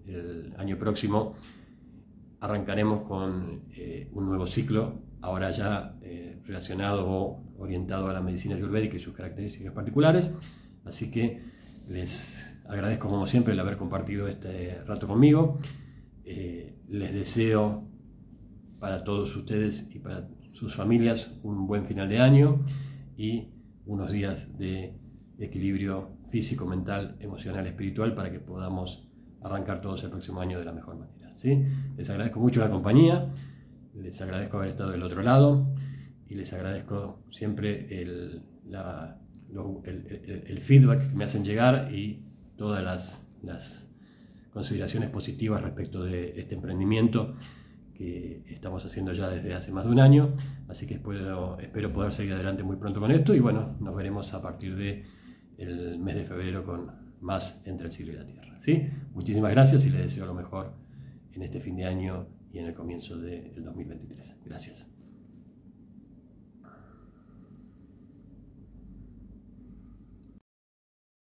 El 0.07 0.55
año 0.57 0.79
próximo 0.79 1.35
arrancaremos 2.39 3.03
con 3.03 3.63
eh, 3.75 4.09
un 4.13 4.27
nuevo 4.27 4.47
ciclo, 4.47 5.01
ahora 5.21 5.51
ya 5.51 5.97
eh, 6.03 6.41
relacionado 6.45 7.43
orientado 7.63 8.09
a 8.09 8.13
la 8.13 8.21
medicina 8.21 8.57
ayurvédica 8.57 8.97
y 8.97 9.01
sus 9.01 9.15
características 9.15 9.73
particulares. 9.73 10.33
Así 10.85 11.11
que 11.11 11.43
les 11.89 12.53
agradezco 12.69 13.09
como 13.09 13.27
siempre 13.27 13.53
el 13.53 13.61
haber 13.61 13.77
compartido 13.77 14.27
este 14.29 14.83
rato 14.85 15.07
conmigo. 15.07 15.59
Eh, 16.25 16.77
les 16.89 17.13
deseo 17.13 17.89
para 18.79 19.05
todos 19.05 19.35
ustedes 19.37 19.89
y 19.95 19.99
para 19.99 20.29
sus 20.53 20.75
familias 20.75 21.39
un 21.43 21.67
buen 21.67 21.85
final 21.85 22.09
de 22.09 22.19
año 22.19 22.65
y 23.17 23.49
unos 23.87 24.11
días 24.11 24.59
de 24.59 24.99
equilibrio 25.39 26.17
físico, 26.31 26.67
mental, 26.67 27.17
emocional, 27.21 27.67
espiritual, 27.67 28.15
para 28.15 28.31
que 28.31 28.41
podamos 28.41 29.09
arrancar 29.41 29.81
todos 29.81 30.03
el 30.05 30.11
próximo 30.11 30.41
año 30.41 30.59
de 30.59 30.65
la 30.65 30.73
mejor 30.73 30.97
manera. 30.99 31.33
¿sí? 31.37 31.65
Les 31.97 32.09
agradezco 32.11 32.41
mucho 32.41 32.61
la 32.61 32.71
compañía, 32.71 33.33
les 33.95 34.21
agradezco 34.21 34.57
haber 34.57 34.71
estado 34.71 34.91
del 34.91 35.03
otro 35.03 35.23
lado 35.23 35.75
y 36.33 36.35
les 36.35 36.51
agradezco 36.55 37.23
siempre 37.31 38.01
el, 38.01 38.43
el, 39.85 40.59
feedback 40.61 41.11
que 41.11 41.15
me 41.15 41.25
hacen 41.25 41.45
llegar 41.45 41.95
y 41.95 42.25
todas 42.57 42.83
las, 42.83 43.29
las 43.43 43.87
consideraciones 44.51 45.11
positivas 45.11 45.63
respecto 45.63 46.05
de 46.05 46.41
este 46.41 46.55
emprendimiento 46.55 47.37
que 47.95 48.45
estamos 48.47 48.83
haciendo 48.87 49.13
ya 49.13 49.29
desde 49.29 49.53
hace 49.53 49.73
más 49.73 49.85
de 49.85 49.91
un 49.91 50.01
año, 50.01 50.35
así 50.69 50.87
que 50.87 50.95
espero, 50.95 51.59
espero 51.61 51.93
poder 51.93 52.13
seguir 52.13 52.33
adelante 52.33 52.63
muy 52.63 52.77
pronto 52.77 52.99
con 52.99 53.11
esto 53.11 53.35
y 53.35 53.41
bueno, 53.41 53.77
nos 53.79 53.95
veremos 53.95 54.33
a 54.33 54.41
partir 54.41 54.75
de 54.75 55.05
el 55.59 55.99
mes 55.99 56.15
de 56.17 56.25
febrero 56.25 56.65
con 56.65 56.91
más 57.21 57.61
entre 57.67 57.89
el 57.89 57.93
cielo 57.93 58.13
y 58.13 58.17
la 58.17 58.27
tierra. 58.27 58.57
¿sí? 58.59 58.89
Muchísimas 59.13 59.51
gracias 59.51 59.85
y 59.85 59.91
les 59.91 60.01
deseo 60.01 60.25
lo 60.25 60.35
mejor 60.35 60.73
en 61.35 61.43
este 61.43 61.61
fin 61.61 61.77
de 61.77 61.85
año 61.85 62.27
y 62.51 62.59
en 62.59 62.67
el 62.67 62.75
comienzo 62.75 63.19
del 63.19 63.63
2023. 63.63 64.37
Gracias. 64.47 64.92